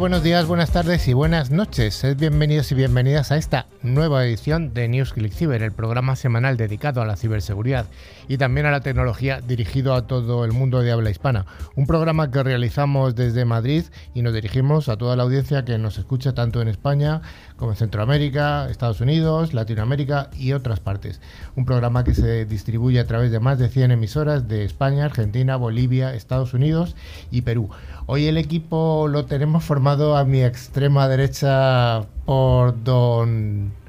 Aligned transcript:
Buenos 0.00 0.22
días, 0.22 0.46
buenas 0.46 0.70
tardes 0.70 1.06
y 1.08 1.12
buenas 1.12 1.50
noches. 1.50 2.02
Bienvenidos 2.16 2.72
y 2.72 2.74
bienvenidas 2.74 3.32
a 3.32 3.36
esta 3.36 3.66
nueva 3.94 4.24
edición 4.24 4.72
de 4.72 4.88
News 4.88 5.12
Click 5.12 5.32
Cyber, 5.32 5.62
el 5.62 5.72
programa 5.72 6.16
semanal 6.16 6.56
dedicado 6.56 7.02
a 7.02 7.06
la 7.06 7.16
ciberseguridad 7.16 7.86
y 8.28 8.38
también 8.38 8.66
a 8.66 8.70
la 8.70 8.80
tecnología 8.80 9.40
dirigido 9.40 9.94
a 9.94 10.06
todo 10.06 10.44
el 10.44 10.52
mundo 10.52 10.80
de 10.80 10.92
habla 10.92 11.10
hispana. 11.10 11.46
Un 11.76 11.86
programa 11.86 12.30
que 12.30 12.42
realizamos 12.42 13.14
desde 13.14 13.44
Madrid 13.44 13.84
y 14.14 14.22
nos 14.22 14.32
dirigimos 14.32 14.88
a 14.88 14.96
toda 14.96 15.16
la 15.16 15.24
audiencia 15.24 15.64
que 15.64 15.78
nos 15.78 15.98
escucha 15.98 16.32
tanto 16.32 16.62
en 16.62 16.68
España 16.68 17.22
como 17.56 17.72
en 17.72 17.76
Centroamérica, 17.76 18.68
Estados 18.70 19.00
Unidos, 19.00 19.52
Latinoamérica 19.52 20.30
y 20.36 20.52
otras 20.52 20.80
partes. 20.80 21.20
Un 21.56 21.64
programa 21.64 22.04
que 22.04 22.14
se 22.14 22.46
distribuye 22.46 23.00
a 23.00 23.06
través 23.06 23.30
de 23.30 23.40
más 23.40 23.58
de 23.58 23.68
100 23.68 23.90
emisoras 23.90 24.48
de 24.48 24.64
España, 24.64 25.04
Argentina, 25.04 25.56
Bolivia, 25.56 26.14
Estados 26.14 26.54
Unidos 26.54 26.96
y 27.30 27.42
Perú. 27.42 27.70
Hoy 28.06 28.26
el 28.26 28.38
equipo 28.38 29.08
lo 29.08 29.26
tenemos 29.26 29.64
formado 29.64 30.16
a 30.16 30.24
mi 30.24 30.42
extrema 30.42 31.08
derecha 31.08 32.06
por 32.24 32.82
don... 32.82 33.79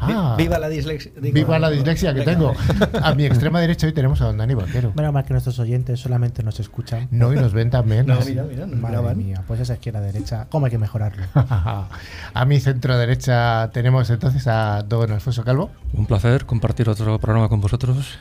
Ah, 0.00 0.34
viva 0.38 0.58
la 0.58 0.68
dislexia. 0.68 1.12
viva 1.20 1.58
la 1.58 1.70
dislexia 1.70 2.14
que 2.14 2.22
tengo. 2.22 2.54
A 3.02 3.14
mi 3.14 3.26
extrema 3.26 3.60
derecha 3.60 3.86
hoy 3.86 3.92
tenemos 3.92 4.20
a 4.20 4.26
don 4.26 4.38
Dani 4.38 4.54
Vaquero. 4.54 4.92
Menos 4.94 5.12
mal 5.12 5.24
que 5.24 5.34
nuestros 5.34 5.58
oyentes 5.58 6.00
solamente 6.00 6.42
nos 6.42 6.58
escuchan. 6.58 7.08
No, 7.10 7.32
y 7.32 7.36
nos 7.36 7.52
ven 7.52 7.70
también. 7.70 8.06
No, 8.06 8.18
mira, 8.24 8.44
mira, 8.44 8.66
nos 8.66 8.80
Madre 8.80 9.14
mía, 9.14 9.42
pues 9.46 9.60
esa 9.60 9.74
izquierda 9.74 10.00
derecha, 10.00 10.46
¿cómo 10.48 10.66
hay 10.66 10.72
que 10.72 10.78
mejorarlo? 10.78 11.24
a 11.34 12.44
mi 12.46 12.60
centro 12.60 12.96
derecha 12.96 13.70
tenemos 13.72 14.08
entonces 14.10 14.46
a 14.46 14.82
don 14.82 15.10
Alfonso 15.12 15.44
Calvo. 15.44 15.70
Un 15.92 16.06
placer 16.06 16.46
compartir 16.46 16.88
otro 16.88 17.18
programa 17.18 17.48
con 17.48 17.60
vosotros. 17.60 18.18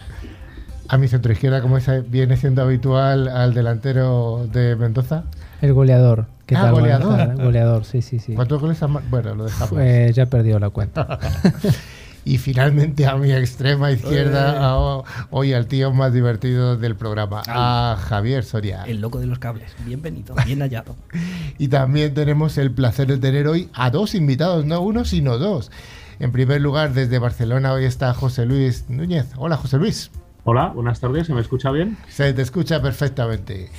A 0.88 0.98
mi 0.98 1.08
centro 1.08 1.32
izquierda, 1.32 1.62
como 1.62 1.78
viene 2.08 2.36
siendo 2.36 2.64
habitual, 2.64 3.28
al 3.28 3.54
delantero 3.54 4.48
de 4.52 4.76
Mendoza. 4.76 5.24
El 5.62 5.74
goleador. 5.74 6.26
¿Qué 6.46 6.56
Ah, 6.56 6.62
tal? 6.64 6.72
Goleador. 6.74 7.36
Goleador, 7.36 7.86
sí, 7.86 8.02
sí, 8.02 8.20
sí. 8.20 8.34
¿Cuántos 8.34 8.62
goles 8.62 8.82
han 8.82 8.94
Bueno, 9.10 9.36
lo 9.36 9.46
dejamos. 9.46 9.74
Eh, 9.80 10.12
ya 10.14 10.24
he 10.24 10.28
perdido 10.28 10.60
la 10.60 10.70
cuenta. 10.70 11.20
Y 12.26 12.38
finalmente 12.38 13.08
a 13.08 13.16
mi 13.16 13.32
extrema 13.32 13.92
izquierda, 13.92 14.60
a 14.60 14.78
hoy 15.32 15.54
al 15.54 15.66
tío 15.68 15.92
más 15.94 16.14
divertido 16.14 16.76
del 16.76 16.96
programa, 16.96 17.42
a 17.48 17.98
Javier 17.98 18.44
Soria. 18.44 18.84
El 18.84 19.00
loco 19.00 19.20
de 19.20 19.26
los 19.26 19.40
cables. 19.40 19.72
Bienvenido, 19.86 20.36
bien 20.46 20.60
hallado. 20.60 20.96
Y 21.58 21.70
también 21.70 22.14
tenemos 22.14 22.58
el 22.58 22.72
placer 22.72 23.08
de 23.08 23.18
tener 23.18 23.48
hoy 23.48 23.70
a 23.74 23.90
dos 23.90 24.14
invitados, 24.16 24.66
no 24.66 24.82
uno, 24.82 25.06
sino 25.06 25.38
dos. 25.38 25.72
En 26.20 26.32
primer 26.32 26.62
lugar, 26.62 26.94
desde 26.94 27.18
Barcelona 27.20 27.72
hoy 27.74 27.86
está 27.86 28.14
José 28.14 28.46
Luis 28.46 28.86
Núñez. 28.90 29.28
Hola, 29.38 29.56
José 29.56 29.78
Luis. 29.78 30.12
Hola, 30.44 30.68
buenas 30.68 31.00
tardes, 31.00 31.26
¿se 31.26 31.34
me 31.34 31.42
escucha 31.42 31.72
bien? 31.72 31.98
Se 32.10 32.34
te 32.34 32.42
escucha 32.42 32.82
perfectamente. 32.82 33.70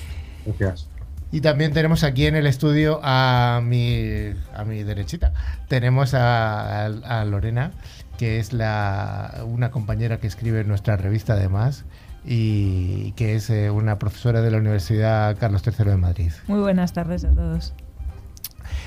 Gracias. 0.46 0.88
Y 1.32 1.40
también 1.42 1.72
tenemos 1.72 2.02
aquí 2.02 2.26
en 2.26 2.34
el 2.36 2.46
estudio 2.46 3.00
a 3.02 3.60
mi, 3.64 4.30
a 4.54 4.64
mi 4.64 4.82
derechita. 4.82 5.32
Tenemos 5.68 6.12
a, 6.14 6.86
a- 6.86 7.20
a 7.20 7.24
Lorena, 7.24 7.70
que 8.18 8.38
es 8.40 8.52
la, 8.52 9.42
una 9.46 9.70
compañera 9.70 10.18
que 10.18 10.26
escribe 10.26 10.60
en 10.60 10.68
nuestra 10.68 10.96
revista 10.96 11.34
además 11.34 11.84
y 12.24 13.12
que 13.12 13.36
es 13.36 13.48
eh, 13.48 13.70
una 13.70 13.98
profesora 13.98 14.42
de 14.42 14.50
la 14.50 14.58
Universidad 14.58 15.36
Carlos 15.38 15.62
III 15.64 15.84
de 15.90 15.96
Madrid. 15.96 16.32
Muy 16.48 16.60
buenas 16.60 16.92
tardes 16.92 17.24
a 17.24 17.30
todos. 17.30 17.72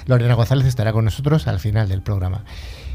Lorena 0.06 0.34
González 0.34 0.68
estará 0.68 0.92
con 0.92 1.06
nosotros 1.06 1.48
al 1.48 1.60
final 1.60 1.88
del 1.88 2.02
programa. 2.02 2.44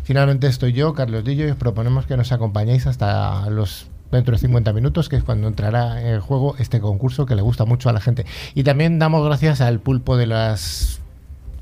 Finalmente 0.05 0.47
estoy 0.47 0.73
yo, 0.75 0.93
Carlos 0.95 1.25
Dillo, 1.25 1.47
y 1.47 1.51
os 1.51 1.57
proponemos 1.57 2.07
que 2.07 2.17
nos 2.17 2.33
acompañéis 2.33 2.87
hasta 2.87 3.49
los 3.51 3.89
dentro 4.11 4.33
de 4.33 4.39
50 4.39 4.73
minutos, 4.73 5.09
que 5.09 5.17
es 5.17 5.25
cuando 5.25 5.49
entrará 5.49 6.03
en 6.03 6.21
juego 6.21 6.57
este 6.59 6.81
concurso 6.81 7.27
que 7.27 7.35
le 7.35 7.43
gusta 7.43 7.65
mucho 7.65 7.89
a 7.89 7.93
la 7.93 8.01
gente. 8.01 8.27
Y 8.55 8.63
también 8.63 8.99
damos 8.99 9.25
gracias 9.25 9.61
al 9.61 9.81
pulpo 9.81 10.17
de 10.17 10.27
las 10.27 11.01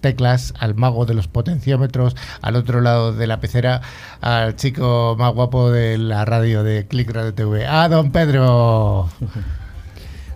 teclas, 0.01 0.55
al 0.59 0.75
mago 0.75 1.07
de 1.07 1.15
los 1.15 1.27
potenciómetros, 1.27 2.17
al 2.41 2.57
otro 2.57 2.81
lado 2.81 3.13
de 3.13 3.27
la 3.27 3.41
pecera, 3.41 3.81
al 4.21 4.57
chico 4.57 5.17
más 5.19 5.35
guapo 5.35 5.71
de 5.71 5.99
la 5.99 6.25
radio 6.25 6.63
de 6.63 6.87
Click 6.87 7.11
Radio 7.11 7.35
TV. 7.35 7.67
¡Ah, 7.67 7.89
don 7.89 8.13
Pedro! 8.13 9.09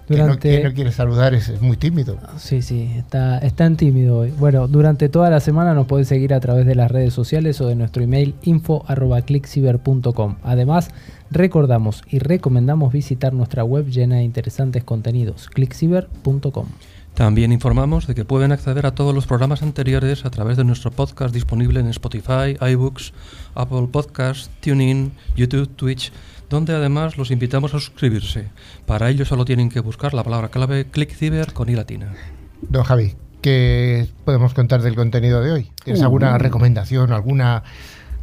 Que 0.08 0.16
no, 0.16 0.24
Durante... 0.24 0.50
que 0.50 0.64
no 0.68 0.74
quiere 0.74 0.90
saludar, 0.90 1.34
es, 1.34 1.48
es 1.48 1.62
muy 1.62 1.76
tímido. 1.76 2.18
Sí, 2.36 2.62
sí, 2.62 2.90
está, 2.96 3.38
está 3.38 3.64
en 3.66 3.76
tímido 3.76 4.18
hoy. 4.18 4.32
Bueno, 4.32 4.66
durante 4.66 5.08
toda 5.08 5.30
la 5.30 5.38
semana 5.38 5.72
nos 5.72 5.86
podés 5.86 6.08
seguir 6.08 6.34
a 6.34 6.40
través 6.40 6.66
de 6.66 6.74
las 6.74 6.90
redes 6.90 7.14
sociales 7.14 7.60
o 7.60 7.68
de 7.68 7.76
nuestro 7.76 8.02
email 8.02 8.34
info.clickciber.com. 8.42 10.34
Además, 10.42 10.90
recordamos 11.30 12.02
y 12.08 12.18
recomendamos 12.18 12.92
visitar 12.92 13.32
nuestra 13.32 13.64
web 13.64 13.86
llena 13.86 14.16
de 14.16 14.22
interesantes 14.24 14.84
contenidos, 14.84 15.48
clickciber.com. 15.48 16.66
También 17.14 17.52
informamos 17.52 18.06
de 18.06 18.14
que 18.14 18.24
pueden 18.24 18.52
acceder 18.52 18.86
a 18.86 18.94
todos 18.94 19.14
los 19.14 19.26
programas 19.26 19.62
anteriores 19.62 20.24
a 20.24 20.30
través 20.30 20.56
de 20.56 20.64
nuestro 20.64 20.90
podcast 20.90 21.34
disponible 21.34 21.80
en 21.80 21.88
Spotify, 21.88 22.56
iBooks, 22.60 23.12
Apple 23.54 23.88
Podcasts, 23.90 24.48
TuneIn, 24.60 25.12
YouTube, 25.36 25.68
Twitch, 25.76 26.12
donde 26.48 26.72
además 26.72 27.18
los 27.18 27.30
invitamos 27.30 27.74
a 27.74 27.80
suscribirse. 27.80 28.46
Para 28.86 29.10
ello 29.10 29.24
solo 29.24 29.44
tienen 29.44 29.68
que 29.70 29.80
buscar 29.80 30.14
la 30.14 30.24
palabra 30.24 30.48
clave 30.48 30.86
ClickCiber 30.86 31.52
con 31.52 31.68
i 31.68 31.74
latina. 31.74 32.12
Don 32.62 32.84
Javi, 32.84 33.16
¿qué 33.42 34.08
podemos 34.24 34.54
contar 34.54 34.80
del 34.82 34.94
contenido 34.94 35.42
de 35.42 35.52
hoy? 35.52 35.72
¿Tienes 35.84 36.00
Uh. 36.02 36.04
alguna 36.04 36.38
recomendación, 36.38 37.12
alguna 37.12 37.64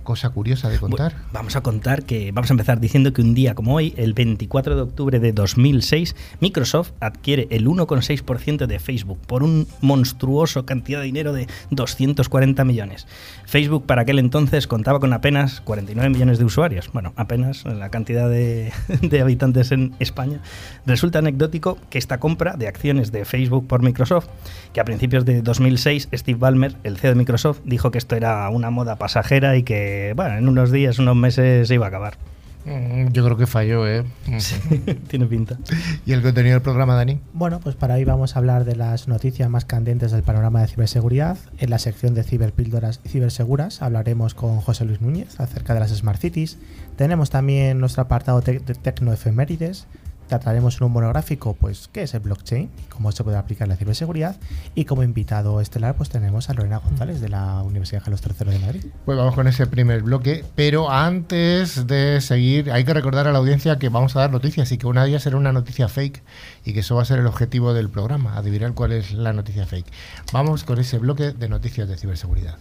cosa 0.07 0.29
curiosa 0.29 0.69
de 0.69 0.79
contar? 0.79 1.15
Vamos 1.33 1.57
a 1.57 1.61
contar 1.61 2.05
que 2.05 2.31
vamos 2.31 2.49
a 2.49 2.53
empezar 2.53 2.79
diciendo 2.79 3.11
que 3.11 3.21
un 3.21 3.33
día 3.33 3.55
como 3.55 3.75
hoy, 3.75 3.93
el 3.97 4.13
24 4.13 4.77
de 4.77 4.81
octubre 4.81 5.19
de 5.19 5.33
2006, 5.33 6.15
Microsoft 6.39 6.91
adquiere 7.01 7.49
el 7.51 7.67
1,6% 7.67 8.67
de 8.67 8.79
Facebook 8.79 9.19
por 9.27 9.43
un 9.43 9.67
monstruoso 9.81 10.65
cantidad 10.65 10.99
de 10.99 11.07
dinero 11.07 11.33
de 11.33 11.47
240 11.71 12.63
millones. 12.63 13.05
Facebook 13.45 13.85
para 13.85 14.03
aquel 14.03 14.19
entonces 14.19 14.65
contaba 14.65 15.01
con 15.01 15.11
apenas 15.11 15.59
49 15.59 16.09
millones 16.09 16.39
de 16.39 16.45
usuarios. 16.45 16.89
Bueno, 16.93 17.11
apenas 17.17 17.65
la 17.65 17.89
cantidad 17.89 18.29
de, 18.29 18.71
de 19.01 19.19
habitantes 19.19 19.73
en 19.73 19.93
España. 19.99 20.39
Resulta 20.85 21.19
anecdótico 21.19 21.77
que 21.89 21.97
esta 21.97 22.17
compra 22.21 22.55
de 22.55 22.69
acciones 22.69 23.11
de 23.11 23.25
Facebook 23.25 23.67
por 23.67 23.81
Microsoft, 23.81 24.29
que 24.71 24.79
a 24.79 24.85
principios 24.85 25.25
de 25.25 25.41
2006 25.41 26.07
Steve 26.13 26.39
Ballmer, 26.39 26.77
el 26.85 26.95
CEO 26.95 27.09
de 27.09 27.15
Microsoft, 27.15 27.59
dijo 27.65 27.91
que 27.91 27.97
esto 27.97 28.15
era 28.15 28.47
una 28.49 28.69
moda 28.69 28.95
pasajera 28.95 29.57
y 29.57 29.63
que, 29.63 29.96
bueno, 30.15 30.37
en 30.37 30.47
unos 30.47 30.71
días, 30.71 30.99
unos 30.99 31.15
meses 31.15 31.67
se 31.67 31.73
iba 31.73 31.85
a 31.85 31.89
acabar. 31.89 32.17
Mm, 32.65 33.13
Yo 33.13 33.23
creo 33.23 33.37
que 33.37 33.47
falló, 33.47 33.87
¿eh? 33.87 34.03
Tiene 35.07 35.25
pinta. 35.25 35.57
¿Y 36.05 36.11
el 36.11 36.21
contenido 36.21 36.55
del 36.55 36.61
programa, 36.61 36.95
Dani? 36.95 37.19
Bueno, 37.33 37.61
pues 37.61 37.75
para 37.77 37.95
hoy 37.95 38.03
vamos 38.03 38.35
a 38.35 38.39
hablar 38.39 38.65
de 38.65 38.75
las 38.75 39.07
noticias 39.07 39.49
más 39.49 39.63
candentes 39.63 40.11
del 40.11 40.23
panorama 40.23 40.59
de 40.61 40.67
ciberseguridad. 40.67 41.37
En 41.59 41.69
la 41.69 41.79
sección 41.79 42.13
de 42.13 42.23
ciberpíldoras 42.23 42.99
y 43.05 43.09
ciberseguras 43.09 43.81
hablaremos 43.81 44.33
con 44.33 44.59
José 44.59 44.83
Luis 44.83 44.99
Núñez 44.99 45.39
acerca 45.39 45.73
de 45.73 45.79
las 45.79 45.91
Smart 45.95 46.19
Cities. 46.19 46.57
Tenemos 46.97 47.29
también 47.29 47.79
nuestro 47.79 48.03
apartado 48.03 48.41
de 48.41 48.59
tecnoefemérides. 48.59 49.87
Trataremos 50.27 50.77
en 50.79 50.87
un 50.87 50.93
monográfico, 50.93 51.53
pues, 51.53 51.89
qué 51.91 52.03
es 52.03 52.13
el 52.13 52.21
blockchain 52.21 52.69
cómo 52.89 53.11
se 53.11 53.23
puede 53.23 53.37
aplicar 53.37 53.67
la 53.67 53.75
ciberseguridad. 53.75 54.37
Y 54.75 54.85
como 54.85 55.03
invitado 55.03 55.61
estelar, 55.61 55.95
pues 55.95 56.09
tenemos 56.09 56.49
a 56.49 56.53
Lorena 56.53 56.77
González 56.77 57.21
de 57.21 57.29
la 57.29 57.61
Universidad 57.63 58.03
Carlos 58.03 58.21
III 58.25 58.51
de 58.51 58.59
Madrid. 58.59 58.85
Pues 59.05 59.17
vamos 59.17 59.35
con 59.35 59.47
ese 59.47 59.67
primer 59.67 60.01
bloque, 60.01 60.43
pero 60.55 60.91
antes 60.91 61.87
de 61.87 62.21
seguir, 62.21 62.71
hay 62.71 62.83
que 62.83 62.93
recordar 62.93 63.27
a 63.27 63.31
la 63.31 63.39
audiencia 63.39 63.77
que 63.77 63.89
vamos 63.89 64.15
a 64.15 64.19
dar 64.21 64.31
noticias 64.31 64.71
y 64.71 64.77
que 64.77 64.87
una 64.87 65.03
de 65.03 65.09
ellas 65.09 65.23
será 65.23 65.37
una 65.37 65.51
noticia 65.51 65.87
fake 65.87 66.23
y 66.65 66.73
que 66.73 66.79
eso 66.79 66.95
va 66.95 67.03
a 67.03 67.05
ser 67.05 67.19
el 67.19 67.27
objetivo 67.27 67.73
del 67.73 67.89
programa, 67.89 68.37
adivinar 68.37 68.73
cuál 68.73 68.93
es 68.93 69.13
la 69.13 69.33
noticia 69.33 69.65
fake. 69.65 69.87
Vamos 70.33 70.63
con 70.63 70.79
ese 70.79 70.97
bloque 70.97 71.31
de 71.31 71.49
noticias 71.49 71.87
de 71.87 71.97
ciberseguridad. 71.97 72.57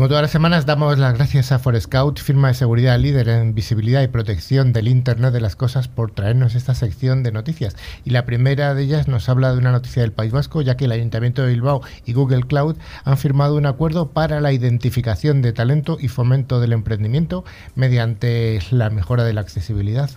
Como 0.00 0.08
todas 0.08 0.22
las 0.22 0.30
semanas, 0.30 0.64
damos 0.64 0.98
las 0.98 1.12
gracias 1.12 1.52
a 1.52 1.58
Forescout, 1.58 2.20
firma 2.20 2.48
de 2.48 2.54
seguridad 2.54 2.98
líder 2.98 3.28
en 3.28 3.54
visibilidad 3.54 4.00
y 4.00 4.08
protección 4.08 4.72
del 4.72 4.88
Internet 4.88 5.30
de 5.34 5.42
las 5.42 5.56
Cosas, 5.56 5.88
por 5.88 6.10
traernos 6.10 6.54
esta 6.54 6.74
sección 6.74 7.22
de 7.22 7.32
noticias. 7.32 7.76
Y 8.02 8.08
la 8.08 8.24
primera 8.24 8.72
de 8.72 8.84
ellas 8.84 9.08
nos 9.08 9.28
habla 9.28 9.52
de 9.52 9.58
una 9.58 9.72
noticia 9.72 10.00
del 10.00 10.12
País 10.12 10.32
Vasco, 10.32 10.62
ya 10.62 10.78
que 10.78 10.86
el 10.86 10.92
Ayuntamiento 10.92 11.42
de 11.42 11.52
Bilbao 11.52 11.82
y 12.06 12.14
Google 12.14 12.44
Cloud 12.44 12.76
han 13.04 13.18
firmado 13.18 13.56
un 13.56 13.66
acuerdo 13.66 14.08
para 14.08 14.40
la 14.40 14.54
identificación 14.54 15.42
de 15.42 15.52
talento 15.52 15.98
y 16.00 16.08
fomento 16.08 16.60
del 16.60 16.72
emprendimiento 16.72 17.44
mediante 17.74 18.58
la 18.70 18.88
mejora 18.88 19.24
de 19.24 19.34
la 19.34 19.42
accesibilidad. 19.42 20.08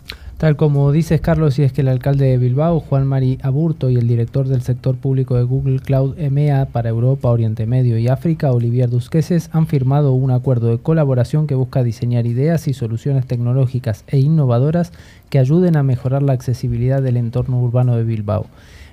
Tal 0.44 0.58
como 0.58 0.92
dices, 0.92 1.22
Carlos, 1.22 1.58
y 1.58 1.64
es 1.64 1.72
que 1.72 1.80
el 1.80 1.88
alcalde 1.88 2.26
de 2.26 2.38
Bilbao, 2.38 2.82
Juan 2.82 3.08
Mari 3.08 3.38
Aburto, 3.44 3.90
y 3.90 3.96
el 3.96 4.10
director 4.10 4.46
del 4.46 4.62
sector 4.62 4.98
público 4.98 5.38
de 5.38 5.44
Google 5.44 5.80
Cloud 5.80 6.20
EMEA 6.20 6.66
para 6.66 6.90
Europa, 6.90 7.30
Oriente 7.30 7.66
Medio 7.66 7.98
y 7.98 8.10
África, 8.10 8.52
Olivier 8.52 8.90
Dusqueses, 8.90 9.50
han 9.54 9.68
firmado 9.68 10.12
un 10.12 10.32
acuerdo 10.32 10.68
de 10.68 10.80
colaboración 10.80 11.48
que 11.48 11.56
busca 11.56 11.82
diseñar 11.82 12.28
ideas 12.28 12.68
y 12.68 12.74
soluciones 12.74 13.26
tecnológicas 13.26 14.04
e 14.08 14.20
innovadoras 14.20 14.92
que 15.30 15.40
ayuden 15.40 15.78
a 15.78 15.84
mejorar 15.84 16.22
la 16.22 16.34
accesibilidad 16.34 17.02
del 17.02 17.16
entorno 17.16 17.62
urbano 17.62 17.96
de 17.96 18.04
Bilbao. 18.04 18.48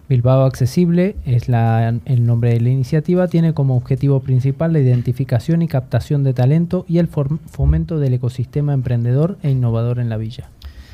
Bilbao 0.08 0.44
Accesible 0.44 1.16
es 1.26 1.48
el 1.48 2.26
nombre 2.26 2.52
de 2.52 2.60
la 2.60 2.68
iniciativa, 2.68 3.26
tiene 3.26 3.54
como 3.54 3.76
objetivo 3.76 4.20
principal 4.20 4.72
la 4.72 4.78
identificación 4.78 5.62
y 5.62 5.66
captación 5.66 6.22
de 6.22 6.32
talento 6.32 6.84
y 6.86 6.98
el 6.98 7.08
fomento 7.08 7.98
del 7.98 8.14
ecosistema 8.14 8.72
emprendedor 8.72 9.36
e 9.42 9.50
innovador 9.50 9.98
en 9.98 10.10
la 10.10 10.16
villa. 10.16 10.48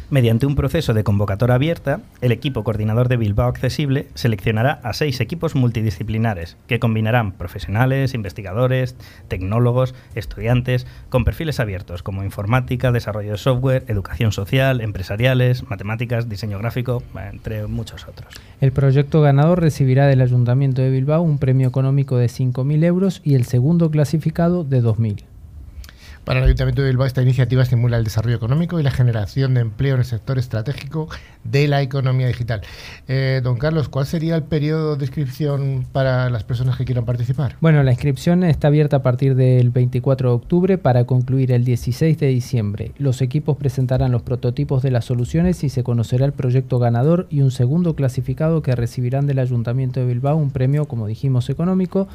Mediante 0.08 0.46
un 0.46 0.54
proceso 0.54 0.94
de 0.94 1.02
convocatoria 1.02 1.56
abierta, 1.56 2.00
el 2.20 2.30
equipo 2.30 2.62
coordinador 2.62 3.08
de 3.08 3.16
Bilbao 3.16 3.48
Accesible 3.48 4.06
seleccionará 4.14 4.78
a 4.84 4.92
seis 4.92 5.18
equipos 5.20 5.56
multidisciplinares 5.56 6.56
que 6.68 6.78
combinarán 6.78 7.32
profesionales, 7.32 8.14
investigadores, 8.14 8.94
tecnólogos, 9.26 9.96
estudiantes, 10.14 10.86
con 11.08 11.24
perfiles 11.24 11.58
abiertos 11.58 12.04
como 12.04 12.22
informática, 12.22 12.92
desarrollo 12.92 13.32
de 13.32 13.38
software, 13.38 13.84
educación 13.88 14.30
social, 14.30 14.80
empresariales, 14.80 15.68
matemáticas, 15.68 16.28
diseño 16.28 16.58
gráfico, 16.58 17.02
entre 17.32 17.66
muchos 17.66 18.06
otros. 18.06 18.32
El 18.60 18.70
proyecto 18.70 19.22
ganador 19.22 19.60
recibirá 19.60 20.06
del 20.06 20.20
Ayuntamiento 20.20 20.82
de 20.82 20.90
Bilbao 20.90 21.22
un 21.22 21.38
premio 21.38 21.66
económico 21.66 22.16
de 22.16 22.26
5.000 22.26 22.84
euros 22.84 23.20
y 23.24 23.34
el 23.34 23.44
segundo 23.44 23.90
clasificado 23.90 24.62
de 24.62 24.84
2.000. 24.84 25.24
Para 26.26 26.40
el 26.40 26.46
Ayuntamiento 26.46 26.82
de 26.82 26.88
Bilbao, 26.88 27.06
esta 27.06 27.22
iniciativa 27.22 27.62
estimula 27.62 27.96
el 27.98 28.02
desarrollo 28.02 28.34
económico 28.34 28.80
y 28.80 28.82
la 28.82 28.90
generación 28.90 29.54
de 29.54 29.60
empleo 29.60 29.94
en 29.94 30.00
el 30.00 30.04
sector 30.04 30.40
estratégico 30.40 31.08
de 31.44 31.68
la 31.68 31.82
economía 31.82 32.26
digital. 32.26 32.62
Eh, 33.06 33.40
don 33.44 33.58
Carlos, 33.58 33.88
¿cuál 33.88 34.06
sería 34.06 34.34
el 34.34 34.42
periodo 34.42 34.96
de 34.96 35.04
inscripción 35.04 35.86
para 35.92 36.28
las 36.28 36.42
personas 36.42 36.76
que 36.76 36.84
quieran 36.84 37.04
participar? 37.04 37.54
Bueno, 37.60 37.80
la 37.84 37.92
inscripción 37.92 38.42
está 38.42 38.66
abierta 38.66 38.96
a 38.96 39.02
partir 39.02 39.36
del 39.36 39.70
24 39.70 40.30
de 40.30 40.34
octubre 40.34 40.78
para 40.78 41.04
concluir 41.04 41.52
el 41.52 41.64
16 41.64 42.18
de 42.18 42.26
diciembre. 42.26 42.90
Los 42.98 43.22
equipos 43.22 43.56
presentarán 43.56 44.10
los 44.10 44.22
prototipos 44.22 44.82
de 44.82 44.90
las 44.90 45.04
soluciones 45.04 45.62
y 45.62 45.68
se 45.68 45.84
conocerá 45.84 46.26
el 46.26 46.32
proyecto 46.32 46.80
ganador 46.80 47.28
y 47.30 47.42
un 47.42 47.52
segundo 47.52 47.94
clasificado 47.94 48.62
que 48.62 48.74
recibirán 48.74 49.28
del 49.28 49.38
Ayuntamiento 49.38 50.00
de 50.00 50.06
Bilbao 50.06 50.36
un 50.36 50.50
premio, 50.50 50.86
como 50.86 51.06
dijimos, 51.06 51.50
económico. 51.50 52.08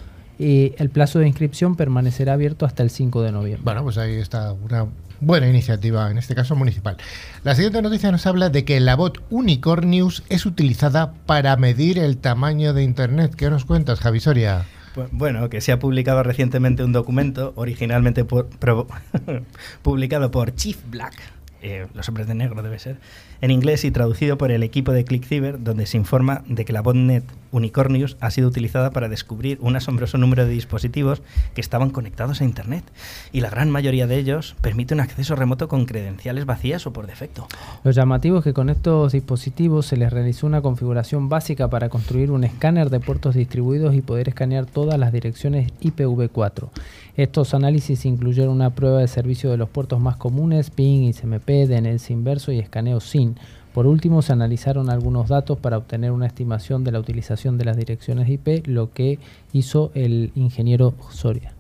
Y 0.44 0.74
el 0.78 0.90
plazo 0.90 1.20
de 1.20 1.28
inscripción 1.28 1.76
permanecerá 1.76 2.34
abierto 2.34 2.66
hasta 2.66 2.82
el 2.82 2.90
5 2.90 3.22
de 3.22 3.32
noviembre. 3.32 3.62
Bueno, 3.64 3.84
pues 3.84 3.98
ahí 4.00 4.16
está 4.16 4.54
una 4.54 4.88
buena 5.20 5.48
iniciativa, 5.48 6.10
en 6.10 6.18
este 6.18 6.34
caso 6.34 6.56
municipal. 6.56 6.98
La 7.44 7.54
siguiente 7.54 7.80
noticia 7.84 8.12
nos 8.12 8.26
habla 8.26 8.50
de 8.50 8.66
que 8.66 8.80
la 8.80 8.96
bot 8.96 9.22
Unicornius 9.30 10.24
es 10.30 10.48
utilizada 10.48 11.14
para 11.28 11.56
medir 11.58 12.00
el 12.00 12.18
tamaño 12.18 12.74
de 12.74 12.82
Internet. 12.84 13.36
¿Qué 13.36 13.52
nos 13.52 13.66
cuentas, 13.66 14.00
Javi 14.00 14.20
Soria? 14.20 14.66
Bu- 14.96 15.10
Bueno, 15.12 15.48
que 15.50 15.62
se 15.62 15.72
ha 15.74 15.78
publicado 15.80 16.24
recientemente 16.24 16.84
un 16.84 16.92
documento, 16.92 17.54
originalmente 17.56 18.26
por- 18.26 18.48
pro- 18.48 18.88
publicado 19.84 20.32
por 20.32 20.56
Chief 20.56 20.78
Black, 20.90 21.14
eh, 21.62 21.86
los 21.94 22.08
hombres 22.10 22.28
de 22.28 22.34
negro 22.34 22.62
debe 22.64 22.80
ser, 22.80 22.98
en 23.42 23.52
inglés 23.52 23.86
y 23.86 23.92
traducido 23.92 24.38
por 24.40 24.52
el 24.52 24.64
equipo 24.64 24.92
de 24.92 25.04
ClickCiber, 25.06 25.64
donde 25.64 25.86
se 25.86 25.98
informa 25.98 26.44
de 26.48 26.66
que 26.66 26.74
la 26.74 26.82
botnet 26.82 27.24
Unicornius 27.52 28.18
ha 28.20 28.32
sido 28.32 28.48
utilizada 28.48 28.92
para 28.92 29.10
descubrir 29.10 29.58
un 29.62 29.76
asombroso 29.76 30.18
número 30.18 30.46
de 30.46 30.52
dispositivos 30.52 31.22
que 31.54 31.62
estaban 31.62 31.90
conectados 31.90 32.42
a 32.42 32.46
Internet, 32.46 32.84
y 33.32 33.42
la 33.42 33.50
gran 33.50 33.70
mayoría 33.70 34.08
de 34.08 34.18
ellos 34.18 34.56
permite 34.62 34.94
un 34.94 35.00
acceso 35.00 35.36
remoto 35.36 35.68
con 35.68 35.86
credenciales 35.86 36.46
vacías 36.46 36.88
o 36.88 36.94
por 36.94 37.08
defecto. 37.08 37.48
Lo 37.84 37.92
llamativo 37.92 38.40
es 38.40 38.44
que 38.44 38.54
con 38.54 38.70
estos 38.70 39.12
dispositivos 39.14 39.86
se 39.86 39.98
les 39.98 40.12
realizó 40.12 40.48
una 40.48 40.62
configuración 40.62 41.30
básica 41.30 41.70
para 41.70 41.90
construir 41.90 42.32
un 42.32 42.44
escáner 42.44 42.90
de 42.90 43.00
puertos 43.00 43.36
distribuidos 43.36 43.96
y 43.96 44.02
poder 44.02 44.30
escanear 44.30 44.66
todas 44.66 44.98
las 45.00 45.12
direcciones 45.12 45.72
IPv4. 45.82 46.70
Estos 47.16 47.54
análisis 47.54 48.06
incluyeron 48.06 48.54
una 48.54 48.70
prueba 48.72 49.00
de 49.00 49.08
servicio 49.08 49.52
de 49.52 49.58
los 49.58 49.70
puertos 49.70 50.00
más 50.00 50.16
comunes, 50.16 50.70
PIN, 50.70 51.04
ICMP, 51.04 51.68
DNS 51.68 52.10
inverso 52.10 52.52
y 52.52 52.60
escaneo 52.60 53.00
SIN. 53.00 53.36
Por 53.74 53.88
último, 53.88 54.22
se 54.22 54.34
analizaron 54.34 54.90
algunos 54.90 55.30
datos 55.30 55.58
para 55.58 55.78
obtener 55.78 56.12
una 56.12 56.28
estimación 56.28 56.84
de 56.84 56.92
la 56.92 57.00
utilización 57.00 57.58
de 57.58 57.66
las 57.66 57.78
direcciones 57.78 58.28
IP, 58.30 58.68
lo 58.68 58.92
que 58.92 59.20
hizo 59.54 59.92
el 59.94 60.32
ingeniero 60.36 60.94
Soria. 61.10 61.54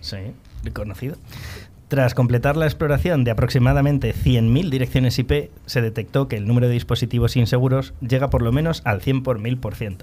Sí, 0.00 0.16
conocido. 0.72 1.16
Tras 1.88 2.14
completar 2.14 2.56
la 2.56 2.66
exploración 2.66 3.22
de 3.22 3.30
aproximadamente 3.30 4.12
100.000 4.12 4.70
direcciones 4.70 5.20
IP, 5.20 5.50
se 5.66 5.80
detectó 5.80 6.26
que 6.26 6.36
el 6.36 6.44
número 6.44 6.66
de 6.66 6.72
dispositivos 6.72 7.36
inseguros 7.36 7.94
llega 8.00 8.28
por 8.28 8.42
lo 8.42 8.50
menos 8.50 8.82
al 8.84 9.00
100 9.00 9.22
por 9.22 9.38
1000%. 9.38 9.98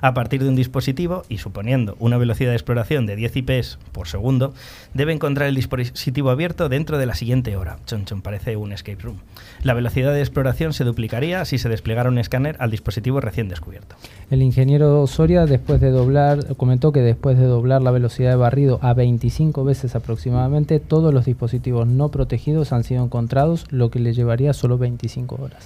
A 0.00 0.14
partir 0.14 0.44
de 0.44 0.48
un 0.48 0.54
dispositivo, 0.54 1.24
y 1.28 1.38
suponiendo 1.38 1.96
una 1.98 2.18
velocidad 2.18 2.50
de 2.50 2.56
exploración 2.56 3.06
de 3.06 3.16
10 3.16 3.36
IPs 3.38 3.78
por 3.90 4.06
segundo, 4.06 4.54
debe 4.92 5.12
encontrar 5.12 5.48
el 5.48 5.56
dispositivo 5.56 6.30
abierto 6.30 6.68
dentro 6.68 6.98
de 6.98 7.06
la 7.06 7.16
siguiente 7.16 7.56
hora. 7.56 7.78
Chon, 7.84 8.04
chon, 8.04 8.22
parece 8.22 8.56
un 8.56 8.70
escape 8.70 9.02
room. 9.02 9.16
La 9.64 9.74
velocidad 9.74 10.12
de 10.12 10.20
exploración 10.20 10.72
se 10.72 10.84
duplicaría 10.84 11.44
si 11.46 11.58
se 11.58 11.68
desplegara 11.68 12.10
un 12.10 12.18
escáner 12.18 12.54
al 12.60 12.70
dispositivo 12.70 13.20
recién 13.20 13.48
descubierto. 13.48 13.96
El 14.30 14.40
ingeniero 14.40 15.04
Soria, 15.08 15.46
después 15.46 15.80
de 15.80 15.90
doblar, 15.90 16.54
comentó 16.54 16.92
que 16.92 17.00
después 17.00 17.36
de 17.38 17.46
doblar 17.46 17.82
la 17.82 17.90
velocidad 17.90 18.30
de 18.30 18.36
barrido 18.36 18.78
a 18.82 18.94
25 18.94 19.64
veces 19.64 19.96
aproximadamente, 19.96 20.78
todos 20.78 21.12
los 21.12 21.23
dispositivos 21.24 21.86
no 21.86 22.10
protegidos 22.10 22.72
han 22.72 22.84
sido 22.84 23.04
encontrados, 23.04 23.66
lo 23.70 23.90
que 23.90 23.98
le 23.98 24.12
llevaría 24.12 24.52
solo 24.52 24.78
25 24.78 25.36
horas. 25.36 25.64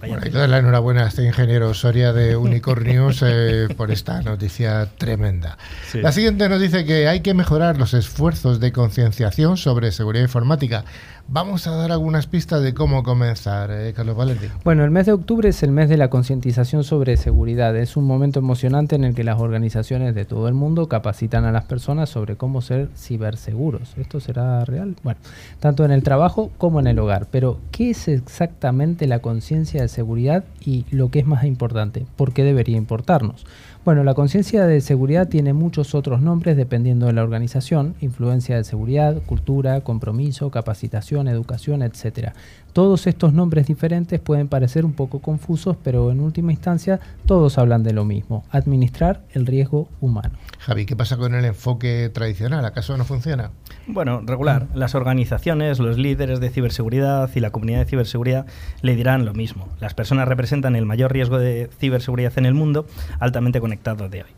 Bueno, 0.00 0.14
hay 0.16 0.20
que 0.20 0.26
tela. 0.30 0.40
darle 0.40 0.52
la 0.52 0.58
enhorabuena 0.58 1.04
a 1.04 1.08
este 1.08 1.24
ingeniero 1.24 1.74
Soria 1.74 2.12
de 2.12 2.36
Unicornius 2.36 3.22
eh, 3.26 3.66
por 3.76 3.90
esta 3.90 4.22
noticia 4.22 4.86
tremenda. 4.96 5.58
Sí. 5.90 6.00
La 6.00 6.12
siguiente 6.12 6.48
nos 6.48 6.60
dice 6.60 6.84
que 6.84 7.08
hay 7.08 7.20
que 7.20 7.34
mejorar 7.34 7.78
los 7.78 7.94
esfuerzos 7.94 8.60
de 8.60 8.70
concienciación 8.70 9.56
sobre 9.56 9.90
seguridad 9.90 10.22
informática. 10.22 10.84
Vamos 11.30 11.66
a 11.66 11.72
dar 11.72 11.92
algunas 11.92 12.26
pistas 12.26 12.62
de 12.62 12.72
cómo 12.72 13.02
comenzar, 13.02 13.70
eh, 13.70 13.92
Carlos 13.94 14.16
Valentín. 14.16 14.48
Bueno, 14.64 14.82
el 14.82 14.90
mes 14.90 15.04
de 15.04 15.12
octubre 15.12 15.50
es 15.50 15.62
el 15.62 15.70
mes 15.70 15.90
de 15.90 15.98
la 15.98 16.08
concientización 16.08 16.84
sobre 16.84 17.18
seguridad. 17.18 17.76
Es 17.76 17.98
un 17.98 18.06
momento 18.06 18.38
emocionante 18.38 18.96
en 18.96 19.04
el 19.04 19.14
que 19.14 19.24
las 19.24 19.38
organizaciones 19.38 20.14
de 20.14 20.24
todo 20.24 20.48
el 20.48 20.54
mundo 20.54 20.88
capacitan 20.88 21.44
a 21.44 21.52
las 21.52 21.64
personas 21.64 22.08
sobre 22.08 22.36
cómo 22.36 22.62
ser 22.62 22.88
ciberseguros. 22.96 23.92
¿Esto 23.98 24.20
será 24.20 24.64
real? 24.64 24.96
Bueno, 25.02 25.20
tanto 25.60 25.84
en 25.84 25.90
el 25.90 26.02
trabajo 26.02 26.50
como 26.56 26.80
en 26.80 26.86
el 26.86 26.98
hogar. 26.98 27.26
Pero, 27.30 27.58
¿qué 27.72 27.90
es 27.90 28.08
exactamente 28.08 29.06
la 29.06 29.18
conciencia 29.18 29.82
de 29.82 29.88
seguridad 29.88 30.44
y 30.64 30.86
lo 30.90 31.10
que 31.10 31.18
es 31.18 31.26
más 31.26 31.44
importante? 31.44 32.06
¿Por 32.16 32.32
qué 32.32 32.42
debería 32.42 32.78
importarnos? 32.78 33.44
Bueno, 33.88 34.04
la 34.04 34.12
conciencia 34.12 34.66
de 34.66 34.82
seguridad 34.82 35.28
tiene 35.28 35.54
muchos 35.54 35.94
otros 35.94 36.20
nombres 36.20 36.58
dependiendo 36.58 37.06
de 37.06 37.14
la 37.14 37.22
organización, 37.22 37.94
influencia 38.02 38.54
de 38.54 38.64
seguridad, 38.64 39.22
cultura, 39.22 39.80
compromiso, 39.80 40.50
capacitación, 40.50 41.26
educación, 41.26 41.80
etc. 41.80 42.32
Todos 42.74 43.06
estos 43.06 43.32
nombres 43.32 43.66
diferentes 43.66 44.20
pueden 44.20 44.48
parecer 44.48 44.84
un 44.84 44.92
poco 44.92 45.20
confusos, 45.20 45.74
pero 45.82 46.10
en 46.10 46.20
última 46.20 46.52
instancia 46.52 47.00
todos 47.24 47.56
hablan 47.56 47.82
de 47.82 47.94
lo 47.94 48.04
mismo, 48.04 48.44
administrar 48.50 49.22
el 49.32 49.46
riesgo 49.46 49.88
humano. 50.02 50.36
Javi, 50.58 50.84
¿qué 50.84 50.94
pasa 50.94 51.16
con 51.16 51.34
el 51.34 51.46
enfoque 51.46 52.10
tradicional? 52.12 52.66
¿Acaso 52.66 52.94
no 52.98 53.06
funciona? 53.06 53.52
Bueno, 53.86 54.20
regular. 54.22 54.66
Las 54.74 54.94
organizaciones, 54.94 55.78
los 55.78 55.96
líderes 55.96 56.40
de 56.40 56.50
ciberseguridad 56.50 57.30
y 57.34 57.40
la 57.40 57.50
comunidad 57.50 57.78
de 57.78 57.86
ciberseguridad 57.86 58.44
le 58.82 58.96
dirán 58.96 59.24
lo 59.24 59.32
mismo. 59.32 59.66
Las 59.80 59.94
personas 59.94 60.28
representan 60.28 60.76
el 60.76 60.84
mayor 60.84 61.10
riesgo 61.10 61.38
de 61.38 61.70
ciberseguridad 61.80 62.34
en 62.36 62.44
el 62.44 62.52
mundo, 62.52 62.86
altamente 63.18 63.60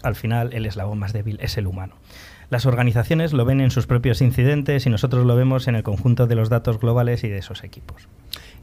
Al 0.02 0.14
final, 0.14 0.52
el 0.52 0.66
eslabón 0.66 0.98
más 0.98 1.12
débil 1.12 1.38
es 1.40 1.56
el 1.58 1.66
humano. 1.66 1.94
Las 2.50 2.66
organizaciones 2.66 3.32
lo 3.32 3.44
ven 3.44 3.60
en 3.60 3.70
sus 3.70 3.86
propios 3.86 4.20
incidentes 4.20 4.84
y 4.84 4.90
nosotros 4.90 5.24
lo 5.24 5.36
vemos 5.36 5.68
en 5.68 5.76
el 5.76 5.84
conjunto 5.84 6.26
de 6.26 6.34
los 6.34 6.48
datos 6.48 6.80
globales 6.80 7.22
y 7.22 7.28
de 7.28 7.38
esos 7.38 7.62
equipos. 7.62 8.08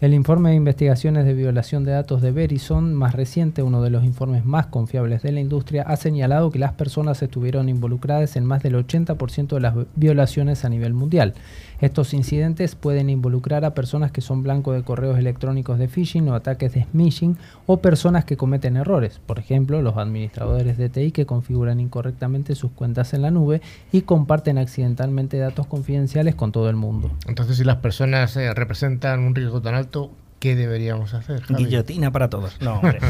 El 0.02 0.14
informe 0.14 0.50
de 0.50 0.56
investigaciones 0.56 1.26
de 1.26 1.34
violación 1.34 1.86
de 1.86 1.94
datos 1.94 2.22
de 2.22 2.32
Verizon, 2.32 2.94
más 2.94 3.16
reciente, 3.16 3.64
uno 3.64 3.82
de 3.82 3.90
los 3.90 4.04
informes 4.04 4.46
más 4.46 4.68
confiables 4.68 5.24
de 5.24 5.32
la 5.32 5.40
industria, 5.40 5.84
ha 5.84 5.96
señalado 5.96 6.52
que 6.52 6.60
las 6.60 6.74
personas 6.74 7.24
estuvieron 7.24 7.70
involucradas 7.70 8.36
en 8.36 8.46
más 8.46 8.62
del 8.62 8.76
80% 8.76 9.56
de 9.56 9.60
las 9.62 9.74
violaciones 9.96 10.66
a 10.66 10.70
nivel 10.70 10.94
mundial. 10.94 11.34
Estos 11.80 12.14
incidentes 12.14 12.74
pueden 12.74 13.10
involucrar 13.10 13.64
a 13.64 13.76
personas 13.76 14.12
que 14.12 14.22
son 14.22 14.42
blanco 14.42 14.74
de 14.74 14.84
correos 14.84 15.20
electrónicos 15.20 15.78
de 15.78 15.88
phishing 15.88 16.28
o 16.28 16.34
ataques 16.34 16.74
de 16.74 16.86
smishing 16.86 17.38
o 17.68 17.78
personas 17.78 18.26
que 18.26 18.36
cometen 18.36 18.78
errores, 18.78 19.22
por 19.26 19.38
ejemplo, 19.38 19.82
los 19.84 19.98
administradores 19.98 20.78
de 20.78 20.90
TI 20.90 21.12
que 21.12 21.28
configuran 21.28 21.80
incorrectamente 21.80 22.56
sus 22.56 22.72
cuentas 22.72 23.14
en 23.14 23.22
la 23.22 23.30
nube 23.30 23.62
y 23.92 24.02
comparten 24.02 24.58
accidentalmente 24.58 25.38
datos 25.38 25.68
confidenciales 25.68 26.34
con 26.34 26.52
todo 26.52 26.70
el 26.70 26.76
mundo. 26.76 27.12
Entonces, 27.28 27.58
si 27.58 27.64
las 27.64 27.78
personas 27.78 28.36
eh, 28.38 28.54
representan 28.54 29.20
un 29.20 29.36
riesgo 29.36 29.62
tan 29.62 29.76
alto, 29.76 30.12
¿qué 30.40 30.56
deberíamos 30.56 31.14
hacer? 31.14 31.42
Javi? 31.42 31.66
Guillotina 31.66 32.12
para 32.12 32.30
todos. 32.30 32.62
No, 32.62 32.76
hombre. 32.76 33.00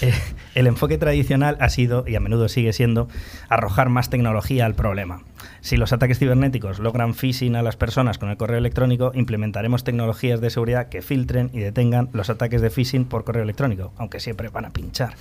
Eh, 0.00 0.12
el 0.54 0.68
enfoque 0.68 0.96
tradicional 0.96 1.56
ha 1.58 1.68
sido, 1.70 2.04
y 2.06 2.14
a 2.14 2.20
menudo 2.20 2.48
sigue 2.48 2.72
siendo, 2.72 3.08
arrojar 3.48 3.88
más 3.88 4.10
tecnología 4.10 4.64
al 4.64 4.74
problema. 4.74 5.22
Si 5.60 5.76
los 5.76 5.92
ataques 5.92 6.20
cibernéticos 6.20 6.78
logran 6.78 7.14
phishing 7.14 7.56
a 7.56 7.62
las 7.62 7.76
personas 7.76 8.16
con 8.16 8.30
el 8.30 8.36
correo 8.36 8.58
electrónico, 8.58 9.10
implementaremos 9.14 9.82
tecnologías 9.82 10.40
de 10.40 10.50
seguridad 10.50 10.88
que 10.88 11.02
filtren 11.02 11.50
y 11.52 11.58
detengan 11.58 12.10
los 12.12 12.30
ataques 12.30 12.62
de 12.62 12.70
phishing 12.70 13.06
por 13.06 13.24
correo 13.24 13.42
electrónico, 13.42 13.92
aunque 13.96 14.20
siempre 14.20 14.50
van 14.50 14.66
a 14.66 14.70
pinchar. 14.70 15.14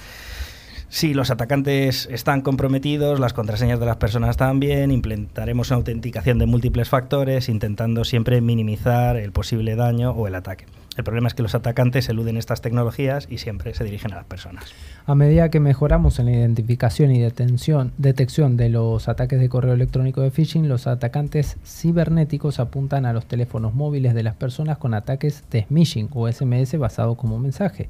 Si 0.90 1.14
los 1.14 1.32
atacantes 1.32 2.08
están 2.10 2.42
comprometidos, 2.42 3.20
las 3.20 3.34
contraseñas 3.34 3.80
de 3.80 3.86
las 3.86 3.98
personas 3.98 4.38
también, 4.38 4.90
implementaremos 4.92 5.70
una 5.70 5.78
autenticación 5.78 6.40
de 6.40 6.46
múltiples 6.46 6.88
factores, 6.88 7.50
intentando 7.50 8.06
siempre 8.06 8.40
minimizar 8.40 9.18
el 9.18 9.34
posible 9.34 9.76
daño 9.76 10.12
o 10.12 10.28
el 10.28 10.36
ataque. 10.36 10.66
El 10.98 11.04
problema 11.04 11.28
es 11.28 11.36
que 11.36 11.44
los 11.44 11.54
atacantes 11.54 12.10
eluden 12.10 12.38
estas 12.38 12.62
tecnologías 12.62 13.28
y 13.30 13.38
siempre 13.38 13.76
se 13.76 13.84
dirigen 13.84 14.14
a 14.14 14.16
las 14.16 14.26
personas. 14.26 14.66
A 15.06 15.14
medida 15.14 15.50
que 15.50 15.60
mejoramos 15.60 16.18
en 16.18 16.26
la 16.26 16.32
identificación 16.32 17.12
y 17.12 17.20
detención, 17.20 17.92
detección 18.00 18.58
de 18.58 18.70
los 18.70 19.08
ataques 19.08 19.40
de 19.40 19.50
correo 19.50 19.74
electrónico 19.74 20.22
de 20.22 20.32
phishing, 20.32 20.68
los 20.68 20.88
atacantes 20.88 21.58
cibernéticos 21.64 22.60
apuntan 22.60 23.06
a 23.06 23.14
los 23.14 23.28
teléfonos 23.28 23.76
móviles 23.76 24.16
de 24.16 24.24
las 24.24 24.36
personas 24.36 24.80
con 24.80 24.96
ataques 24.96 25.44
de 25.52 25.66
smishing 25.66 26.10
o 26.14 26.32
SMS 26.32 26.76
basado 26.80 27.16
como 27.16 27.38
mensaje. 27.38 27.90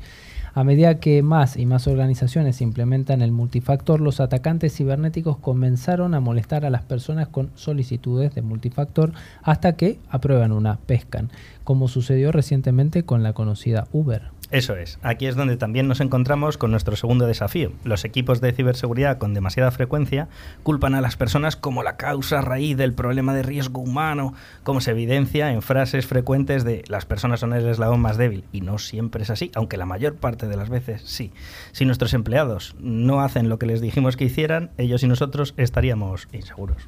A 0.53 0.63
medida 0.63 0.99
que 0.99 1.21
más 1.21 1.57
y 1.57 1.65
más 1.65 1.87
organizaciones 1.87 2.61
implementan 2.61 3.21
el 3.21 3.31
multifactor, 3.31 4.01
los 4.01 4.19
atacantes 4.19 4.75
cibernéticos 4.75 5.37
comenzaron 5.37 6.13
a 6.13 6.19
molestar 6.19 6.65
a 6.65 6.69
las 6.69 6.83
personas 6.83 7.27
con 7.27 7.51
solicitudes 7.55 8.33
de 8.33 8.41
multifactor 8.41 9.13
hasta 9.43 9.73
que 9.73 9.99
aprueban 10.09 10.51
una, 10.51 10.77
pescan, 10.77 11.29
como 11.63 11.87
sucedió 11.87 12.31
recientemente 12.31 13.03
con 13.03 13.23
la 13.23 13.33
conocida 13.33 13.87
Uber. 13.91 14.36
Eso 14.49 14.77
es. 14.77 14.97
Aquí 15.03 15.27
es 15.27 15.35
donde 15.35 15.57
también 15.57 15.89
nos 15.89 15.99
encontramos 15.99 16.57
con 16.57 16.71
nuestro 16.71 16.95
segundo 16.95 17.27
desafío. 17.27 17.73
Los 17.83 18.05
equipos 18.05 18.39
de 18.39 18.53
ciberseguridad 18.53 19.17
con 19.17 19.33
demasiada 19.33 19.71
frecuencia 19.71 20.29
culpan 20.63 20.95
a 20.95 21.01
las 21.01 21.17
personas 21.17 21.57
como 21.57 21.83
la 21.83 21.97
causa 21.97 22.39
raíz 22.39 22.77
del 22.77 22.93
problema 22.93 23.33
de 23.33 23.43
riesgo 23.43 23.81
humano, 23.81 24.33
como 24.63 24.79
se 24.79 24.91
evidencia 24.91 25.51
en 25.51 25.61
frases 25.61 26.07
frecuentes 26.07 26.63
de 26.63 26.83
las 26.87 27.05
personas 27.05 27.41
son 27.41 27.51
el 27.53 27.67
eslabón 27.67 27.99
más 27.99 28.17
débil. 28.17 28.45
Y 28.53 28.61
no 28.61 28.77
siempre 28.77 29.23
es 29.23 29.29
así, 29.29 29.51
aunque 29.53 29.75
la 29.75 29.85
mayor 29.85 30.15
parte 30.15 30.47
de 30.47 30.55
las 30.55 30.69
veces 30.69 31.01
sí. 31.03 31.33
Si 31.73 31.83
nuestros 31.83 32.13
empleados 32.13 32.75
no 32.79 33.19
hacen 33.19 33.49
lo 33.49 33.59
que 33.59 33.65
les 33.65 33.81
dijimos 33.81 34.15
que 34.15 34.25
hicieran, 34.25 34.71
ellos 34.77 35.03
y 35.03 35.07
nosotros 35.07 35.55
estaríamos 35.57 36.29
inseguros. 36.31 36.87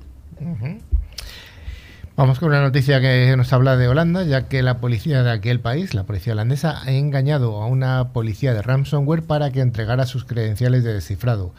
Vamos 2.19 2.37
con 2.37 2.49
una 2.49 2.61
noticia 2.61 2.99
que 2.99 3.33
nos 3.37 3.53
habla 3.53 3.77
de 3.77 3.87
Holanda, 3.87 4.25
ya 4.25 4.49
que 4.49 4.61
la 4.61 4.79
policía 4.81 5.23
de 5.23 5.31
aquel 5.31 5.61
país, 5.61 5.93
la 5.93 6.03
policía 6.03 6.33
holandesa, 6.33 6.83
ha 6.83 6.91
engañado 6.91 7.61
a 7.61 7.67
una 7.67 8.09
policía 8.09 8.53
de 8.53 8.61
ransomware 8.61 9.23
para 9.23 9.51
que 9.51 9.61
entregara 9.61 10.05
sus 10.05 10.25
credenciales 10.25 10.83
de 10.83 10.93
descifrado. 10.93 11.53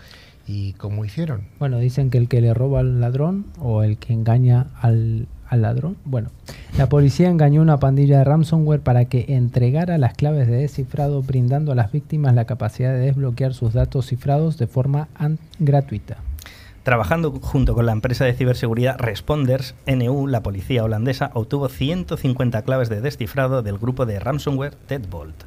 ¿Y 0.47 0.75
cómo 0.75 1.07
hicieron? 1.07 1.45
Bueno, 1.59 1.79
dicen 1.79 2.11
que 2.11 2.19
el 2.19 2.29
que 2.29 2.43
le 2.43 2.53
roba 2.53 2.81
al 2.81 3.01
ladrón 3.01 3.47
o 3.59 3.83
el 3.83 3.97
que 3.97 4.13
engaña 4.13 4.67
al, 4.83 5.29
al 5.49 5.63
ladrón. 5.63 5.97
Bueno, 6.05 6.29
la 6.77 6.91
policía 6.91 7.31
engañó 7.31 7.61
a 7.61 7.65
una 7.65 7.81
pandilla 7.81 8.19
de 8.19 8.25
ransomware 8.25 8.83
para 8.83 9.07
que 9.07 9.25
entregara 9.29 9.97
las 9.97 10.13
claves 10.13 10.47
de 10.47 10.57
descifrado, 10.57 11.23
brindando 11.23 11.73
a 11.73 11.75
las 11.75 11.91
víctimas 11.91 12.35
la 12.35 12.45
capacidad 12.45 12.93
de 12.93 12.99
desbloquear 12.99 13.55
sus 13.55 13.73
datos 13.73 14.09
cifrados 14.09 14.59
de 14.59 14.67
forma 14.67 15.09
gratuita. 15.59 16.19
Trabajando 16.83 17.31
junto 17.43 17.75
con 17.75 17.85
la 17.85 17.93
empresa 17.93 18.25
de 18.25 18.33
ciberseguridad 18.33 18.99
Responders, 18.99 19.75
NU, 19.87 20.27
la 20.27 20.43
policía 20.43 20.83
holandesa, 20.83 21.31
obtuvo 21.35 21.69
150 21.69 22.63
claves 22.63 22.89
de 22.89 23.03
descifrado 23.03 23.63
del 23.63 23.77
grupo 23.77 24.07
de 24.07 24.19
ransomware 24.19 24.75
Deadbolt. 24.89 25.45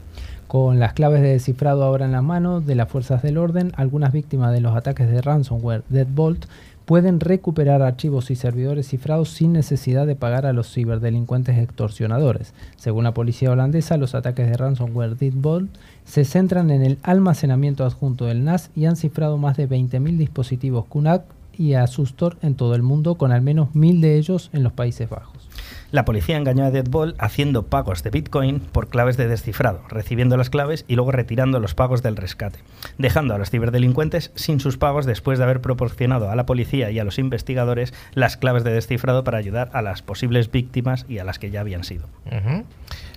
Con 0.47 0.79
las 0.79 0.93
claves 0.93 1.23
de 1.23 1.29
descifrado 1.29 1.83
ahora 1.83 2.05
en 2.05 2.11
las 2.11 2.21
manos 2.21 2.67
de 2.67 2.75
las 2.75 2.87
fuerzas 2.87 3.23
del 3.23 3.39
orden, 3.39 3.71
algunas 3.77 4.13
víctimas 4.13 4.51
de 4.53 4.61
los 4.61 4.75
ataques 4.75 5.09
de 5.09 5.23
ransomware 5.23 5.83
Deadbolt 5.89 6.45
pueden 6.85 7.19
recuperar 7.19 7.81
archivos 7.81 8.31
y 8.31 8.35
servidores 8.35 8.87
cifrados 8.87 9.29
sin 9.29 9.53
necesidad 9.53 10.05
de 10.05 10.15
pagar 10.15 10.45
a 10.45 10.53
los 10.53 10.71
ciberdelincuentes 10.73 11.57
extorsionadores. 11.57 12.53
Según 12.75 13.05
la 13.05 13.13
policía 13.13 13.51
holandesa, 13.51 13.97
los 13.97 14.15
ataques 14.15 14.49
de 14.49 14.57
ransomware 14.57 15.15
Deadbolt 15.15 15.69
se 16.05 16.25
centran 16.25 16.71
en 16.71 16.83
el 16.83 16.97
almacenamiento 17.03 17.85
adjunto 17.85 18.25
del 18.25 18.43
NAS 18.43 18.69
y 18.75 18.85
han 18.85 18.95
cifrado 18.95 19.37
más 19.37 19.57
de 19.57 19.69
20.000 19.69 20.17
dispositivos 20.17 20.85
QNAP 20.85 21.23
y 21.57 21.73
Asustor 21.73 22.37
en 22.41 22.55
todo 22.55 22.75
el 22.75 22.81
mundo, 22.81 23.15
con 23.15 23.31
al 23.31 23.41
menos 23.41 23.69
1.000 23.73 23.99
de 23.99 24.17
ellos 24.17 24.49
en 24.53 24.63
los 24.63 24.73
Países 24.73 25.09
Bajos. 25.09 25.52
La 25.93 26.05
policía 26.05 26.37
engañó 26.37 26.65
a 26.65 26.71
Deadball 26.71 27.13
haciendo 27.19 27.67
pagos 27.67 28.01
de 28.01 28.09
Bitcoin 28.09 28.61
por 28.61 28.87
claves 28.87 29.15
de 29.15 29.27
descifrado, 29.27 29.83
recibiendo 29.89 30.37
las 30.37 30.49
claves 30.49 30.85
y 30.87 30.95
luego 30.95 31.11
retirando 31.11 31.59
los 31.59 31.75
pagos 31.75 32.01
del 32.01 32.15
rescate, 32.15 32.57
dejando 32.97 33.35
a 33.35 33.37
los 33.37 33.51
ciberdelincuentes 33.51 34.31
sin 34.33 34.59
sus 34.59 34.77
pagos 34.77 35.05
después 35.05 35.37
de 35.37 35.43
haber 35.43 35.61
proporcionado 35.61 36.31
a 36.31 36.35
la 36.35 36.47
policía 36.47 36.89
y 36.89 36.97
a 36.97 37.03
los 37.03 37.19
investigadores 37.19 37.93
las 38.15 38.37
claves 38.37 38.63
de 38.63 38.73
descifrado 38.73 39.23
para 39.23 39.37
ayudar 39.37 39.69
a 39.73 39.83
las 39.83 40.01
posibles 40.01 40.49
víctimas 40.49 41.05
y 41.07 41.19
a 41.19 41.23
las 41.25 41.37
que 41.37 41.51
ya 41.51 41.61
habían 41.61 41.83
sido. 41.83 42.07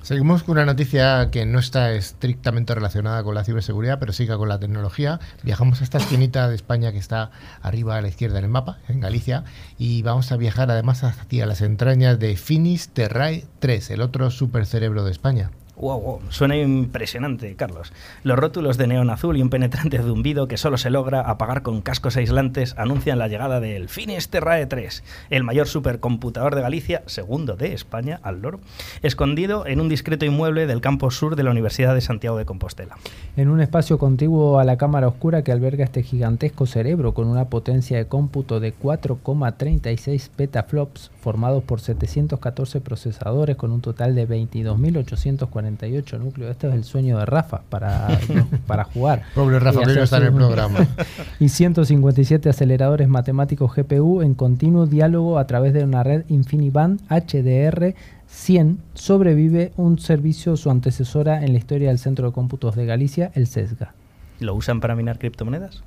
Seguimos 0.06 0.44
con 0.44 0.52
una 0.52 0.64
noticia 0.64 1.32
que 1.32 1.46
no 1.46 1.58
está 1.58 1.90
estrictamente 1.90 2.72
relacionada 2.72 3.24
con 3.24 3.34
la 3.34 3.42
ciberseguridad, 3.42 3.98
pero 3.98 4.12
sí 4.12 4.24
con 4.28 4.48
la 4.48 4.60
tecnología. 4.60 5.18
Viajamos 5.42 5.80
a 5.80 5.84
esta 5.84 5.98
esquinita 5.98 6.48
de 6.48 6.54
España 6.54 6.92
que 6.92 6.98
está 6.98 7.32
arriba 7.60 7.96
a 7.96 8.00
la 8.00 8.06
izquierda 8.06 8.38
en 8.38 8.44
el 8.44 8.50
mapa, 8.52 8.78
en 8.86 9.00
Galicia, 9.00 9.42
y 9.78 10.02
vamos 10.02 10.30
a 10.30 10.36
viajar 10.36 10.70
además 10.70 11.02
hacia 11.02 11.44
las 11.46 11.60
entrañas 11.60 12.20
de 12.20 12.36
Finis 12.36 12.90
Terrae 12.90 13.46
3, 13.58 13.90
el 13.90 14.00
otro 14.00 14.30
supercerebro 14.30 15.02
de 15.02 15.10
España. 15.10 15.50
Wow, 15.78 16.00
wow, 16.00 16.20
suena 16.30 16.56
impresionante, 16.56 17.54
Carlos. 17.54 17.92
Los 18.22 18.38
rótulos 18.38 18.78
de 18.78 18.86
neón 18.86 19.10
azul 19.10 19.36
y 19.36 19.42
un 19.42 19.50
penetrante 19.50 19.98
zumbido 19.98 20.48
que 20.48 20.56
solo 20.56 20.78
se 20.78 20.88
logra 20.88 21.20
apagar 21.20 21.60
con 21.60 21.82
cascos 21.82 22.16
aislantes 22.16 22.74
anuncian 22.78 23.18
la 23.18 23.28
llegada 23.28 23.60
del 23.60 23.90
Finisterrae 23.90 24.64
3, 24.64 25.04
el 25.28 25.44
mayor 25.44 25.68
supercomputador 25.68 26.54
de 26.54 26.62
Galicia, 26.62 27.02
segundo 27.04 27.56
de 27.56 27.74
España 27.74 28.20
al 28.22 28.40
loro, 28.40 28.60
escondido 29.02 29.66
en 29.66 29.82
un 29.82 29.90
discreto 29.90 30.24
inmueble 30.24 30.66
del 30.66 30.80
campo 30.80 31.10
sur 31.10 31.36
de 31.36 31.42
la 31.42 31.50
Universidad 31.50 31.94
de 31.94 32.00
Santiago 32.00 32.38
de 32.38 32.46
Compostela. 32.46 32.96
En 33.36 33.50
un 33.50 33.60
espacio 33.60 33.98
contiguo 33.98 34.58
a 34.58 34.64
la 34.64 34.78
cámara 34.78 35.08
oscura 35.08 35.42
que 35.42 35.52
alberga 35.52 35.84
este 35.84 36.02
gigantesco 36.02 36.64
cerebro 36.64 37.12
con 37.12 37.28
una 37.28 37.50
potencia 37.50 37.98
de 37.98 38.06
cómputo 38.06 38.60
de 38.60 38.72
4,36 38.74 40.30
petaflops 40.34 41.10
formados 41.26 41.64
por 41.64 41.80
714 41.80 42.80
procesadores 42.80 43.56
con 43.56 43.72
un 43.72 43.80
total 43.80 44.14
de 44.14 44.28
22.840 44.28 46.20
núcleos. 46.20 46.52
Este 46.52 46.68
es 46.68 46.74
el 46.74 46.84
sueño 46.84 47.18
de 47.18 47.26
Rafa 47.26 47.62
para, 47.68 48.06
para 48.68 48.84
jugar. 48.84 49.24
Pobre 49.34 49.58
Rafa, 49.58 49.80
no 49.80 49.90
está 49.90 50.18
en 50.18 50.22
el 50.22 50.32
programa. 50.32 50.86
y 51.40 51.48
157 51.48 52.48
aceleradores 52.48 53.08
matemáticos 53.08 53.74
GPU 53.74 54.22
en 54.22 54.34
continuo 54.34 54.86
diálogo 54.86 55.40
a 55.40 55.48
través 55.48 55.74
de 55.74 55.82
una 55.82 56.04
red 56.04 56.22
InfiniBand 56.28 57.00
HDR 57.08 57.96
100 58.28 58.78
sobrevive 58.94 59.72
un 59.76 59.98
servicio 59.98 60.56
su 60.56 60.70
antecesora 60.70 61.42
en 61.42 61.50
la 61.50 61.58
historia 61.58 61.88
del 61.88 61.98
Centro 61.98 62.28
de 62.28 62.34
Cómputos 62.34 62.76
de 62.76 62.86
Galicia, 62.86 63.32
el 63.34 63.48
CESGA. 63.48 63.94
¿Lo 64.38 64.54
usan 64.54 64.78
para 64.78 64.94
minar 64.94 65.18
criptomonedas? 65.18 65.82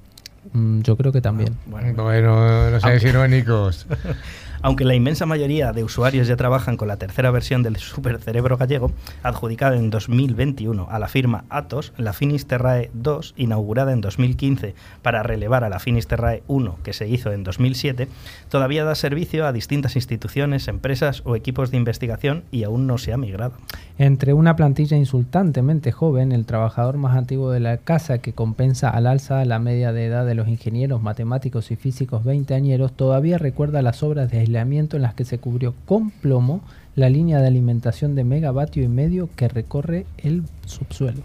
Mm, 0.51 0.81
yo 0.81 0.97
creo 0.97 1.13
que 1.13 1.21
también. 1.21 1.53
Ah, 1.53 1.69
bueno, 1.71 2.03
bueno, 2.03 2.71
no 2.71 2.95
irónicos. 2.95 3.87
Aunque 4.61 4.83
la 4.83 4.93
inmensa 4.93 5.25
mayoría 5.25 5.71
de 5.71 5.85
usuarios 5.85 6.27
ya 6.27 6.35
trabajan 6.35 6.75
con 6.75 6.89
la 6.89 6.97
tercera 6.97 7.31
versión 7.31 7.63
del 7.63 7.77
supercerebro 7.77 8.57
gallego, 8.57 8.91
adjudicada 9.23 9.77
en 9.77 9.89
2021 9.89 10.87
a 10.89 10.99
la 10.99 11.07
firma 11.07 11.45
Atos, 11.49 11.93
la 11.97 12.11
Finisterrae 12.11 12.91
2, 12.93 13.35
inaugurada 13.37 13.93
en 13.93 14.01
2015 14.01 14.75
para 15.01 15.23
relevar 15.23 15.63
a 15.63 15.69
la 15.69 15.79
Finisterrae 15.79 16.43
1 16.47 16.79
que 16.83 16.91
se 16.91 17.07
hizo 17.07 17.31
en 17.31 17.45
2007, 17.45 18.09
todavía 18.49 18.83
da 18.83 18.95
servicio 18.95 19.47
a 19.47 19.53
distintas 19.53 19.95
instituciones, 19.95 20.67
empresas 20.67 21.21
o 21.23 21.37
equipos 21.37 21.71
de 21.71 21.77
investigación 21.77 22.43
y 22.51 22.63
aún 22.63 22.85
no 22.85 22.97
se 22.97 23.13
ha 23.13 23.17
migrado. 23.17 23.53
Entre 23.97 24.33
una 24.33 24.57
plantilla 24.57 24.97
insultantemente 24.97 25.93
joven, 25.93 26.33
el 26.33 26.45
trabajador 26.45 26.97
más 26.97 27.15
antiguo 27.17 27.51
de 27.51 27.61
la 27.61 27.77
casa 27.77 28.17
que 28.17 28.33
compensa 28.33 28.89
al 28.89 29.07
alza 29.07 29.43
la 29.45 29.59
media 29.59 29.93
de 29.93 30.05
edad 30.05 30.25
de 30.25 30.35
los 30.35 30.49
ingenieros, 30.49 31.01
matemáticos 31.01 31.71
y 31.71 31.77
físicos 31.77 32.25
veinteañeros, 32.25 32.91
todavía 32.91 33.37
recuerda 33.37 33.81
las 33.81 34.03
obras 34.03 34.29
de 34.31 34.48
aislamiento 34.49 34.95
en 34.95 35.03
las 35.03 35.13
que 35.13 35.25
se 35.25 35.37
cubrió 35.37 35.75
con 35.85 36.09
plomo 36.09 36.61
la 36.95 37.09
línea 37.09 37.39
de 37.39 37.47
alimentación 37.47 38.15
de 38.15 38.23
megavatio 38.23 38.83
y 38.83 38.87
medio 38.87 39.29
que 39.35 39.47
recorre 39.47 40.05
el 40.17 40.43
subsuelo. 40.65 41.23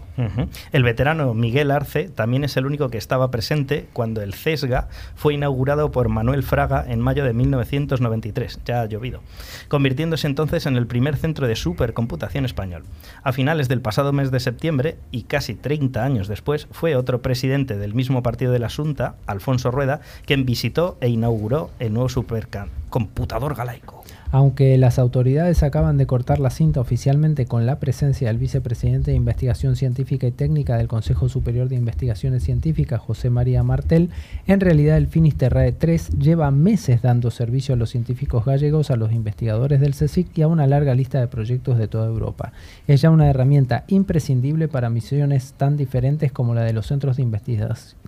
El 0.71 0.83
veterano 0.83 1.33
Miguel 1.33 1.71
Arce 1.71 2.09
también 2.09 2.43
es 2.43 2.57
el 2.57 2.65
único 2.65 2.89
que 2.89 2.97
estaba 2.97 3.31
presente 3.31 3.87
cuando 3.93 4.21
el 4.21 4.33
CESGA 4.33 4.87
fue 5.15 5.35
inaugurado 5.35 5.91
por 5.91 6.09
Manuel 6.09 6.43
Fraga 6.43 6.85
en 6.87 6.99
mayo 6.99 7.23
de 7.23 7.33
1993, 7.33 8.59
ya 8.65 8.81
ha 8.81 8.85
llovido, 8.85 9.21
convirtiéndose 9.67 10.27
entonces 10.27 10.65
en 10.65 10.77
el 10.77 10.87
primer 10.87 11.15
centro 11.15 11.47
de 11.47 11.55
supercomputación 11.55 12.45
español. 12.45 12.83
A 13.23 13.33
finales 13.33 13.67
del 13.67 13.81
pasado 13.81 14.13
mes 14.13 14.31
de 14.31 14.39
septiembre, 14.39 14.97
y 15.11 15.23
casi 15.23 15.53
30 15.53 16.03
años 16.03 16.27
después, 16.27 16.67
fue 16.71 16.95
otro 16.95 17.21
presidente 17.21 17.77
del 17.77 17.93
mismo 17.93 18.23
partido 18.23 18.51
de 18.51 18.59
la 18.59 18.67
Asunta, 18.67 19.15
Alfonso 19.27 19.71
Rueda, 19.71 20.01
quien 20.25 20.45
visitó 20.45 20.97
e 21.01 21.09
inauguró 21.09 21.69
el 21.79 21.93
nuevo 21.93 22.09
supercomputador 22.09 23.55
galaico. 23.55 24.03
Aunque 24.31 24.77
las 24.77 24.99
autoridades 24.99 25.63
acaban 25.63 25.97
de 25.97 26.07
cortar 26.07 26.39
la 26.39 26.49
cinta 26.49 26.81
oficialmente 26.81 27.45
con 27.45 27.65
la 27.65 27.79
presencia 27.79 28.27
del 28.27 28.37
vicepresidente 28.37 29.11
de 29.11 29.17
Investigación 29.17 29.75
Científica 29.75 30.27
y 30.27 30.31
Técnica 30.31 30.77
del 30.77 30.87
Consejo 30.87 31.29
Superior 31.29 31.69
de 31.69 31.75
Investigaciones 31.75 32.43
Científicas, 32.43 33.01
José 33.01 33.29
María 33.29 33.63
Martel, 33.63 34.09
en 34.47 34.59
realidad 34.59 34.97
el 34.97 35.07
Finisterrae 35.07 35.71
3 35.71 36.19
lleva 36.19 36.51
meses 36.51 37.01
dando 37.01 37.31
servicio 37.31 37.75
a 37.75 37.77
los 37.77 37.89
científicos 37.89 38.45
gallegos, 38.45 38.91
a 38.91 38.95
los 38.95 39.11
investigadores 39.11 39.79
del 39.79 39.93
CSIC 39.93 40.37
y 40.37 40.41
a 40.41 40.47
una 40.47 40.67
larga 40.67 40.95
lista 40.95 41.19
de 41.19 41.27
proyectos 41.27 41.77
de 41.77 41.87
toda 41.87 42.07
Europa. 42.07 42.53
Es 42.87 43.01
ya 43.01 43.09
una 43.09 43.29
herramienta 43.29 43.85
imprescindible 43.87 44.67
para 44.67 44.89
misiones 44.89 45.53
tan 45.57 45.77
diferentes 45.77 46.31
como 46.31 46.53
la 46.53 46.63
de 46.63 46.73
los 46.73 46.87
centros 46.87 47.17
de, 47.17 47.23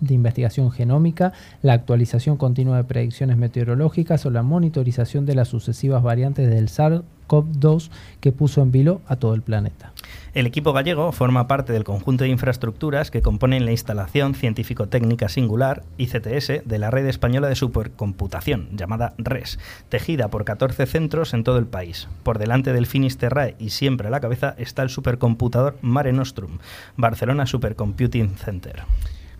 investigación 0.09 0.71
genómica, 0.71 1.33
la 1.61 1.73
actualización 1.73 2.37
continua 2.37 2.77
de 2.77 2.83
predicciones 2.83 3.37
meteorológicas 3.37 4.25
o 4.25 4.29
la 4.29 4.43
monitorización 4.43 5.25
de 5.25 5.35
las 5.35 5.47
sucesivas 5.47 6.03
variantes 6.17 6.49
del 6.49 6.69
SARS 6.69 7.03
SARS-CoV-2 7.27 7.89
que 8.21 8.31
puso 8.31 8.61
en 8.61 8.71
vilo 8.71 9.01
a 9.07 9.17
todo 9.17 9.35
el 9.35 9.41
planeta. 9.41 9.93
El 10.33 10.47
equipo 10.47 10.73
gallego 10.73 11.11
forma 11.11 11.47
parte 11.47 11.73
del 11.73 11.83
conjunto 11.83 12.23
de 12.23 12.29
infraestructuras 12.29 13.11
que 13.11 13.21
componen 13.21 13.65
la 13.65 13.71
instalación 13.71 14.33
científico-técnica 14.33 15.29
singular, 15.29 15.83
ICTS, 15.97 16.63
de 16.65 16.79
la 16.79 16.91
red 16.91 17.05
española 17.07 17.47
de 17.49 17.55
supercomputación, 17.55 18.69
llamada 18.75 19.13
RES, 19.17 19.59
tejida 19.89 20.29
por 20.29 20.45
14 20.45 20.85
centros 20.85 21.33
en 21.33 21.43
todo 21.43 21.57
el 21.59 21.67
país. 21.67 22.07
Por 22.23 22.39
delante 22.39 22.73
del 22.73 22.87
Finisterrae 22.87 23.55
y 23.59 23.69
siempre 23.69 24.07
a 24.07 24.11
la 24.11 24.19
cabeza 24.19 24.55
está 24.57 24.83
el 24.83 24.89
supercomputador 24.89 25.77
Mare 25.81 26.13
Nostrum, 26.13 26.57
Barcelona 26.95 27.45
Supercomputing 27.45 28.37
Center. 28.37 28.83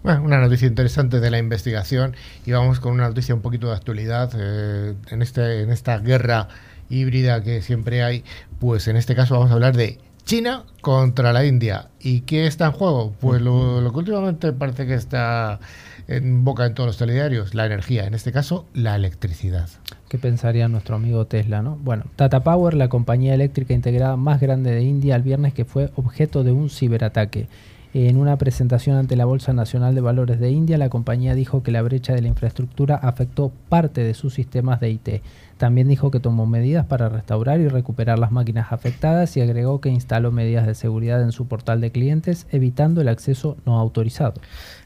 Bueno, 0.04 0.24
una 0.24 0.40
noticia 0.40 0.68
interesante 0.68 1.20
de 1.20 1.32
la 1.32 1.40
investigación 1.40 2.16
y 2.46 2.52
vamos 2.52 2.80
con 2.80 2.94
una 2.94 3.08
noticia 3.08 3.36
un 3.36 3.42
poquito 3.42 3.68
de 3.68 3.74
actualidad 3.74 4.32
eh, 4.38 4.96
en, 5.10 5.22
este, 5.22 5.64
en 5.64 5.72
esta 5.72 5.98
guerra 5.98 6.48
híbrida 6.90 7.44
que 7.44 7.62
siempre 7.62 8.04
hay, 8.04 8.24
pues 8.60 8.88
en 8.88 8.96
este 8.98 9.16
caso 9.16 9.36
vamos 9.36 9.52
a 9.52 9.54
hablar 9.54 9.76
de 9.76 10.00
China 10.26 10.64
contra 10.82 11.32
la 11.32 11.46
India. 11.46 11.88
¿Y 12.02 12.22
qué 12.22 12.48
está 12.48 12.66
en 12.66 12.72
juego? 12.74 13.14
Pues 13.20 13.42
lo, 13.42 13.80
lo, 13.82 13.92
que 13.92 14.00
últimamente 14.00 14.52
parece 14.52 14.86
que 14.86 14.94
está 14.94 15.60
en 16.08 16.44
boca 16.44 16.66
en 16.66 16.74
todos 16.74 16.88
los 16.88 16.98
telediarios, 16.98 17.54
la 17.54 17.66
energía, 17.66 18.06
en 18.06 18.14
este 18.14 18.32
caso 18.32 18.66
la 18.74 18.96
electricidad. 18.96 19.70
¿Qué 20.10 20.18
pensaría 20.18 20.68
nuestro 20.68 20.96
amigo 20.96 21.26
Tesla, 21.26 21.62
no? 21.62 21.78
Bueno, 21.78 22.06
Tata 22.16 22.44
Power, 22.44 22.74
la 22.74 22.90
compañía 22.90 23.34
eléctrica 23.34 23.74
integrada 23.74 24.16
más 24.16 24.40
grande 24.40 24.72
de 24.72 24.84
India, 24.84 25.16
el 25.16 25.24
viernes 25.24 25.54
que 25.54 25.66
fue 25.66 25.92
objeto 25.96 26.44
de 26.44 26.52
un 26.52 26.70
ciberataque. 26.70 27.48
En 27.94 28.18
una 28.18 28.38
presentación 28.38 28.98
ante 28.98 29.16
la 29.16 29.26
Bolsa 29.26 29.54
Nacional 29.54 29.96
de 29.96 30.02
Valores 30.02 30.40
de 30.40 30.52
India, 30.52 30.78
la 30.78 30.90
compañía 30.90 31.36
dijo 31.36 31.64
que 31.64 31.72
la 31.72 31.82
brecha 31.82 32.14
de 32.14 32.22
la 32.22 32.28
infraestructura 32.28 32.96
afectó 32.96 33.52
parte 33.70 34.04
de 34.04 34.14
sus 34.14 34.34
sistemas 34.34 34.82
de 34.82 34.92
IT. 34.92 35.10
También 35.58 35.88
dijo 35.88 36.12
que 36.12 36.20
tomó 36.20 36.46
medidas 36.46 36.86
para 36.86 37.08
restaurar 37.08 37.62
y 37.62 37.70
recuperar 37.70 38.20
las 38.20 38.32
máquinas 38.32 38.72
afectadas 38.72 39.36
y 39.38 39.42
agregó 39.42 39.80
que 39.80 39.90
instaló 39.90 40.32
medidas 40.32 40.68
de 40.68 40.76
seguridad 40.76 41.22
en 41.22 41.32
su 41.32 41.48
portal 41.48 41.80
de 41.80 41.92
clientes, 41.92 42.46
evitando 42.52 43.00
el 43.00 43.08
acceso 43.08 43.56
no 43.66 43.80
autorizado. 43.80 44.34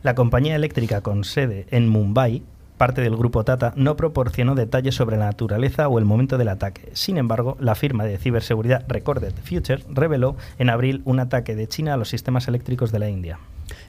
La 0.03 0.13
compañía 0.13 0.55
eléctrica 0.55 1.01
con 1.01 1.24
sede 1.24 1.65
en 1.72 1.89
Mumbai 1.89 2.43
parte 2.82 3.04
del 3.04 3.16
grupo 3.16 3.44
Tata 3.44 3.74
no 3.76 3.96
proporcionó 3.96 4.56
detalles 4.56 4.96
sobre 4.96 5.16
la 5.16 5.26
naturaleza 5.26 5.88
o 5.88 6.00
el 6.00 6.06
momento 6.06 6.40
del 6.40 6.48
ataque. 6.48 6.90
Sin 6.94 7.18
embargo, 7.18 7.56
la 7.60 7.76
firma 7.76 8.06
de 8.06 8.18
ciberseguridad 8.18 8.86
Recorded 8.88 9.36
Future 9.44 9.84
reveló 9.88 10.36
en 10.58 10.72
abril 10.72 11.04
un 11.06 11.20
ataque 11.20 11.56
de 11.56 11.68
China 11.68 11.94
a 11.94 11.98
los 11.98 12.10
sistemas 12.10 12.48
eléctricos 12.48 12.92
de 12.92 12.98
la 12.98 13.08
India. 13.08 13.38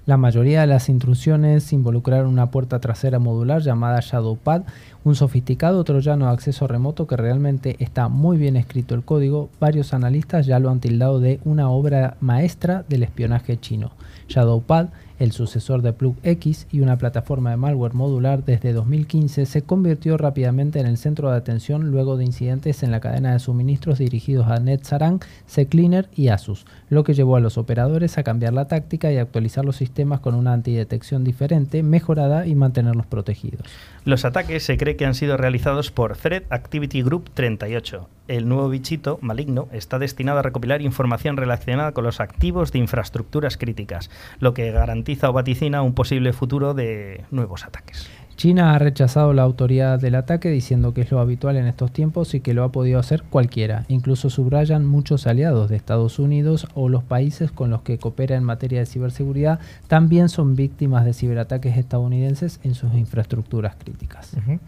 La 0.05 0.19
mayoría 0.19 0.61
de 0.61 0.67
las 0.67 0.91
intrusiones 0.91 1.73
involucraron 1.73 2.27
una 2.27 2.51
puerta 2.51 2.81
trasera 2.81 3.19
modular 3.19 3.63
llamada 3.63 4.01
Shadowpad, 4.01 4.65
un 5.05 5.15
sofisticado 5.15 5.83
troyano 5.85 6.27
de 6.27 6.33
acceso 6.33 6.67
remoto 6.67 7.07
que 7.07 7.17
realmente 7.17 7.77
está 7.79 8.09
muy 8.09 8.37
bien 8.37 8.57
escrito 8.57 8.95
el 8.95 9.05
código. 9.05 9.49
Varios 9.59 9.95
analistas 9.95 10.45
ya 10.45 10.59
lo 10.59 10.69
han 10.69 10.81
tildado 10.81 11.19
de 11.19 11.41
una 11.47 11.71
obra 11.71 12.19
maestra 12.21 12.85
del 12.91 13.05
espionaje 13.05 13.59
chino. 13.59 13.93
Shadowpad 14.29 14.89
el 15.23 15.31
sucesor 15.31 15.83
de 15.83 15.93
Plug 15.93 16.17
X 16.25 16.67
y 16.73 16.81
una 16.81 16.99
plataforma 16.99 17.50
de 17.50 17.57
malware 17.57 17.95
modular 17.95 18.45
desde 18.45 18.73
2015, 18.73 19.47
se 19.47 19.62
convirtió 19.62 20.16
rápidamente 20.16 20.81
en 20.81 20.87
el 20.87 20.99
centro 20.99 21.31
de 21.31 21.37
atención 21.37 21.92
luego 21.92 22.16
de 22.16 22.25
incidentes 22.25 22.83
en 22.83 22.90
la 22.90 22.99
cadena 22.99 23.33
de 23.33 23.38
suministros 23.38 23.99
dirigidos 23.99 24.49
a 24.49 24.59
NetSarang, 24.59 25.20
CCleaner 25.47 26.09
y 26.16 26.29
Asus, 26.29 26.66
lo 26.88 27.05
que 27.05 27.14
llevó 27.14 27.37
a 27.37 27.40
los 27.40 27.57
operadores 27.57 28.18
a 28.18 28.25
cambiar 28.25 28.53
la 28.53 28.66
táctica 28.66 29.12
y 29.12 29.18
actualizar 29.18 29.64
los 29.64 29.77
sistemas 29.77 30.18
con 30.18 30.35
una 30.35 30.55
antidetección 30.55 31.23
diferente, 31.23 31.85
mejorada 31.85 32.44
y 32.47 32.57
mantenerlos 32.57 33.07
protegidos. 33.07 33.62
Los 34.05 34.25
ataques 34.25 34.65
se 34.65 34.77
cree 34.77 34.97
que 34.97 35.07
han 35.07 35.15
sido 35.15 35.37
realizados 35.37 35.93
por 35.93 36.17
Threat 36.17 36.51
Activity 36.51 37.03
Group 37.03 37.31
38. 37.35 38.09
El 38.27 38.49
nuevo 38.49 38.69
bichito 38.69 39.21
maligno 39.23 39.69
está 39.71 40.01
destinado 40.01 40.41
a 40.41 40.43
recopilar 40.43 40.83
información 40.83 41.37
relacionada 41.37 41.93
con 41.93 42.03
los 42.03 42.19
activos 42.19 42.73
de 42.73 42.81
infraestructuras 42.81 43.57
críticas, 43.57 44.11
lo 44.41 44.55
que 44.55 44.73
garantiza 44.73 45.31
o 45.31 45.33
vaticina 45.33 45.83
un 45.83 45.95
posible 45.95 46.33
futuro 46.33 46.75
de 46.75 47.25
nuevos 47.31 47.65
ataques. 47.65 48.11
China 48.37 48.75
ha 48.75 48.79
rechazado 48.79 49.33
la 49.33 49.42
autoridad 49.42 50.01
del 50.01 50.14
ataque 50.14 50.51
diciendo 50.51 50.95
que 50.95 51.03
es 51.03 51.11
lo 51.11 51.21
habitual 51.21 51.57
en 51.57 51.66
estos 51.66 51.92
tiempos 51.92 52.35
y 52.35 52.40
que 52.40 52.55
lo 52.55 52.64
ha 52.64 52.73
podido 52.73 52.99
hacer 52.99 53.23
cualquiera. 53.23 53.85
Incluso 53.88 54.31
subrayan 54.31 54.87
muchos 54.87 55.27
aliados 55.27 55.68
de 55.71 55.77
Estados 55.77 56.18
Unidos 56.18 56.66
o 56.75 56.88
los 56.88 57.03
países 57.03 57.53
con 57.53 57.71
los 57.71 57.83
que 57.83 57.99
coopera 57.99 58.37
en 58.37 58.45
materia 58.45 58.81
de 58.81 58.87
ciberseguridad 58.87 59.61
también 59.88 60.29
son 60.29 60.57
víctimas 60.57 61.05
de 61.05 61.12
ciberataques 61.12 61.77
estadounidenses 61.77 62.61
en 62.64 62.75
sus 62.75 62.95
infraestructuras 62.95 63.77
críticas. 63.77 64.33
Uh 64.35 64.38
-huh. 64.38 64.61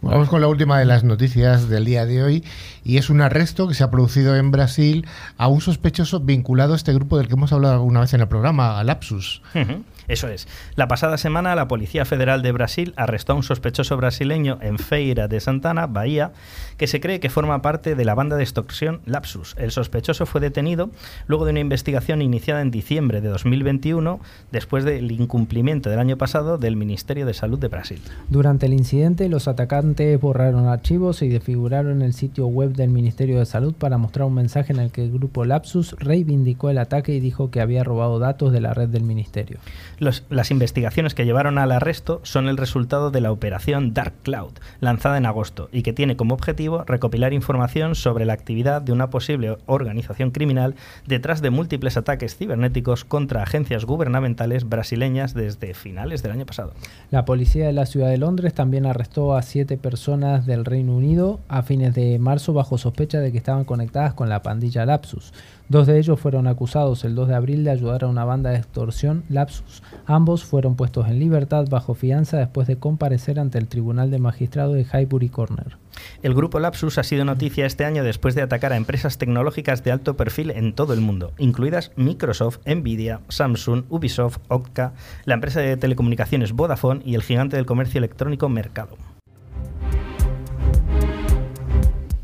bueno, 0.00 0.16
vamos 0.16 0.28
con 0.28 0.40
la 0.40 0.48
última 0.48 0.78
de 0.78 0.84
las 0.84 1.04
noticias 1.04 1.68
del 1.68 1.84
día 1.84 2.06
de 2.06 2.22
hoy 2.22 2.44
y 2.84 2.96
es 2.96 3.10
un 3.10 3.20
arresto 3.20 3.68
que 3.68 3.74
se 3.74 3.84
ha 3.84 3.90
producido 3.90 4.36
en 4.36 4.50
Brasil 4.50 5.06
a 5.36 5.48
un 5.48 5.60
sospechoso 5.60 6.20
vinculado 6.20 6.72
a 6.72 6.76
este 6.76 6.92
grupo 6.92 7.18
del 7.18 7.28
que 7.28 7.34
hemos 7.34 7.52
hablado 7.52 7.74
alguna 7.74 8.00
vez 8.00 8.12
en 8.14 8.20
el 8.20 8.28
programa, 8.28 8.78
a 8.78 8.84
Lapsus. 8.84 9.42
Uh 9.54 9.58
-huh. 9.58 9.82
Eso 10.12 10.28
es. 10.28 10.46
La 10.76 10.88
pasada 10.88 11.16
semana 11.16 11.54
la 11.54 11.68
Policía 11.68 12.04
Federal 12.04 12.42
de 12.42 12.52
Brasil 12.52 12.92
arrestó 12.96 13.32
a 13.32 13.36
un 13.36 13.42
sospechoso 13.42 13.96
brasileño 13.96 14.58
en 14.60 14.76
Feira 14.76 15.26
de 15.26 15.40
Santana, 15.40 15.86
Bahía, 15.86 16.32
que 16.76 16.86
se 16.86 17.00
cree 17.00 17.18
que 17.18 17.30
forma 17.30 17.62
parte 17.62 17.94
de 17.94 18.04
la 18.04 18.14
banda 18.14 18.36
de 18.36 18.42
extorsión 18.42 19.00
Lapsus. 19.06 19.54
El 19.56 19.70
sospechoso 19.70 20.26
fue 20.26 20.42
detenido 20.42 20.90
luego 21.28 21.46
de 21.46 21.52
una 21.52 21.60
investigación 21.60 22.20
iniciada 22.20 22.60
en 22.60 22.70
diciembre 22.70 23.22
de 23.22 23.30
2021, 23.30 24.20
después 24.50 24.84
del 24.84 25.10
incumplimiento 25.12 25.88
del 25.88 25.98
año 25.98 26.18
pasado 26.18 26.58
del 26.58 26.76
Ministerio 26.76 27.24
de 27.24 27.32
Salud 27.32 27.58
de 27.58 27.68
Brasil. 27.68 28.02
Durante 28.28 28.66
el 28.66 28.74
incidente, 28.74 29.30
los 29.30 29.48
atacantes 29.48 30.20
borraron 30.20 30.66
archivos 30.66 31.22
y 31.22 31.30
desfiguraron 31.30 32.02
el 32.02 32.12
sitio 32.12 32.48
web 32.48 32.74
del 32.74 32.90
Ministerio 32.90 33.38
de 33.38 33.46
Salud 33.46 33.72
para 33.72 33.96
mostrar 33.96 34.26
un 34.26 34.34
mensaje 34.34 34.74
en 34.74 34.80
el 34.80 34.90
que 34.90 35.04
el 35.04 35.12
grupo 35.12 35.46
Lapsus 35.46 35.96
reivindicó 35.98 36.68
el 36.68 36.76
ataque 36.76 37.14
y 37.14 37.20
dijo 37.20 37.50
que 37.50 37.62
había 37.62 37.82
robado 37.82 38.18
datos 38.18 38.52
de 38.52 38.60
la 38.60 38.74
red 38.74 38.90
del 38.90 39.04
ministerio. 39.04 39.56
Los, 40.02 40.24
las 40.30 40.50
investigaciones 40.50 41.14
que 41.14 41.24
llevaron 41.24 41.58
al 41.58 41.70
arresto 41.70 42.18
son 42.24 42.48
el 42.48 42.56
resultado 42.56 43.12
de 43.12 43.20
la 43.20 43.30
operación 43.30 43.94
Dark 43.94 44.14
Cloud, 44.24 44.50
lanzada 44.80 45.16
en 45.16 45.26
agosto, 45.26 45.68
y 45.70 45.84
que 45.84 45.92
tiene 45.92 46.16
como 46.16 46.34
objetivo 46.34 46.82
recopilar 46.82 47.32
información 47.32 47.94
sobre 47.94 48.24
la 48.24 48.32
actividad 48.32 48.82
de 48.82 48.90
una 48.90 49.10
posible 49.10 49.58
organización 49.66 50.32
criminal 50.32 50.74
detrás 51.06 51.40
de 51.40 51.50
múltiples 51.50 51.96
ataques 51.96 52.36
cibernéticos 52.36 53.04
contra 53.04 53.44
agencias 53.44 53.84
gubernamentales 53.84 54.68
brasileñas 54.68 55.34
desde 55.34 55.72
finales 55.72 56.20
del 56.24 56.32
año 56.32 56.46
pasado. 56.46 56.72
La 57.12 57.24
policía 57.24 57.68
de 57.68 57.72
la 57.72 57.86
ciudad 57.86 58.08
de 58.08 58.18
Londres 58.18 58.54
también 58.54 58.86
arrestó 58.86 59.36
a 59.36 59.42
siete 59.42 59.76
personas 59.76 60.46
del 60.46 60.64
Reino 60.64 60.96
Unido 60.96 61.38
a 61.46 61.62
fines 61.62 61.94
de 61.94 62.18
marzo 62.18 62.52
bajo 62.52 62.76
sospecha 62.76 63.20
de 63.20 63.30
que 63.30 63.38
estaban 63.38 63.62
conectadas 63.62 64.14
con 64.14 64.28
la 64.28 64.42
pandilla 64.42 64.84
Lapsus. 64.84 65.32
Dos 65.72 65.86
de 65.86 65.98
ellos 65.98 66.20
fueron 66.20 66.48
acusados 66.48 67.02
el 67.02 67.14
2 67.14 67.28
de 67.28 67.34
abril 67.34 67.64
de 67.64 67.70
ayudar 67.70 68.04
a 68.04 68.06
una 68.06 68.26
banda 68.26 68.50
de 68.50 68.58
extorsión, 68.58 69.24
Lapsus. 69.30 69.82
Ambos 70.04 70.44
fueron 70.44 70.76
puestos 70.76 71.08
en 71.08 71.18
libertad 71.18 71.64
bajo 71.70 71.94
fianza 71.94 72.36
después 72.36 72.68
de 72.68 72.76
comparecer 72.76 73.40
ante 73.40 73.56
el 73.56 73.68
Tribunal 73.68 74.10
de 74.10 74.18
Magistrado 74.18 74.74
de 74.74 74.84
Highbury 74.84 75.30
Corner. 75.30 75.78
El 76.22 76.34
grupo 76.34 76.60
Lapsus 76.60 76.98
ha 76.98 77.02
sido 77.02 77.24
noticia 77.24 77.64
este 77.64 77.86
año 77.86 78.04
después 78.04 78.34
de 78.34 78.42
atacar 78.42 78.74
a 78.74 78.76
empresas 78.76 79.16
tecnológicas 79.16 79.82
de 79.82 79.92
alto 79.92 80.14
perfil 80.14 80.50
en 80.50 80.74
todo 80.74 80.92
el 80.92 81.00
mundo, 81.00 81.32
incluidas 81.38 81.90
Microsoft, 81.96 82.58
Nvidia, 82.66 83.22
Samsung, 83.30 83.84
Ubisoft, 83.88 84.40
Okta, 84.48 84.92
la 85.24 85.32
empresa 85.32 85.60
de 85.60 85.78
telecomunicaciones 85.78 86.52
Vodafone 86.52 87.00
y 87.02 87.14
el 87.14 87.22
gigante 87.22 87.56
del 87.56 87.64
comercio 87.64 87.96
electrónico 87.96 88.50
Mercado. 88.50 88.98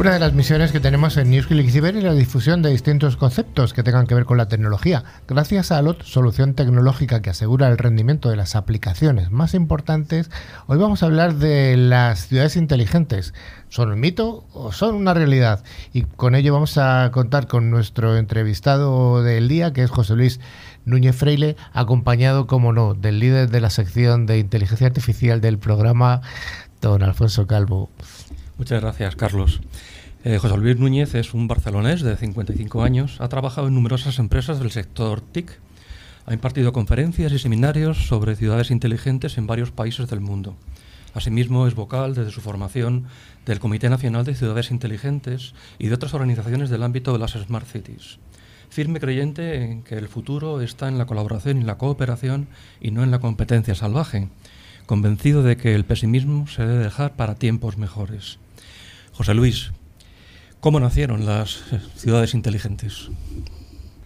Una 0.00 0.14
de 0.14 0.18
las 0.18 0.32
misiones 0.32 0.72
que 0.72 0.80
tenemos 0.80 1.18
en 1.18 1.28
NewsClick 1.30 1.68
es 1.68 2.02
la 2.02 2.14
difusión 2.14 2.62
de 2.62 2.70
distintos 2.70 3.18
conceptos 3.18 3.74
que 3.74 3.82
tengan 3.82 4.06
que 4.06 4.14
ver 4.14 4.24
con 4.24 4.38
la 4.38 4.48
tecnología. 4.48 5.04
Gracias 5.28 5.70
a 5.70 5.76
ALOT, 5.76 6.04
solución 6.04 6.54
tecnológica 6.54 7.20
que 7.20 7.28
asegura 7.28 7.68
el 7.68 7.76
rendimiento 7.76 8.30
de 8.30 8.36
las 8.36 8.56
aplicaciones 8.56 9.30
más 9.30 9.52
importantes, 9.52 10.30
hoy 10.68 10.78
vamos 10.78 11.02
a 11.02 11.06
hablar 11.06 11.34
de 11.34 11.76
las 11.76 12.28
ciudades 12.28 12.56
inteligentes. 12.56 13.34
¿Son 13.68 13.92
un 13.92 14.00
mito 14.00 14.46
o 14.54 14.72
son 14.72 14.94
una 14.94 15.12
realidad? 15.12 15.62
Y 15.92 16.04
con 16.04 16.34
ello 16.34 16.54
vamos 16.54 16.78
a 16.78 17.10
contar 17.12 17.46
con 17.46 17.70
nuestro 17.70 18.16
entrevistado 18.16 19.22
del 19.22 19.48
día, 19.48 19.74
que 19.74 19.82
es 19.82 19.90
José 19.90 20.16
Luis 20.16 20.40
Núñez 20.86 21.14
Freile, 21.14 21.56
acompañado, 21.74 22.46
como 22.46 22.72
no, 22.72 22.94
del 22.94 23.18
líder 23.18 23.50
de 23.50 23.60
la 23.60 23.68
sección 23.68 24.24
de 24.24 24.38
inteligencia 24.38 24.86
artificial 24.86 25.42
del 25.42 25.58
programa, 25.58 26.22
don 26.80 27.02
Alfonso 27.02 27.46
Calvo. 27.46 27.90
Muchas 28.60 28.82
gracias, 28.82 29.16
Carlos. 29.16 29.62
Eh, 30.22 30.36
José 30.36 30.58
Luis 30.58 30.78
Núñez 30.78 31.14
es 31.14 31.32
un 31.32 31.48
barcelonés 31.48 32.02
de 32.02 32.14
55 32.14 32.82
años, 32.82 33.16
ha 33.18 33.30
trabajado 33.30 33.68
en 33.68 33.74
numerosas 33.74 34.18
empresas 34.18 34.58
del 34.58 34.70
sector 34.70 35.22
TIC, 35.22 35.58
ha 36.26 36.34
impartido 36.34 36.74
conferencias 36.74 37.32
y 37.32 37.38
seminarios 37.38 38.06
sobre 38.06 38.36
ciudades 38.36 38.70
inteligentes 38.70 39.38
en 39.38 39.46
varios 39.46 39.70
países 39.70 40.10
del 40.10 40.20
mundo. 40.20 40.56
Asimismo, 41.14 41.66
es 41.66 41.74
vocal 41.74 42.14
desde 42.14 42.32
su 42.32 42.42
formación 42.42 43.06
del 43.46 43.60
Comité 43.60 43.88
Nacional 43.88 44.26
de 44.26 44.34
Ciudades 44.34 44.70
Inteligentes 44.70 45.54
y 45.78 45.88
de 45.88 45.94
otras 45.94 46.12
organizaciones 46.12 46.68
del 46.68 46.82
ámbito 46.82 47.14
de 47.14 47.18
las 47.18 47.32
Smart 47.32 47.66
Cities. 47.66 48.18
Firme 48.68 49.00
creyente 49.00 49.64
en 49.64 49.82
que 49.82 49.94
el 49.94 50.08
futuro 50.08 50.60
está 50.60 50.86
en 50.88 50.98
la 50.98 51.06
colaboración 51.06 51.62
y 51.62 51.64
la 51.64 51.78
cooperación 51.78 52.46
y 52.78 52.90
no 52.90 53.04
en 53.04 53.10
la 53.10 53.20
competencia 53.20 53.74
salvaje. 53.74 54.28
Convencido 54.84 55.42
de 55.42 55.56
que 55.56 55.74
el 55.74 55.86
pesimismo 55.86 56.46
se 56.46 56.66
debe 56.66 56.84
dejar 56.84 57.14
para 57.16 57.36
tiempos 57.36 57.78
mejores. 57.78 58.38
José 59.12 59.34
Luis, 59.34 59.72
¿cómo 60.60 60.80
nacieron 60.80 61.26
las 61.26 61.64
ciudades 61.94 62.34
inteligentes? 62.34 63.10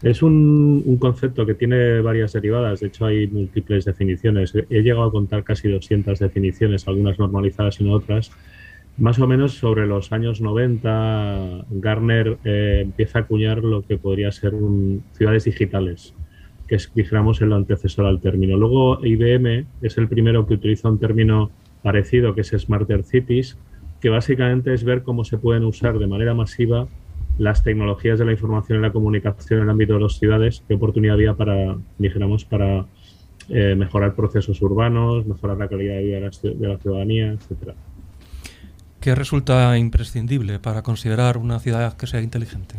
Es 0.05 0.23
un, 0.23 0.99
concepto 0.99 1.47
que 1.47 1.55
tiene 1.55 2.01
varias 2.01 2.35
derivadas, 2.35 2.81
de 2.81 2.88
hecho 2.88 3.07
hay 3.07 3.27
múltiples 3.27 3.87
definiciones. 3.87 4.53
He 4.55 4.83
llegado 4.83 5.05
a 5.05 5.11
contar 5.11 5.45
casi 5.45 5.69
200 5.69 6.19
definiciones, 6.19 6.87
algunas 6.87 7.19
normalizadas 7.19 7.81
y 7.81 7.85
no 7.85 7.95
otras. 7.95 8.31
Más 8.99 9.19
o 9.19 9.27
menos 9.27 9.55
sobre 9.55 9.87
los 9.87 10.12
años 10.12 10.43
90, 10.43 11.64
Garner 11.71 12.37
eh, 12.45 12.83
empieza 12.85 13.21
a 13.21 13.23
acuñar 13.23 13.64
lo 13.64 13.83
que 13.83 13.97
podría 13.97 14.31
ser 14.31 14.55
un, 14.55 15.03
ciudades 15.12 15.45
digitales, 15.45 16.14
que 16.69 16.75
es, 16.75 16.93
dijéramos, 16.95 17.40
el 17.40 17.55
antecesor 17.55 18.05
al 18.05 18.21
término. 18.21 18.59
Luego 18.59 19.05
IBM 19.05 19.64
es 19.81 19.97
el 19.97 20.09
primero 20.09 20.47
que 20.47 20.55
utiliza 20.55 20.90
un 20.90 20.99
término 20.99 21.51
parecido, 21.83 22.35
que 22.35 22.43
es 22.43 22.49
Smarter 22.49 23.05
Cities, 23.05 23.57
que 24.05 24.11
básicamente 24.11 24.75
es 24.75 24.85
ver 24.85 25.03
cómo 25.03 25.25
se 25.25 25.38
pueden 25.38 25.64
usar 25.64 25.99
de 25.99 26.07
manera 26.07 26.35
masiva 26.35 26.87
las 27.38 27.62
tecnologías 27.62 28.19
de 28.19 28.27
la 28.27 28.33
información 28.33 28.79
y 28.79 28.83
la 28.83 28.93
comunicación 28.93 29.61
en 29.61 29.64
el 29.64 29.71
ámbito 29.71 29.95
de 29.95 30.01
las 30.01 30.19
ciudades, 30.19 30.62
qué 30.69 30.75
oportunidad 30.75 31.14
había 31.14 31.33
para, 31.33 31.79
dijéramos, 31.97 32.45
para 32.45 32.85
eh, 33.49 33.75
mejorar 33.75 34.14
procesos 34.14 34.61
urbanos, 34.61 35.27
mejorar 35.27 35.57
la 35.57 35.69
calidad 35.69 35.95
de 35.95 36.03
vida 36.03 36.17
de 36.17 36.69
la, 36.69 36.77
ciudadanía, 36.77 37.33
etcétera. 37.33 37.77
¿Qué 39.01 39.14
resulta 39.14 39.79
imprescindible 39.79 40.59
para 40.59 40.83
considerar 40.83 41.38
una 41.38 41.59
ciudad 41.59 41.97
que 41.97 42.07
sea 42.07 42.21
inteligente? 42.21 42.75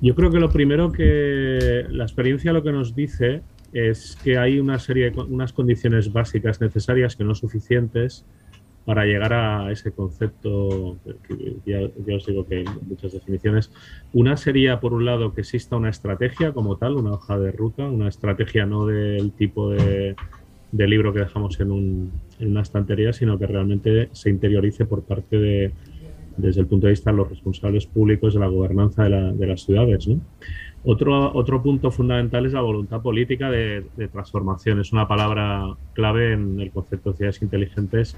Yo 0.00 0.16
creo 0.16 0.32
que 0.32 0.40
lo 0.40 0.50
primero 0.50 0.90
que 0.90 1.86
la 1.88 2.02
experiencia 2.02 2.52
lo 2.52 2.64
que 2.64 2.72
nos 2.72 2.96
dice 2.96 3.42
es 3.72 4.18
que 4.24 4.38
hay 4.38 4.58
una 4.58 4.80
serie 4.80 5.12
de 5.12 5.20
unas 5.20 5.52
condiciones 5.52 6.12
básicas 6.12 6.60
necesarias 6.60 7.14
que 7.14 7.22
no 7.22 7.36
suficientes 7.36 8.24
para 8.84 9.06
llegar 9.06 9.32
a 9.32 9.72
ese 9.72 9.92
concepto, 9.92 10.98
ya, 11.64 11.80
os 12.16 12.26
digo 12.26 12.46
que 12.46 12.58
hay 12.58 12.64
muchas 12.86 13.12
definiciones. 13.12 13.70
Una 14.12 14.36
sería, 14.36 14.80
por 14.80 14.92
un 14.92 15.06
lado, 15.06 15.32
que 15.32 15.40
exista 15.40 15.76
una 15.76 15.88
estrategia 15.88 16.52
como 16.52 16.76
tal, 16.76 16.96
una 16.96 17.12
hoja 17.12 17.38
de 17.38 17.50
ruta, 17.50 17.86
una 17.86 18.08
estrategia 18.08 18.66
no 18.66 18.86
del 18.86 19.32
tipo 19.32 19.70
de, 19.70 20.14
libro 20.72 21.14
que 21.14 21.20
dejamos 21.20 21.58
en, 21.60 22.10
una 22.40 22.60
estantería, 22.60 23.12
sino 23.14 23.38
que 23.38 23.46
realmente 23.46 24.10
se 24.12 24.28
interiorice 24.28 24.84
por 24.84 25.02
parte 25.02 25.38
de, 25.38 25.72
desde 26.36 26.60
el 26.60 26.66
punto 26.66 26.86
de 26.86 26.92
vista 26.92 27.10
de 27.10 27.16
los 27.16 27.30
responsables 27.30 27.86
públicos 27.86 28.34
de 28.34 28.40
la 28.40 28.48
gobernanza 28.48 29.04
de, 29.04 29.46
las 29.46 29.62
ciudades. 29.62 30.06
Otro, 30.84 31.34
otro 31.34 31.62
punto 31.62 31.90
fundamental 31.90 32.44
es 32.44 32.52
la 32.52 32.60
voluntad 32.60 33.00
política 33.00 33.50
de, 33.50 33.86
de 33.96 34.08
transformación. 34.08 34.80
Es 34.80 34.92
una 34.92 35.08
palabra 35.08 35.74
clave 35.94 36.34
en 36.34 36.60
el 36.60 36.70
concepto 36.70 37.12
de 37.12 37.16
ciudades 37.16 37.40
inteligentes 37.40 38.14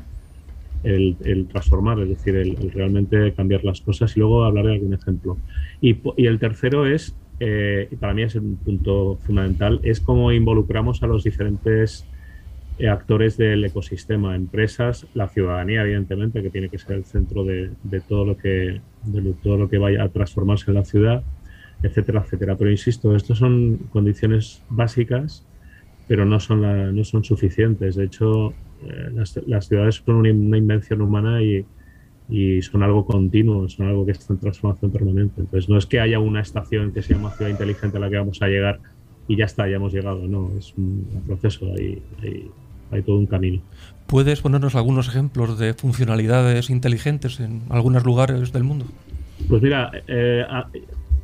el, 0.83 1.47
transformar, 1.51 2.01
es 2.01 2.09
decir, 2.09 2.37
el, 2.37 2.57
realmente 2.73 3.33
cambiar 3.35 3.65
las 3.65 3.81
cosas 3.81 4.17
y 4.17 4.21
luego 4.21 4.45
hablar 4.45 4.67
de 4.67 4.73
algún 4.75 4.95
ejemplo. 4.95 5.37
Y, 5.81 5.97
el 6.17 6.39
tercero 6.39 6.87
es, 6.87 7.15
eh, 7.41 7.89
y 7.91 7.97
para 7.97 8.15
mí 8.15 8.23
es 8.23 8.35
un 8.37 8.57
punto 8.57 9.19
fundamental, 9.23 9.81
es 9.83 10.01
cómo 10.01 10.33
involucramos 10.33 11.03
a 11.03 11.07
los 11.07 11.25
diferentes 11.25 12.07
eh, 12.79 12.89
actores 12.89 13.37
del 13.37 13.65
ecosistema, 13.65 14.37
empresas, 14.37 15.07
la 15.15 15.29
ciudadanía, 15.29 15.83
evidentemente, 15.83 16.43
que 16.43 16.51
tiene 16.51 16.69
que 16.69 16.79
ser 16.79 16.97
el 16.97 17.05
centro 17.05 17.45
de, 17.45 17.71
todo, 18.07 18.25
lo 18.25 18.37
que, 18.37 18.81
de 19.05 19.35
todo 19.43 19.57
lo 19.57 19.69
que 19.69 19.79
vaya 19.79 20.05
a 20.05 20.09
transformarse 20.09 20.71
en 20.71 20.75
la 20.75 20.85
ciudad, 20.85 21.23
etcétera, 21.83 22.23
etcétera. 22.25 22.57
Pero 22.57 22.71
insisto, 22.71 23.15
estas 23.17 23.39
son 23.39 23.79
condiciones 23.91 24.63
básicas, 24.69 25.45
pero 26.07 26.25
no 26.25 26.39
son, 26.39 26.95
no 26.95 27.05
son 27.05 27.25
suficientes. 27.25 27.97
De 27.97 28.05
hecho, 28.05 28.53
eh, 28.85 29.11
las, 29.47 29.69
ciudades 29.69 30.03
son 30.05 30.17
una, 30.17 30.29
invención 30.29 31.01
humana 31.01 31.41
y, 31.43 31.65
son 32.63 32.83
algo 32.83 33.07
continuo, 33.07 33.69
son 33.69 33.87
algo 33.87 34.05
que 34.05 34.13
está 34.13 34.33
en 34.33 34.41
transformación 34.41 34.91
permanente. 34.91 35.41
Entonces, 35.41 35.69
no 35.69 35.79
es 35.79 35.87
que 35.87 36.01
haya 36.01 36.19
una 36.19 36.41
estación 36.41 36.93
que 36.93 37.03
se 37.03 37.15
llama 37.15 37.31
ciudad 37.31 37.51
inteligente 37.51 37.97
a 37.97 38.01
la 38.01 38.11
que 38.11 38.17
vamos 38.17 38.43
a 38.43 38.49
llegar 38.49 38.81
y 39.29 39.37
ya 39.37 39.45
está, 39.45 39.69
ya 39.69 39.77
hemos 39.77 39.93
llegado. 39.93 40.27
No, 40.27 40.51
es 40.59 40.75
un 40.77 41.07
proceso, 41.27 41.73
hay, 41.77 42.03
hay, 42.91 43.03
todo 43.03 43.19
un 43.19 43.27
camino. 43.27 43.61
¿Puedes 44.07 44.41
ponernos 44.41 44.75
algunos 44.75 45.09
ejemplos 45.09 45.59
de 45.59 45.75
funcionalidades 45.75 46.69
inteligentes 46.69 47.39
en 47.41 47.63
algunos 47.69 48.05
lugares 48.05 48.53
del 48.53 48.65
mundo? 48.65 48.87
Pues 49.49 49.63
mira, 49.63 49.93
eh, 50.09 50.45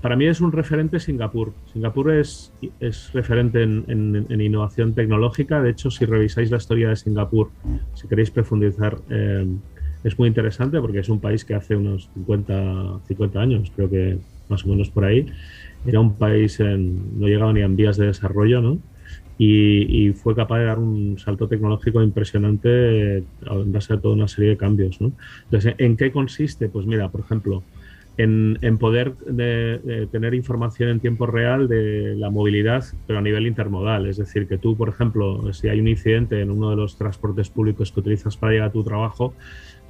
para 0.03 0.17
mí 0.17 0.27
es 0.27 0.41
un 0.41 0.51
referente 0.51 0.99
Singapur. 0.99 1.53
Singapur 1.73 2.13
es, 2.13 2.53
es 2.81 3.13
referente 3.13 3.63
en, 3.63 4.27
innovación 4.29 4.95
tecnológica. 4.95 5.63
De 5.63 5.71
hecho, 5.71 5.93
si 5.93 6.05
revisáis 6.05 6.51
la 6.51 6.57
historia 6.57 6.89
de 6.89 6.97
Singapur, 6.97 7.51
si 7.95 8.09
queréis 8.09 8.33
profundizar, 8.33 8.99
eh, 9.09 9.47
es 10.03 10.19
muy 10.19 10.27
interesante 10.27 10.81
porque 10.81 10.99
es 10.99 11.09
un 11.09 11.21
país 11.21 11.45
que 11.45 11.55
hace 11.55 11.77
unos 11.77 12.11
50, 12.15 13.01
50 13.07 13.41
años, 13.41 13.73
creo 13.77 13.89
que 13.89 14.19
más 14.49 14.65
o 14.65 14.69
menos 14.69 14.91
por 14.91 15.05
ahí, 15.05 15.27
era 15.87 16.01
un 16.01 16.17
país 16.17 16.59
en, 16.59 17.21
no 17.21 17.29
llegaba 17.29 17.53
ni 17.53 17.61
en 17.61 17.77
vías 17.77 17.97
de 17.97 18.07
desarrollo, 18.07 18.61
¿no? 18.61 18.79
Y, 19.39 20.07
y, 20.07 20.13
fue 20.13 20.35
capaz 20.35 20.59
de 20.59 20.65
dar 20.67 20.79
un 20.79 21.19
salto 21.19 21.49
tecnológico 21.49 22.03
impresionante 22.03 23.19
en 23.19 23.73
base 23.73 23.95
a 23.95 24.01
toda 24.01 24.15
una 24.15 24.29
serie 24.29 24.51
de 24.51 24.57
cambios. 24.57 25.01
¿no? 25.01 25.13
Entonces, 25.45 25.75
¿en 25.79 25.97
qué 25.97 26.13
consiste? 26.13 26.69
Pues 26.69 26.87
mira, 26.87 27.09
por 27.09 27.23
ejemplo, 27.23 27.65
en, 28.19 28.79
poder 28.79 29.17
de, 29.19 30.09
tener 30.11 30.35
información 30.35 30.91
en 30.91 31.01
tiempo 31.01 31.27
real 31.27 31.69
de 31.69 32.15
la 32.17 32.31
movilidad, 32.31 32.85
pero 33.07 33.19
a 33.19 33.23
nivel 33.23 33.47
intermodal. 33.47 34.07
Es 34.07 34.19
decir, 34.19 34.47
que 34.47 34.59
tú, 34.59 34.77
por 34.77 34.89
ejemplo, 34.89 35.53
si 35.53 35.69
hay 35.69 35.81
un 35.81 35.89
incidente 35.89 36.41
en 36.41 36.51
uno 36.51 36.71
de 36.71 36.77
los 36.77 36.97
transportes 36.97 37.49
públicos 37.49 37.91
que 37.91 38.01
utilizas 38.01 38.37
para 38.37 38.53
llegar 38.53 38.69
a 38.69 38.73
tu 38.73 38.85
trabajo, 38.85 39.35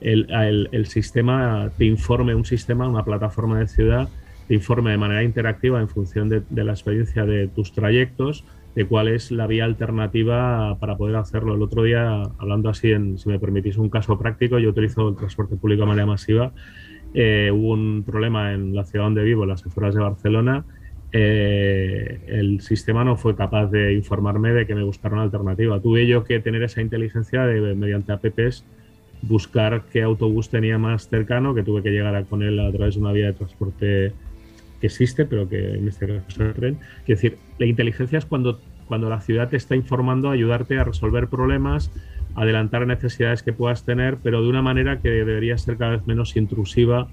el, 0.01 0.69
el, 0.73 0.87
sistema 0.87 1.71
te 1.79 1.85
informe, 1.85 2.35
un 2.35 2.45
sistema, 2.45 2.89
una 2.89 3.05
plataforma 3.05 3.59
de 3.59 3.69
ciudad, 3.69 4.09
te 4.49 4.55
informe 4.55 4.91
de 4.91 4.99
manera 4.99 5.23
interactiva 5.23 5.81
en 5.81 5.89
función 5.89 6.29
de, 6.29 6.43
de 6.49 6.65
la 6.65 6.73
experiencia 6.73 7.25
de 7.25 7.49
tus 7.49 7.73
trayectos, 7.73 8.45
de 8.75 8.87
cuál 8.87 9.09
es 9.09 9.31
la 9.31 9.47
vía 9.47 9.65
alternativa 9.65 10.77
para 10.81 10.97
poder 10.97 11.17
hacerlo. 11.17 11.55
El 11.55 11.63
otro 11.63 11.83
día, 11.83 12.23
hablando 12.39 12.69
así, 12.69 12.91
en, 12.91 13.19
si 13.19 13.29
me 13.29 13.39
permitís 13.39 13.77
un 13.77 13.91
caso 13.91 14.19
práctico, 14.19 14.59
yo 14.59 14.71
utilizo 14.71 15.11
el 15.11 15.17
transporte 15.17 15.57
público 15.57 15.83
de 15.83 15.89
manera 15.89 16.07
masiva 16.07 16.53
eh, 17.15 17.51
hubo 17.53 17.73
un 17.73 18.03
problema 18.05 18.53
en 18.53 18.75
la 18.75 18.85
ciudad 18.85 19.05
donde 19.05 19.23
vivo, 19.23 19.43
en 19.43 19.51
las 19.51 19.67
afueras 19.67 19.95
de 19.95 20.01
Barcelona. 20.01 20.65
Eh, 21.13 22.21
el 22.27 22.63
sistema 22.63 23.05
no 23.05 23.17
fue 23.17 23.37
capaz 23.37 23.67
de 23.67 23.93
informarme 23.93 24.53
de 24.53 24.67
que 24.67 24.75
me 24.75 24.83
buscara 24.83 25.15
una 25.15 25.25
alternativa. 25.25 25.79
Tuve 25.81 26.07
yo 26.07 26.25
que 26.25 26.41
tener 26.41 26.63
esa 26.63 26.81
inteligencia 26.81 27.45
de, 27.45 27.75
mediante 27.75 28.13
apps, 28.13 28.65
buscar 29.21 29.83
qué 29.93 30.03
autobús 30.03 30.49
tenía 30.49 30.79
más 30.79 31.09
cercano, 31.09 31.55
que 31.55 31.63
tuve 31.63 31.83
que 31.83 31.91
llegar 31.91 32.25
con 32.27 32.43
él 32.43 32.59
a 32.59 32.73
través 32.73 32.95
de 32.95 33.01
una 33.03 33.13
vía 33.13 33.27
de 33.27 33.33
transporte 33.35 34.13
que 34.81 34.87
existe, 34.87 35.27
pero 35.27 35.49
que 35.49 35.75
en 35.75 35.87
este 35.87 36.07
caso 36.07 36.25
es 36.29 36.39
el 36.41 36.55
tren. 36.55 36.79
Es 37.03 37.09
decir, 37.09 37.37
la 37.59 37.67
inteligencia 37.67 38.19
es 38.19 38.25
cuando, 38.25 38.59
cuando 38.89 39.11
la 39.11 39.21
ciudad 39.21 39.51
te 39.51 39.57
está 39.59 39.77
informando, 39.77 40.31
ayudarte 40.31 40.79
a 40.79 40.85
resolver 40.85 41.29
problemas, 41.29 41.91
adelantar 42.35 42.87
necesidades 42.87 43.43
que 43.43 43.53
puedas 43.53 43.85
tener, 43.85 44.19
pero 44.23 44.43
de 44.43 44.49
una 44.49 44.63
manera 44.63 45.01
que 45.01 45.11
debería 45.11 45.59
ser 45.59 45.77
cada 45.77 45.93
vez 45.93 46.07
menos 46.07 46.37
intrusiva 46.37 47.09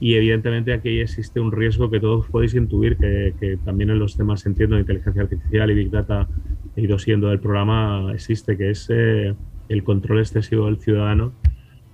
y 0.00 0.14
evidentemente 0.14 0.72
aquí 0.72 1.00
existe 1.00 1.40
un 1.40 1.52
riesgo 1.52 1.90
que 1.90 2.00
todos 2.00 2.26
podéis 2.26 2.54
intuir, 2.54 2.96
que, 2.96 3.58
también 3.64 3.90
en 3.90 3.98
los 3.98 4.16
temas, 4.16 4.44
entiendo, 4.44 4.76
de 4.76 4.82
inteligencia 4.82 5.22
artificial 5.22 5.70
y 5.70 5.74
Big 5.74 5.90
Data, 5.90 6.28
he 6.76 6.82
ido 6.82 6.98
siendo 6.98 7.28
del 7.28 7.38
programa, 7.38 8.12
existe, 8.12 8.56
que 8.56 8.70
es 8.70 8.86
eh, 8.90 9.34
el 9.68 9.84
control 9.84 10.18
excesivo 10.18 10.66
del 10.66 10.78
ciudadano, 10.78 11.32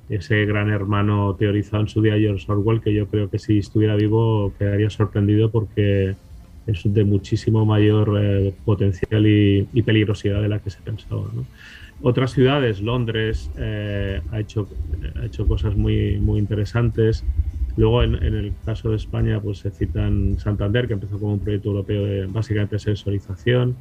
ese 0.08 0.44
gran 0.44 0.70
hermano 0.70 1.36
teorizado 1.38 1.82
en 1.82 1.88
su 1.88 2.02
día 2.02 2.18
George 2.18 2.50
Orwell, 2.50 2.80
que 2.80 2.92
yo 2.92 3.06
creo 3.06 3.30
que 3.30 3.38
si 3.38 3.58
estuviera 3.58 3.94
vivo 3.94 4.52
quedaría 4.58 4.90
sorprendido 4.90 5.52
porque 5.52 6.16
es 6.66 6.82
de 6.84 7.04
muchísimo 7.04 7.64
mayor 7.64 8.18
eh, 8.20 8.52
potencial 8.64 9.24
y, 9.26 9.68
y, 9.72 9.82
peligrosidad 9.82 10.42
de 10.42 10.48
la 10.48 10.58
que 10.58 10.70
se 10.70 10.80
pensaba. 10.82 11.26
¿no? 11.32 11.44
Otras 12.02 12.32
ciudades, 12.32 12.80
Londres, 12.80 13.50
eh, 13.58 14.22
ha, 14.30 14.40
hecho, 14.40 14.66
ha 15.20 15.26
hecho 15.26 15.46
cosas 15.46 15.76
muy, 15.76 16.18
muy 16.18 16.38
interesantes. 16.38 17.24
Luego, 17.76 18.02
en, 18.02 18.14
el 18.22 18.54
caso 18.64 18.90
de 18.90 18.96
España, 18.96 19.40
pues 19.40 19.58
se 19.58 19.70
citan 19.70 20.38
Santander, 20.38 20.86
que 20.86 20.94
empezó 20.94 21.18
como 21.18 21.34
un 21.34 21.40
proyecto 21.40 21.68
europeo 21.68 22.04
de 22.04 22.26
básicamente 22.26 22.78
sensorización, 22.78 23.76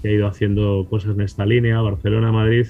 que 0.00 0.08
ha 0.08 0.12
ido 0.12 0.26
haciendo 0.26 0.86
cosas 0.88 1.14
en 1.14 1.22
esta 1.22 1.46
línea, 1.46 1.80
Barcelona, 1.80 2.30
Madrid. 2.30 2.66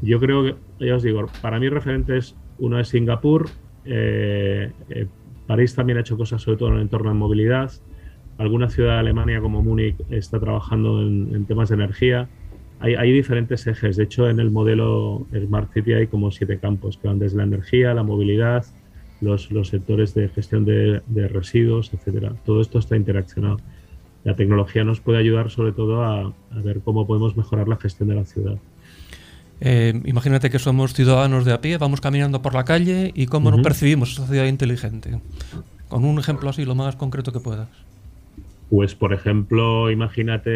Yo 0.00 0.18
creo 0.18 0.44
que, 0.44 0.86
ya 0.86 0.96
os 0.96 1.02
digo, 1.02 1.26
para 1.40 1.60
mí 1.60 1.68
referentes, 1.68 2.34
uno 2.58 2.80
es 2.80 2.88
Singapur, 2.88 3.48
eh, 3.84 4.70
eh, 4.88 5.06
París 5.46 5.74
también 5.74 5.98
ha 5.98 6.00
hecho 6.00 6.16
cosas 6.16 6.40
sobre 6.40 6.56
todo 6.56 6.70
en 6.70 6.76
el 6.76 6.82
entorno 6.82 7.10
de 7.10 7.16
movilidad, 7.16 7.70
alguna 8.38 8.68
ciudad 8.68 8.94
de 8.94 9.00
Alemania 9.00 9.40
como 9.40 9.62
Múnich 9.62 9.96
está 10.10 10.40
trabajando 10.40 11.00
en, 11.02 11.44
temas 11.46 11.68
de 11.68 11.76
energía. 11.76 12.28
Hay, 12.82 12.94
hay, 12.96 13.12
diferentes 13.12 13.66
ejes, 13.66 13.96
de 13.96 14.04
hecho 14.04 14.28
en 14.28 14.40
el 14.40 14.50
modelo 14.50 15.26
Smart 15.32 15.72
City 15.72 15.92
hay 15.92 16.08
como 16.08 16.30
siete 16.32 16.58
campos 16.58 16.96
que 16.96 17.06
van 17.06 17.18
desde 17.18 17.36
la 17.36 17.44
energía, 17.44 17.94
la 17.94 18.02
movilidad, 18.02 18.66
los, 19.22 19.50
los 19.50 19.68
sectores 19.68 20.14
de 20.14 20.28
gestión 20.28 20.64
de, 20.64 21.00
residuos, 21.28 21.92
etcétera. 21.94 22.32
Todo 22.44 22.60
esto 22.60 22.78
está 22.78 22.96
interaccionado. 22.96 23.58
La 24.24 24.34
tecnología 24.34 24.84
nos 24.84 25.00
puede 25.00 25.18
ayudar 25.18 25.50
sobre 25.50 25.72
todo 25.72 26.02
a, 26.02 26.32
ver 26.62 26.80
cómo 26.80 27.06
podemos 27.06 27.36
mejorar 27.36 27.68
la 27.68 27.76
gestión 27.76 28.08
de 28.08 28.14
la 28.16 28.24
ciudad. 28.24 28.58
Eh, 29.60 30.00
imagínate 30.04 30.50
que 30.50 30.58
somos 30.58 30.92
ciudadanos 30.92 31.44
de 31.44 31.52
a 31.52 31.60
pie, 31.60 31.78
vamos 31.78 32.00
caminando 32.00 32.42
por 32.42 32.52
la 32.52 32.64
calle 32.64 33.12
y 33.14 33.26
cómo 33.26 33.52
nos 33.52 33.60
percibimos 33.62 34.12
esa 34.12 34.26
ciudad 34.26 34.46
inteligente. 34.46 35.20
Con 35.88 36.04
un 36.04 36.18
ejemplo 36.18 36.50
así, 36.50 36.64
lo 36.64 36.74
más 36.74 36.96
concreto 36.96 37.32
que 37.32 37.38
puedas. 37.38 37.68
Pues, 38.72 38.94
por 38.94 39.12
ejemplo, 39.12 39.90
imagínate 39.90 40.48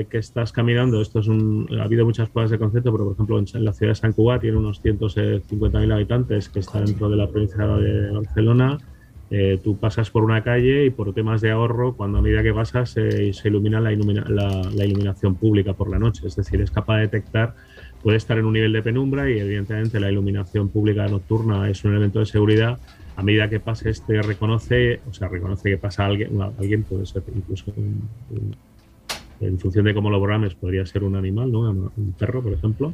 eh, 0.00 0.06
que 0.10 0.18
estás 0.18 0.50
caminando. 0.50 1.00
Esto 1.00 1.20
es 1.20 1.28
un, 1.28 1.68
ha 1.78 1.84
habido 1.84 2.04
muchas 2.04 2.28
pruebas 2.28 2.50
de 2.50 2.58
concepto, 2.58 2.90
pero 2.90 3.04
por 3.04 3.12
ejemplo, 3.12 3.38
en, 3.38 3.64
la 3.64 3.72
ciudad 3.72 3.92
de 3.92 3.94
San 3.94 4.12
Cuba 4.12 4.40
tiene 4.40 4.56
unos 4.56 4.82
150.000 4.82 5.92
habitantes 5.92 6.48
que 6.48 6.58
está 6.58 6.80
dentro 6.80 7.08
de 7.08 7.16
la 7.16 7.28
provincia 7.28 7.64
de 7.64 8.10
Barcelona. 8.10 8.78
Eh, 9.30 9.60
tú 9.62 9.78
pasas 9.78 10.10
por 10.10 10.24
una 10.24 10.42
calle 10.42 10.86
y 10.86 10.90
por 10.90 11.14
temas 11.14 11.42
de 11.42 11.52
ahorro, 11.52 11.94
cuando 11.94 12.18
a 12.18 12.22
medida 12.22 12.42
que 12.42 12.52
pasas 12.52 12.90
se 12.90 13.30
ilumina 13.44 13.80
la, 13.80 13.92
la, 13.92 14.84
iluminación 14.84 15.36
pública 15.36 15.74
por 15.74 15.88
la 15.88 16.00
noche. 16.00 16.26
Es 16.26 16.34
decir, 16.34 16.60
es 16.60 16.72
capaz 16.72 16.96
de 16.96 17.02
detectar, 17.02 17.54
puede 18.02 18.16
estar 18.16 18.36
en 18.36 18.46
un 18.46 18.54
nivel 18.54 18.72
de 18.72 18.82
penumbra 18.82 19.30
y 19.30 19.38
evidentemente 19.38 20.00
la 20.00 20.10
iluminación 20.10 20.70
pública 20.70 21.06
nocturna 21.06 21.70
es 21.70 21.84
un 21.84 21.92
elemento 21.92 22.18
de 22.18 22.26
seguridad 22.26 22.80
a 23.16 23.22
medida 23.22 23.48
que 23.48 23.60
pase 23.60 23.90
este 23.90 24.20
reconoce, 24.22 25.00
o 25.08 25.12
sea, 25.12 25.28
reconoce 25.28 25.70
que 25.70 25.78
pasa 25.78 26.06
alguien, 26.06 26.30
alguien 26.58 26.82
puede 26.82 27.06
ser 27.06 27.22
incluso 27.34 27.72
en 29.40 29.58
función 29.58 29.84
de 29.84 29.94
cómo 29.94 30.10
lo 30.10 30.18
programes, 30.18 30.54
podría 30.54 30.86
ser 30.86 31.04
un 31.04 31.16
animal, 31.16 31.50
¿no? 31.50 31.70
un 31.70 32.14
perro, 32.18 32.42
por 32.42 32.52
ejemplo, 32.52 32.92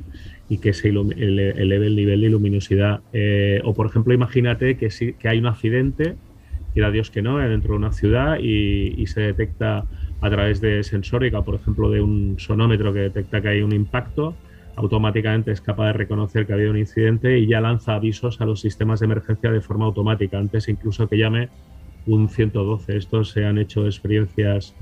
y 0.48 0.59
que 0.59 0.72
se 0.72 0.88
eleve 0.88 1.87
el 1.87 1.96
nivel 1.96 2.20
de 2.20 2.28
luminosidad. 2.28 3.00
Eh, 3.12 3.61
o, 3.64 3.74
por 3.74 3.87
ejemplo, 3.87 4.12
imagínate 4.14 4.76
que, 4.76 4.90
sí, 4.90 5.14
que 5.14 5.28
hay 5.28 5.38
un 5.38 5.46
accidente, 5.46 6.16
quiera 6.72 6.90
Dios 6.90 7.11
que 7.11 7.22
no, 7.22 7.38
dentro 7.38 7.72
de 7.72 7.78
una 7.78 7.92
ciudad 7.92 8.38
y, 8.40 8.94
y 9.00 9.06
se 9.06 9.20
detecta 9.20 9.85
a 10.20 10.30
través 10.30 10.61
de 10.61 10.83
sensórica, 10.83 11.42
por 11.42 11.54
ejemplo, 11.54 11.90
de 11.90 12.00
un 12.00 12.37
sonómetro 12.38 12.92
que 12.92 13.00
detecta 13.00 13.40
que 13.40 13.48
hay 13.48 13.62
un 13.62 13.72
impacto, 13.72 14.35
automáticamente 14.81 15.53
es 15.53 15.61
capaz 15.61 15.88
de 15.88 15.93
reconocer 15.93 16.47
que 16.47 16.53
ha 16.53 16.57
habido 16.57 16.71
un 16.71 16.79
incidente 16.79 17.38
y 17.38 17.47
ya 17.47 17.61
lanza 17.61 17.95
avisos 17.95 18.40
a 18.40 18.47
los 18.47 18.61
sistemas 18.61 19.01
de 19.01 19.07
emergencia 19.07 19.51
de 19.51 19.61
forma 19.61 19.85
automática, 19.85 20.38
antes 20.38 20.69
incluso 20.69 21.09
que 21.09 21.19
llame 21.19 21.49
un 22.07 22.29
112. 22.29 22.97
Estos 22.97 23.31
se 23.31 23.45
han 23.45 23.59
hecho 23.59 23.85
experiencias 23.85 24.75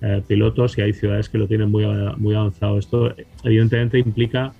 eh, 0.00 0.22
pilotos 0.26 0.76
y 0.76 0.82
hay 0.82 0.92
ciudades 0.92 1.28
que 1.28 1.38
lo 1.38 1.46
tienen 1.46 1.70
muy, 1.70 1.84
avanzado. 2.34 2.78
Esto 2.78 3.14
evidentemente 3.44 3.98
implica 3.98 4.52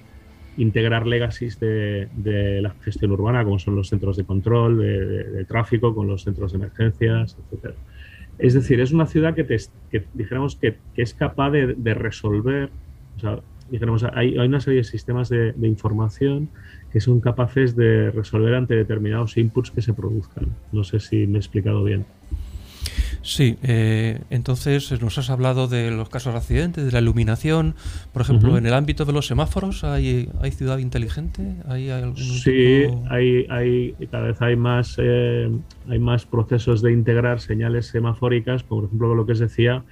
integrar 0.57 1.07
legacies 1.09 1.59
de, 1.59 2.61
la 2.63 2.71
gestión 2.83 3.11
urbana, 3.11 3.43
como 3.43 3.59
son 3.59 3.75
los 3.75 3.89
centros 3.89 4.17
de 4.17 4.25
control 4.25 4.79
de, 4.79 5.45
tráfico, 5.47 5.93
con 5.93 6.07
los 6.07 6.23
centros 6.23 6.53
de 6.53 6.59
emergencias, 6.59 7.37
etc. 7.53 7.75
Es 8.39 8.55
decir, 8.55 8.81
es 8.81 8.93
una 8.93 9.07
ciudad 9.07 9.35
que, 9.35 9.45
dijéramos 10.15 10.55
que, 10.55 10.77
es 10.95 11.15
capaz 11.15 11.51
de, 11.51 11.95
resolver, 11.95 12.71
dijéramos, 13.75 14.05
hay, 14.05 14.39
hay, 14.39 14.47
una 14.47 14.61
serie 14.61 14.79
de 14.79 14.85
sistemas 14.85 15.29
de, 15.29 15.55
información 15.63 16.49
que 16.93 17.01
son 17.01 17.21
capaces 17.21 17.75
de 17.75 18.11
resolver 18.11 18.55
ante 18.55 18.75
determinados 18.75 19.37
inputs 19.37 19.71
que 19.71 19.83
se 19.83 19.93
produzcan. 19.93 20.47
No 20.73 20.85
sé 20.85 21.01
si 21.01 21.27
me 21.27 21.37
he 21.37 21.41
explicado 21.41 21.83
bien. 21.83 22.07
Sí, 23.23 23.57
eh, 23.63 24.21
entonces 24.31 25.01
nos 25.03 25.17
has 25.19 25.31
hablado 25.31 25.67
de 25.67 25.91
los 25.91 26.09
casos 26.09 26.35
de 26.35 26.39
accidentes, 26.39 26.85
de 26.85 26.93
la 26.93 27.01
iluminación. 27.01 27.75
Por 28.13 28.23
ejemplo, 28.23 28.57
en 28.59 28.67
el 28.67 28.75
ámbito 28.75 29.07
de 29.07 29.13
los 29.13 29.27
semáforos, 29.27 29.83
¿hay, 29.83 30.29
hay 30.41 30.51
ciudad 30.53 30.79
inteligente? 30.79 31.57
¿Hay 31.67 31.91
sí, 32.17 32.85
hay, 33.11 33.47
hay, 33.49 33.95
cada 34.11 34.29
vez 34.29 34.43
hay 34.43 34.57
más, 34.57 34.97
eh, 34.99 35.51
hay 35.89 35.99
más 35.99 36.27
procesos 36.27 36.83
de 36.83 36.93
integrar 36.93 37.41
señales 37.41 37.87
semafóricas, 37.87 38.63
como 38.63 38.83
por 38.83 38.89
ejemplo 38.89 39.15
lo 39.15 39.27
que 39.27 39.33
os 39.33 39.39
decía, 39.39 39.83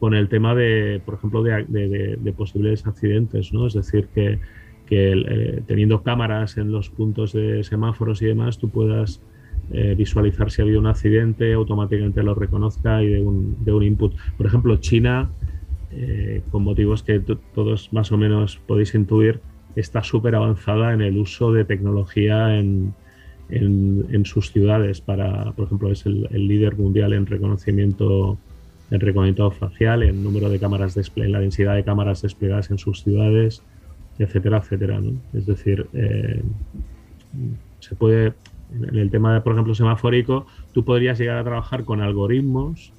con 0.00 0.14
el 0.14 0.28
tema 0.28 0.54
de, 0.54 1.00
por 1.04 1.14
ejemplo, 1.14 1.42
de, 1.42 2.34
posibles 2.36 2.86
accidentes, 2.86 3.52
¿no? 3.52 3.66
Es 3.66 3.74
decir, 3.74 4.08
que, 4.14 4.38
eh, 4.92 5.62
teniendo 5.66 6.02
cámaras 6.02 6.56
en 6.56 6.72
los 6.72 6.88
puntos 6.88 7.32
de 7.32 7.62
semáforos 7.62 8.22
y 8.22 8.26
demás, 8.26 8.58
tú 8.58 8.70
puedas 8.70 9.22
eh, 9.72 9.94
visualizar 9.96 10.50
si 10.50 10.62
ha 10.62 10.64
habido 10.64 10.80
un 10.80 10.86
accidente, 10.86 11.52
automáticamente 11.52 12.22
lo 12.22 12.34
reconozca 12.34 13.02
y 13.02 13.08
de 13.08 13.20
un, 13.20 13.62
de 13.62 13.72
un 13.72 13.84
input. 13.84 14.14
Por 14.38 14.46
ejemplo, 14.46 14.74
China, 14.78 15.30
eh, 15.92 16.40
con 16.50 16.64
motivos 16.64 17.02
que 17.02 17.20
todos 17.54 17.92
más 17.92 18.10
o 18.10 18.16
menos 18.16 18.56
podéis 18.66 18.94
intuir, 18.94 19.40
está 19.76 20.02
súper 20.02 20.34
avanzada 20.34 20.94
en 20.94 21.02
el 21.02 21.18
uso 21.18 21.52
de 21.52 21.64
tecnología 21.64 22.58
en, 22.58 22.94
en, 23.50 24.24
sus 24.24 24.50
ciudades. 24.50 25.02
Para, 25.02 25.52
por 25.52 25.66
ejemplo, 25.66 25.92
es 25.92 26.04
el 26.06 26.48
líder 26.48 26.76
mundial 26.76 27.12
en 27.12 27.26
reconocimiento 27.26 28.38
en 28.90 29.00
reconocimiento 29.00 29.50
facial, 29.50 30.02
en 30.02 30.22
número 30.22 30.48
de 30.48 30.58
cámaras 30.58 30.96
en 30.96 31.32
la 31.32 31.40
densidad 31.40 31.74
de 31.74 31.84
cámaras 31.84 32.22
desplegadas 32.22 32.70
en 32.70 32.78
sus 32.78 33.02
ciudades, 33.02 33.62
etcétera, 34.18 34.58
etcétera. 34.58 35.00
¿no? 35.00 35.12
Es 35.32 35.46
decir, 35.46 35.86
eh, 35.92 36.42
se 37.78 37.94
puede, 37.94 38.34
en 38.72 38.96
el 38.96 39.10
tema, 39.10 39.34
de, 39.34 39.40
por 39.40 39.52
ejemplo, 39.52 39.74
semafórico, 39.74 40.46
tú 40.72 40.84
podrías 40.84 41.18
llegar 41.18 41.38
a 41.38 41.44
trabajar 41.44 41.84
con 41.84 42.00
algoritmos, 42.00 42.92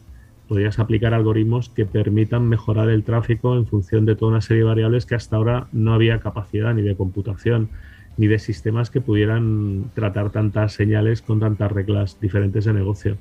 podrías 0.48 0.80
aplicar 0.80 1.14
algoritmos 1.14 1.70
que 1.70 1.86
permitan 1.86 2.48
mejorar 2.48 2.90
el 2.90 3.04
tráfico 3.04 3.56
en 3.56 3.66
función 3.66 4.06
de 4.06 4.16
toda 4.16 4.32
una 4.32 4.42
serie 4.42 4.64
de 4.64 4.70
variables 4.70 5.06
que 5.06 5.16
hasta 5.16 5.36
ahora 5.36 5.68
no 5.72 5.94
había 5.94 6.20
capacidad 6.20 6.74
ni 6.74 6.82
de 6.82 6.96
computación 6.96 7.70
ni 8.18 8.28
de 8.28 8.40
sistemas 8.40 8.90
que 8.90 9.00
pudieran 9.00 9.86
tratar 9.94 10.32
tantas 10.32 10.74
señales 10.74 11.22
con 11.22 11.40
tantas 11.40 11.72
reglas 11.72 12.20
diferentes 12.20 12.66
de 12.66 12.74
negocio 12.74 13.18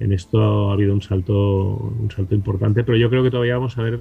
en 0.00 0.12
esto 0.12 0.70
ha 0.70 0.72
habido 0.72 0.92
un 0.92 1.02
salto, 1.02 1.76
un 1.76 2.10
salto 2.10 2.34
importante, 2.34 2.84
pero 2.84 2.96
yo 2.98 3.10
creo 3.10 3.22
que 3.22 3.30
todavía 3.30 3.56
vamos 3.56 3.78
a 3.78 3.82
ver 3.82 4.00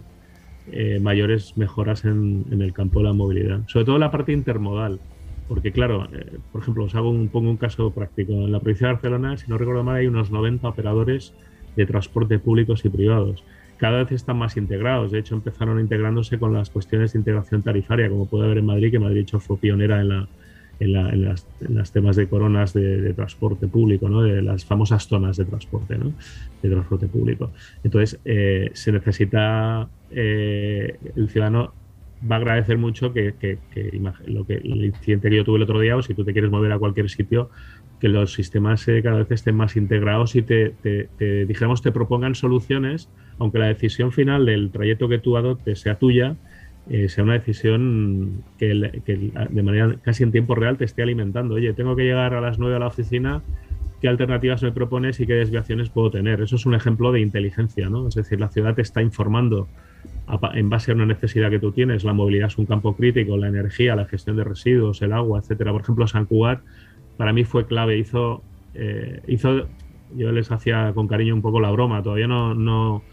eh, 0.72 1.00
mayores 1.02 1.58
mejoras 1.58 2.06
en, 2.06 2.46
el 2.50 2.74
campo 2.74 3.00
de 3.00 3.06
la 3.06 3.14
movilidad, 3.14 3.62
sobre 3.68 3.86
todo 3.86 3.98
la 3.98 4.12
parte 4.12 4.32
intermodal, 4.32 5.00
porque 5.48 5.72
claro, 5.72 6.08
eh, 6.14 6.40
por 6.52 6.62
ejemplo, 6.62 6.86
os 6.86 6.96
hago 6.96 7.10
un, 7.10 7.28
pongo 7.30 7.50
un 7.50 7.58
caso 7.58 7.92
práctico. 7.92 8.32
En 8.34 8.52
la 8.52 8.60
provincia 8.60 8.88
de 8.88 8.94
Barcelona, 8.94 9.38
si 9.38 9.50
no 9.50 9.58
recuerdo 9.58 9.84
mal, 9.84 9.98
hay 9.98 10.08
unos 10.08 10.32
90 10.32 10.68
operadores 10.68 11.34
de 11.76 11.86
transporte 11.86 12.40
públicos 12.40 12.86
y 12.86 12.90
privados. 12.90 13.44
Cada 13.78 14.00
vez 14.00 14.14
están 14.14 14.38
más 14.38 14.56
integrados, 14.56 15.12
de 15.12 15.20
hecho 15.20 15.36
empezaron 15.36 15.80
integrándose 15.80 16.40
con 16.40 16.54
las 16.54 16.70
cuestiones 16.70 17.14
de 17.14 17.20
integración 17.20 17.62
tarifaria, 17.62 18.10
como 18.10 18.28
puede 18.28 18.46
haber 18.46 18.60
en 18.60 18.66
Madrid, 18.66 18.92
que 18.92 19.00
Madrid 19.00 19.22
hecho 19.22 19.40
fue 19.40 19.58
pionera 19.58 20.00
en 20.00 20.10
la, 20.10 20.28
en, 20.80 21.24
las, 21.24 21.92
temas 21.92 22.16
de 22.16 22.28
coronas 22.28 22.74
de, 22.74 23.14
transporte 23.14 23.68
público, 23.68 24.10
¿no? 24.10 24.22
de 24.22 24.42
las 24.42 24.66
famosas 24.66 25.08
zonas 25.08 25.38
de 25.38 25.46
transporte, 25.46 25.98
¿no? 25.98 26.14
de 26.62 26.70
transporte 26.70 27.08
público. 27.08 27.52
Entonces, 27.84 28.20
eh, 28.26 28.72
se 28.74 28.92
necesita, 28.92 29.88
eh, 30.12 30.98
el 31.16 31.30
ciudadano 31.30 31.74
va 32.30 32.36
a 32.36 32.40
agradecer 32.40 32.78
mucho 32.78 33.14
que, 33.14 33.58
lo 34.26 34.46
que 34.46 34.54
el 34.56 34.86
incidente 34.86 35.30
que 35.30 35.36
yo 35.38 35.44
tuve 35.44 35.58
el 35.58 35.64
otro 35.64 35.80
día, 35.80 35.96
o 35.98 36.02
si 36.02 36.14
tú 36.14 36.24
te 36.24 36.34
quieres 36.34 36.52
mover 36.52 36.72
a 36.72 36.80
cualquier 36.80 37.10
sitio, 37.10 37.50
que 38.00 38.08
los 38.10 38.34
sistemas 38.34 38.88
eh, 38.88 39.02
cada 39.02 39.20
vez 39.20 39.32
estén 39.32 39.56
más 39.56 39.76
integrados 39.76 40.36
y 40.36 40.42
te, 40.42 40.72
te, 40.82 41.46
dijéramos, 41.46 41.82
te 41.82 41.92
propongan 41.92 42.36
soluciones, 42.36 43.10
aunque 43.40 43.60
la 43.60 43.68
decisión 43.68 44.12
final 44.12 44.46
del 44.46 44.72
trayecto 44.72 45.08
que 45.08 45.20
tú 45.20 45.38
adoptes 45.38 45.80
sea 45.80 45.96
tuya, 45.96 46.36
eh, 46.90 47.08
sea 47.08 47.24
una 47.24 47.34
decisión 47.34 48.44
que, 48.58 48.68
de 48.74 49.64
manera 49.64 49.96
casi 50.02 50.24
en 50.24 50.32
tiempo 50.32 50.56
real 50.56 50.78
te 50.78 50.86
esté 50.86 51.02
alimentando. 51.02 51.56
Oye, 51.56 51.74
tengo 51.74 51.96
que 51.96 52.04
llegar 52.04 52.34
a 52.34 52.42
las 52.42 52.60
9 52.60 52.76
a 52.76 52.80
la 52.80 52.88
oficina, 52.88 53.42
¿qué 54.02 54.10
alternativas 54.10 54.62
me 54.64 54.72
propones 54.72 55.20
y 55.20 55.26
qué 55.26 55.34
desviaciones 55.34 55.90
puedo 55.90 56.12
tener? 56.12 56.42
Eso 56.42 56.58
es 56.58 56.66
un 56.66 56.76
ejemplo 56.76 57.12
de 57.12 57.22
inteligencia, 57.22 57.90
¿no? 57.90 58.08
Es 58.08 58.16
decir, 58.16 58.40
la 58.40 58.50
ciudad 58.50 58.76
te 58.76 58.82
está 58.82 59.02
informando 59.02 59.68
en 60.54 60.70
base 60.70 60.92
a 60.92 60.96
una 60.96 61.06
necesidad 61.06 61.50
que 61.50 61.60
tú 61.60 61.72
tienes. 61.72 62.04
La 62.04 62.14
movilidad 62.14 62.48
es 62.48 62.58
un 62.58 62.66
campo 62.66 62.96
crítico, 62.96 63.38
la 63.38 63.48
energía, 63.48 63.96
la 63.96 64.06
gestión 64.06 64.36
de 64.36 64.44
residuos, 64.44 65.02
el 65.02 65.14
agua, 65.14 65.40
etcétera. 65.40 65.72
Por 65.72 65.82
ejemplo, 65.82 66.08
San 66.08 66.26
Cugat 66.26 66.62
para 67.16 67.32
mí 67.32 67.46
fue 67.46 67.66
clave. 67.66 67.98
Hizo, 67.98 68.44
eh, 68.74 69.22
hizo, 69.28 69.68
yo 70.16 70.32
les 70.32 70.52
hacía 70.52 70.92
con 70.94 71.08
cariño 71.08 71.34
un 71.34 71.42
poco 71.42 71.60
la 71.60 71.72
broma. 71.72 72.04
Todavía 72.04 72.28
no, 72.28 72.54
no 72.56 73.04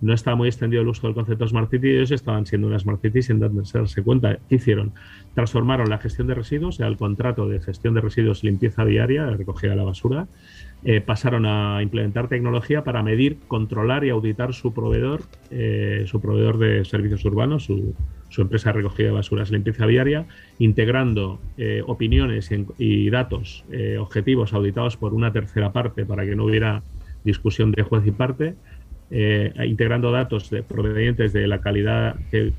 no 0.00 0.14
estaba 0.14 0.36
muy 0.36 0.48
extendido 0.48 0.82
el 0.82 0.88
uso 0.88 1.06
del 1.06 1.14
concepto 1.14 1.46
Smart 1.46 1.70
City 1.70 1.88
y 1.88 1.96
ellos 1.96 2.10
estaban 2.10 2.46
siendo 2.46 2.66
una 2.66 2.78
Smart 2.78 3.00
City 3.00 3.22
sin 3.22 3.38
darse 3.38 4.02
cuenta. 4.02 4.38
¿Qué 4.48 4.56
hicieron? 4.56 4.92
Transformaron 5.34 5.90
la 5.90 5.98
gestión 5.98 6.26
de 6.26 6.34
residuos, 6.34 6.80
el 6.80 6.96
contrato 6.96 7.48
de 7.48 7.60
gestión 7.60 7.94
de 7.94 8.00
residuos, 8.00 8.42
limpieza 8.42 8.84
diaria, 8.84 9.26
recogida 9.30 9.70
de 9.70 9.76
la 9.76 9.84
basura, 9.84 10.26
eh, 10.82 11.02
pasaron 11.02 11.44
a 11.44 11.82
implementar 11.82 12.28
tecnología 12.28 12.82
para 12.84 13.02
medir, 13.02 13.36
controlar 13.48 14.04
y 14.04 14.08
auditar 14.08 14.54
su 14.54 14.72
proveedor, 14.72 15.20
eh, 15.50 16.04
su 16.06 16.22
proveedor 16.22 16.56
de 16.56 16.86
servicios 16.86 17.22
urbanos, 17.26 17.64
su, 17.64 17.94
empresa 18.38 18.70
de 18.70 18.78
recogida 18.78 19.08
de 19.08 19.12
basuras, 19.12 19.50
limpieza 19.50 19.84
viaria, 19.84 20.24
integrando 20.58 21.38
eh, 21.58 21.82
opiniones 21.86 22.50
y, 22.78 23.10
datos 23.10 23.64
objetivos 23.98 24.54
auditados 24.54 24.96
por 24.96 25.12
una 25.14 25.32
tercera 25.32 25.72
parte 25.72 26.06
para 26.06 26.24
que 26.24 26.36
no 26.36 26.44
hubiera 26.44 26.82
discusión 27.24 27.72
de 27.72 27.82
juez 27.82 28.06
y 28.06 28.12
parte, 28.12 28.54
integrando 29.10 30.12
datos 30.12 30.50
de, 30.50 30.62
provenientes 30.62 31.32
de 31.32 31.46
la 31.48 31.60
calidad 31.60 32.16
que, 32.30 32.52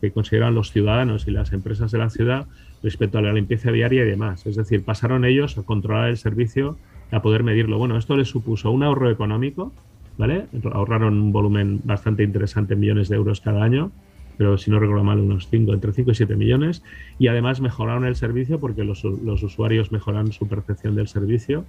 que 0.00 0.10
consideran 0.10 0.54
los 0.54 0.72
ciudadanos 0.72 1.28
y 1.28 1.30
las 1.30 1.52
empresas 1.52 1.92
de 1.92 1.98
la 1.98 2.10
ciudad 2.10 2.46
respecto 2.82 3.18
a 3.18 3.22
la 3.22 3.32
limpieza 3.32 3.70
diaria 3.70 4.02
y 4.02 4.06
demás. 4.06 4.44
Es 4.46 4.56
decir, 4.56 4.84
pasaron 4.84 5.24
ellos 5.24 5.56
a 5.58 5.62
controlar 5.62 6.08
el 6.10 6.16
servicio 6.16 6.76
a 7.12 7.22
poder 7.22 7.42
medirlo. 7.44 7.78
Bueno, 7.78 7.96
esto 7.96 8.16
les 8.16 8.28
supuso 8.28 8.70
un 8.70 8.82
ahorro 8.82 9.10
económico, 9.10 9.72
¿vale? 10.18 10.46
Ahorraron 10.72 11.14
un 11.20 11.32
volumen 11.32 11.80
bastante 11.84 12.22
interesante 12.22 12.74
millones 12.74 13.08
de 13.08 13.16
euros 13.16 13.40
cada 13.40 13.62
año, 13.62 13.92
pero 14.38 14.56
si 14.58 14.70
no 14.70 14.78
recuerdo 14.78 15.04
mal, 15.04 15.20
unos 15.20 15.48
5, 15.48 15.74
entre 15.74 15.92
5 15.92 16.10
y 16.10 16.14
7 16.14 16.36
millones. 16.36 16.82
Y 17.18 17.28
además 17.28 17.60
mejoraron 17.60 18.06
el 18.06 18.16
servicio 18.16 18.58
porque 18.58 18.82
los, 18.82 19.04
usuarios 19.04 19.92
mejoraron 19.92 20.32
su 20.32 20.48
percepción 20.48 20.96
del 20.96 21.06
servicio 21.06 21.64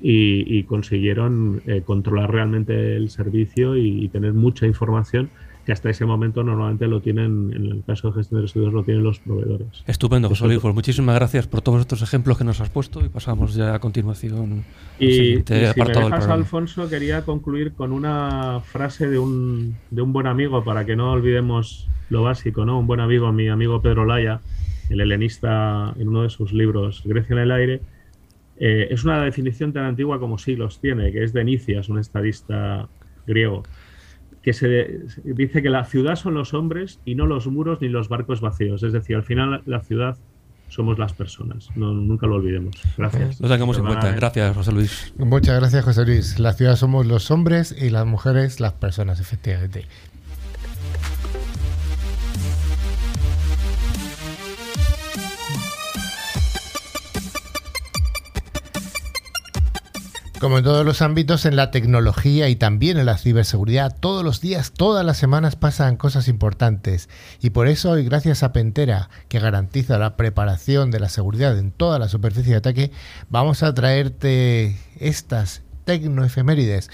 y, 0.00 0.62
consiguieron 0.64 1.62
eh, 1.66 1.82
controlar 1.84 2.30
realmente 2.30 2.96
el 2.96 3.10
servicio 3.10 3.76
y 3.76 4.08
tener 4.08 4.32
mucha 4.32 4.66
información 4.66 5.30
que 5.68 5.72
hasta 5.72 5.90
ese 5.90 6.06
momento 6.06 6.42
normalmente 6.42 6.86
lo 6.86 7.02
tienen, 7.02 7.52
en 7.54 7.66
el 7.66 7.82
caso 7.86 8.08
de 8.08 8.14
gestión 8.14 8.40
de 8.40 8.46
residuos, 8.46 8.72
lo 8.72 8.84
tienen 8.84 9.04
los 9.04 9.18
proveedores. 9.18 9.84
Estupendo, 9.86 10.30
José 10.30 10.46
Luis. 10.46 10.60
Pues 10.60 10.74
muchísimas 10.74 11.14
gracias 11.14 11.46
por 11.46 11.60
todos 11.60 11.82
estos 11.82 12.00
ejemplos 12.00 12.38
que 12.38 12.44
nos 12.44 12.62
has 12.62 12.70
puesto 12.70 13.04
y 13.04 13.10
pasamos 13.10 13.54
ya 13.54 13.74
a 13.74 13.78
continuación 13.78 14.64
y, 14.98 15.12
si 15.12 15.44
me 15.46 15.58
dejas, 15.58 16.26
Alfonso, 16.26 16.88
quería 16.88 17.26
concluir 17.26 17.74
con 17.74 17.92
una 17.92 18.60
frase 18.64 19.10
de 19.10 19.18
un, 19.18 19.76
de 19.90 20.00
un 20.00 20.14
buen 20.14 20.26
amigo 20.26 20.64
para 20.64 20.86
que 20.86 20.96
no 20.96 21.12
olvidemos 21.12 21.86
lo 22.08 22.22
básico, 22.22 22.64
¿no? 22.64 22.78
Un 22.78 22.86
buen 22.86 23.00
amigo, 23.00 23.30
mi 23.34 23.48
amigo 23.48 23.82
Pedro 23.82 24.06
Laya, 24.06 24.40
el 24.88 25.02
helenista, 25.02 25.94
en 25.98 26.08
uno 26.08 26.22
de 26.22 26.30
sus 26.30 26.54
libros, 26.54 27.02
Grecia 27.04 27.34
en 27.34 27.42
el 27.42 27.50
aire, 27.52 27.82
eh, 28.60 28.88
es 28.90 29.04
una 29.04 29.22
definición 29.22 29.72
tan 29.72 29.84
antigua 29.84 30.18
como 30.18 30.38
siglos 30.38 30.80
tiene, 30.80 31.12
que 31.12 31.24
es 31.24 31.32
de 31.32 31.44
Nicias, 31.44 31.88
un 31.88 31.98
estadista 31.98 32.88
griego 33.26 33.62
que 34.42 34.52
se 34.52 35.00
dice 35.24 35.62
que 35.62 35.68
la 35.68 35.84
ciudad 35.84 36.16
son 36.16 36.34
los 36.34 36.54
hombres 36.54 37.00
y 37.04 37.14
no 37.14 37.26
los 37.26 37.46
muros 37.48 37.80
ni 37.80 37.88
los 37.88 38.08
barcos 38.08 38.40
vacíos. 38.40 38.82
Es 38.82 38.92
decir, 38.92 39.16
al 39.16 39.24
final 39.24 39.62
la 39.66 39.80
ciudad 39.80 40.16
somos 40.68 40.98
las 40.98 41.12
personas. 41.12 41.68
No, 41.76 41.92
nunca 41.92 42.26
lo 42.26 42.36
olvidemos. 42.36 42.74
Gracias. 42.96 43.40
Lo 43.40 43.48
tengamos 43.48 43.78
en 43.78 43.86
cuenta. 43.86 44.12
Gracias, 44.12 44.54
José 44.54 44.72
Luis. 44.72 45.12
Muchas 45.18 45.58
gracias, 45.58 45.84
José 45.84 46.04
Luis. 46.04 46.38
La 46.38 46.52
ciudad 46.52 46.76
somos 46.76 47.06
los 47.06 47.30
hombres 47.30 47.74
y 47.78 47.90
las 47.90 48.06
mujeres 48.06 48.60
las 48.60 48.72
personas, 48.74 49.20
efectivamente. 49.20 49.86
Como 60.40 60.58
en 60.58 60.64
todos 60.64 60.86
los 60.86 61.02
ámbitos, 61.02 61.46
en 61.46 61.56
la 61.56 61.72
tecnología 61.72 62.48
y 62.48 62.54
también 62.54 62.96
en 62.96 63.06
la 63.06 63.18
ciberseguridad, 63.18 63.96
todos 63.98 64.22
los 64.22 64.40
días, 64.40 64.70
todas 64.70 65.04
las 65.04 65.16
semanas 65.16 65.56
pasan 65.56 65.96
cosas 65.96 66.28
importantes. 66.28 67.08
Y 67.42 67.50
por 67.50 67.66
eso 67.66 67.90
hoy, 67.90 68.04
gracias 68.04 68.44
a 68.44 68.52
Pentera, 68.52 69.10
que 69.28 69.40
garantiza 69.40 69.98
la 69.98 70.16
preparación 70.16 70.92
de 70.92 71.00
la 71.00 71.08
seguridad 71.08 71.58
en 71.58 71.72
toda 71.72 71.98
la 71.98 72.08
superficie 72.08 72.52
de 72.52 72.58
ataque, 72.58 72.92
vamos 73.28 73.64
a 73.64 73.74
traerte 73.74 74.76
estas 75.00 75.62
tecnoefemérides. 75.84 76.88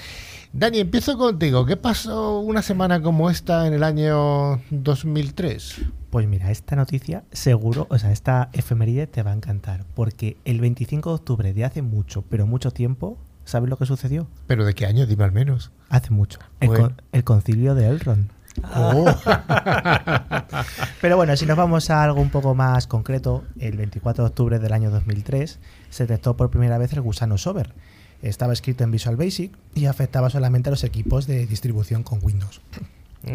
Dani, 0.55 0.79
empiezo 0.79 1.19
contigo. 1.19 1.67
¿Qué 1.67 1.77
pasó 1.77 2.39
una 2.39 2.63
semana 2.63 3.03
como 3.03 3.29
esta 3.29 3.67
en 3.67 3.75
el 3.75 3.83
año 3.83 4.63
2003? 4.71 5.83
Pues 6.11 6.29
mira, 6.29 6.53
esta 6.53 6.77
noticia 6.77 7.25
seguro, 7.33 7.89
o 7.91 7.99
sea, 7.99 8.13
esta 8.13 8.51
efeméride 8.53 9.09
te 9.09 9.25
va 9.25 9.33
a 9.33 9.35
encantar, 9.35 9.85
porque 9.95 10.37
el 10.45 10.61
25 10.61 11.11
de 11.11 11.15
octubre 11.17 11.53
de 11.53 11.65
hace 11.65 11.83
mucho, 11.83 12.23
pero 12.23 12.47
mucho 12.47 12.71
tiempo, 12.71 13.19
¿Sabes 13.45 13.69
lo 13.69 13.77
que 13.77 13.87
sucedió? 13.87 14.27
¿Pero 14.47 14.65
de 14.65 14.75
qué 14.75 14.87
año? 14.87 15.07
Dime 15.07 15.25
al 15.25 15.33
menos. 15.33 15.71
Hace 15.89 16.11
mucho. 16.11 16.39
El, 16.61 17.25
concilio 17.25 17.75
de 17.75 17.89
Elrond. 17.89 18.31
Oh. 18.75 19.05
Pero 21.01 21.17
bueno, 21.17 21.37
si 21.37 21.45
nos 21.45 21.57
vamos 21.57 21.91
a 21.91 22.03
algo 22.03 22.21
un 22.21 22.31
poco 22.31 22.55
más 22.55 22.87
concreto, 22.87 23.45
el 23.59 23.77
24 23.77 24.25
de 24.25 24.29
octubre 24.29 24.59
del 24.59 24.73
año 24.73 24.91
2003 24.91 25.59
se 25.91 26.07
detectó 26.07 26.37
por 26.37 26.51
primera 26.51 26.79
vez 26.79 26.93
el 26.93 27.03
gusano 27.03 27.37
Sober. 27.37 27.75
Estaba 28.23 28.53
escrito 28.53 28.85
en 28.85 28.91
Visual 28.91 29.17
Basic 29.17 29.53
y 29.75 29.87
afectaba 29.87 30.31
solamente 30.31 30.71
a 30.71 30.73
los 30.73 30.85
equipos 30.85 31.27
de 31.27 31.47
distribución 31.47 32.03
con 32.03 32.21
Windows. 32.23 32.63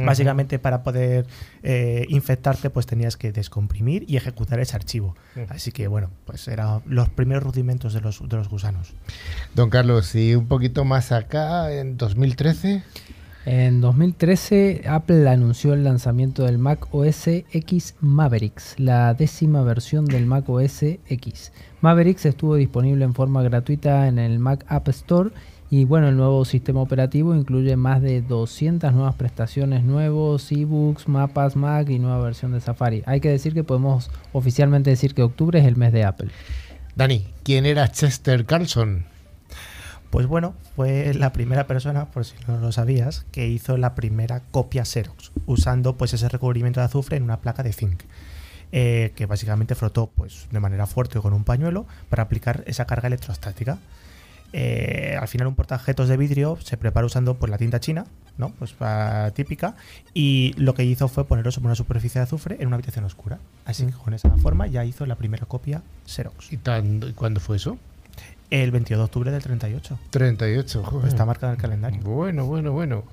Básicamente 0.05 0.59
para 0.59 0.83
poder 0.83 1.25
eh, 1.63 2.05
infectarte 2.09 2.69
pues 2.69 2.85
tenías 2.85 3.17
que 3.17 3.31
descomprimir 3.31 4.05
y 4.07 4.17
ejecutar 4.17 4.59
ese 4.59 4.75
archivo. 4.75 5.15
Así 5.49 5.71
que 5.71 5.87
bueno, 5.87 6.09
pues 6.25 6.47
eran 6.47 6.81
los 6.85 7.09
primeros 7.09 7.43
rudimentos 7.43 7.93
de 7.93 8.01
los, 8.01 8.27
de 8.27 8.37
los 8.37 8.49
gusanos. 8.49 8.93
Don 9.55 9.69
Carlos, 9.69 10.13
y 10.15 10.35
un 10.35 10.47
poquito 10.47 10.85
más 10.85 11.11
acá, 11.11 11.71
en 11.73 11.97
2013... 11.97 12.83
En 13.45 13.79
2013, 13.79 14.83
Apple 14.85 15.27
anunció 15.27 15.73
el 15.73 15.83
lanzamiento 15.83 16.43
del 16.43 16.57
Mac 16.57 16.87
OS 16.93 17.27
X 17.27 17.95
Mavericks, 18.01 18.75
la 18.77 19.13
décima 19.13 19.63
versión 19.63 20.05
del 20.05 20.25
Mac 20.25 20.47
OS 20.49 20.83
X. 20.83 21.51
Mavericks 21.81 22.25
estuvo 22.25 22.55
disponible 22.55 23.05
en 23.05 23.13
forma 23.13 23.41
gratuita 23.41 24.07
en 24.07 24.19
el 24.19 24.39
Mac 24.39 24.65
App 24.67 24.89
Store 24.89 25.31
y 25.71 25.85
bueno, 25.85 26.09
el 26.09 26.17
nuevo 26.17 26.45
sistema 26.45 26.81
operativo 26.81 27.35
incluye 27.35 27.75
más 27.75 28.01
de 28.01 28.21
200 28.21 28.91
nuevas 28.93 29.15
prestaciones 29.15 29.83
nuevos, 29.83 30.51
ebooks, 30.51 31.07
mapas 31.07 31.55
Mac 31.55 31.89
y 31.89 31.99
nueva 31.99 32.19
versión 32.19 32.53
de 32.53 32.61
Safari. 32.61 33.03
Hay 33.05 33.21
que 33.21 33.29
decir 33.29 33.53
que 33.53 33.63
podemos 33.63 34.09
oficialmente 34.33 34.89
decir 34.89 35.13
que 35.13 35.21
octubre 35.21 35.59
es 35.59 35.65
el 35.65 35.75
mes 35.75 35.93
de 35.93 36.05
Apple. 36.05 36.29
Dani, 36.95 37.27
¿quién 37.43 37.65
era 37.65 37.91
Chester 37.91 38.45
Carlson? 38.45 39.05
Pues 40.09 40.25
bueno, 40.25 40.55
fue 40.75 41.13
la 41.13 41.31
primera 41.33 41.67
persona, 41.67 42.05
por 42.05 42.25
si 42.25 42.33
no 42.47 42.57
lo 42.57 42.71
sabías, 42.71 43.25
que 43.31 43.47
hizo 43.47 43.77
la 43.77 43.93
primera 43.93 44.41
copia 44.51 44.85
Xerox, 44.85 45.31
usando 45.45 45.97
pues 45.97 46.13
ese 46.13 46.29
recubrimiento 46.29 46.79
de 46.79 46.87
azufre 46.87 47.17
en 47.17 47.23
una 47.23 47.41
placa 47.41 47.61
de 47.61 47.73
zinc. 47.73 48.01
Eh, 48.71 49.13
que 49.15 49.25
básicamente 49.25 49.73
frotó 49.73 50.11
pues, 50.13 50.47
de 50.51 50.59
manera 50.59 50.85
fuerte 50.85 51.19
con 51.19 51.33
un 51.33 51.43
pañuelo 51.43 51.87
para 52.07 52.21
aplicar 52.23 52.63
esa 52.67 52.85
carga 52.85 53.07
electrostática. 53.07 53.79
Eh, 54.53 55.15
al 55.19 55.27
final 55.27 55.47
un 55.47 55.55
portajetos 55.55 56.09
de 56.09 56.17
vidrio 56.17 56.57
se 56.61 56.77
prepara 56.77 57.05
usando 57.05 57.35
pues, 57.35 57.49
la 57.51 57.57
tinta 57.57 57.79
china, 57.79 58.05
¿no? 58.37 58.51
Pues 58.57 58.75
típica, 59.33 59.75
y 60.13 60.53
lo 60.57 60.73
que 60.73 60.83
hizo 60.83 61.07
fue 61.07 61.25
ponerlo 61.25 61.51
sobre 61.51 61.67
una 61.67 61.75
superficie 61.75 62.19
de 62.19 62.23
azufre 62.23 62.57
en 62.59 62.67
una 62.67 62.75
habitación 62.75 63.05
oscura. 63.05 63.39
Así 63.65 63.85
que 63.85 63.91
con 63.91 64.13
esa 64.13 64.29
forma 64.37 64.67
ya 64.67 64.85
hizo 64.85 65.05
la 65.05 65.15
primera 65.15 65.45
copia 65.45 65.83
Xerox. 66.07 66.51
¿Y 66.51 66.57
cuándo 67.13 67.39
fue 67.39 67.57
eso? 67.57 67.77
El 68.49 68.71
22 68.71 68.99
de 68.99 69.03
octubre 69.05 69.31
del 69.31 69.43
38. 69.43 69.99
38, 70.09 70.83
joder. 70.83 71.07
Está 71.07 71.25
marcado 71.25 71.53
en 71.53 71.57
el 71.57 71.61
calendario. 71.61 72.01
Bueno, 72.01 72.45
bueno, 72.45 72.71
bueno. 72.71 73.03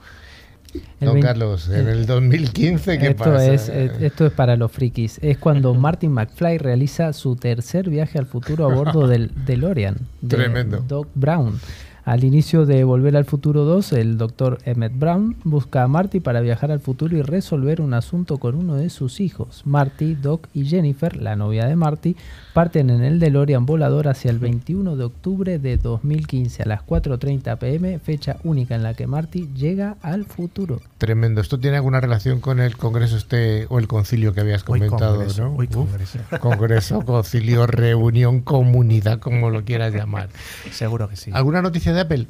Don 1.00 1.20
Carlos, 1.20 1.68
en 1.68 1.88
el 1.88 2.06
2015, 2.06 2.98
¿qué 2.98 3.08
esto 3.08 3.24
pasa? 3.24 3.52
Es, 3.52 3.68
esto 3.68 4.26
es 4.26 4.32
para 4.32 4.56
los 4.56 4.72
frikis. 4.72 5.18
Es 5.22 5.38
cuando 5.38 5.74
Martin 5.86 6.12
McFly 6.12 6.58
realiza 6.58 7.12
su 7.12 7.36
tercer 7.36 7.88
viaje 7.90 8.18
al 8.18 8.26
futuro 8.26 8.70
a 8.70 8.74
bordo 8.74 9.06
del 9.06 9.30
DeLorean. 9.46 9.96
De 10.20 10.36
Tremendo. 10.36 10.84
Doc 10.86 11.08
Brown. 11.14 11.58
Al 12.06 12.22
inicio 12.22 12.66
de 12.66 12.84
Volver 12.84 13.16
al 13.16 13.24
Futuro 13.24 13.64
2, 13.64 13.94
el 13.94 14.16
doctor 14.16 14.58
Emmett 14.64 14.96
Brown 14.96 15.34
busca 15.42 15.82
a 15.82 15.88
Marty 15.88 16.20
para 16.20 16.40
viajar 16.40 16.70
al 16.70 16.78
futuro 16.78 17.16
y 17.16 17.22
resolver 17.22 17.80
un 17.80 17.94
asunto 17.94 18.38
con 18.38 18.54
uno 18.54 18.76
de 18.76 18.90
sus 18.90 19.18
hijos. 19.18 19.62
Marty, 19.64 20.14
Doc 20.14 20.46
y 20.54 20.66
Jennifer, 20.66 21.16
la 21.16 21.34
novia 21.34 21.66
de 21.66 21.74
Marty, 21.74 22.14
parten 22.56 22.88
en 22.88 23.04
el 23.04 23.20
DeLorean 23.20 23.66
volador 23.66 24.08
hacia 24.08 24.30
el 24.30 24.38
21 24.38 24.96
de 24.96 25.04
octubre 25.04 25.58
de 25.58 25.76
2015 25.76 26.62
a 26.62 26.66
las 26.66 26.86
4.30 26.86 27.58
pm, 27.58 27.98
fecha 27.98 28.38
única 28.44 28.74
en 28.74 28.82
la 28.82 28.94
que 28.94 29.06
Marty 29.06 29.50
llega 29.54 29.98
al 30.00 30.24
futuro. 30.24 30.80
Tremendo. 30.96 31.42
¿Esto 31.42 31.60
tiene 31.60 31.76
alguna 31.76 32.00
relación 32.00 32.40
con 32.40 32.60
el 32.60 32.78
congreso 32.78 33.18
este 33.18 33.66
o 33.68 33.78
el 33.78 33.88
concilio 33.88 34.32
que 34.32 34.40
habías 34.40 34.64
comentado? 34.64 35.16
congreso, 35.16 35.42
¿no? 35.42 35.54
congreso. 35.54 36.18
congreso, 36.40 37.02
concilio, 37.02 37.66
reunión, 37.66 38.40
comunidad, 38.40 39.18
como 39.18 39.50
lo 39.50 39.62
quieras 39.66 39.92
llamar. 39.92 40.30
Seguro 40.72 41.10
que 41.10 41.16
sí. 41.16 41.32
¿Alguna 41.34 41.60
noticia 41.60 41.92
de 41.92 42.00
Apple? 42.00 42.26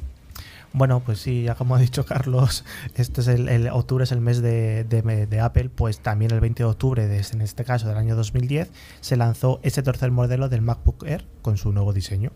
Bueno, 0.73 0.99
pues 0.99 1.19
sí, 1.19 1.43
ya 1.43 1.55
como 1.55 1.75
ha 1.75 1.79
dicho 1.79 2.05
Carlos, 2.05 2.63
este 2.95 3.21
es 3.21 3.27
el, 3.27 3.67
octubre 3.69 4.03
es 4.03 4.11
el 4.11 4.21
mes 4.21 4.41
de, 4.41 5.39
Apple, 5.41 5.69
pues 5.69 5.99
también 5.99 6.31
el 6.31 6.39
20 6.39 6.63
de 6.63 6.69
octubre, 6.69 7.03
en 7.03 7.41
este 7.41 7.63
caso 7.63 7.87
del 7.87 7.97
año 7.97 8.15
2010, 8.15 8.69
se 9.01 9.17
lanzó 9.17 9.59
ese 9.63 9.81
tercer 9.83 10.11
modelo 10.11 10.49
del 10.49 10.61
MacBook 10.61 11.03
Air 11.05 11.25
con 11.41 11.57
su 11.57 11.71
nuevo 11.71 11.93
diseño 11.93 12.31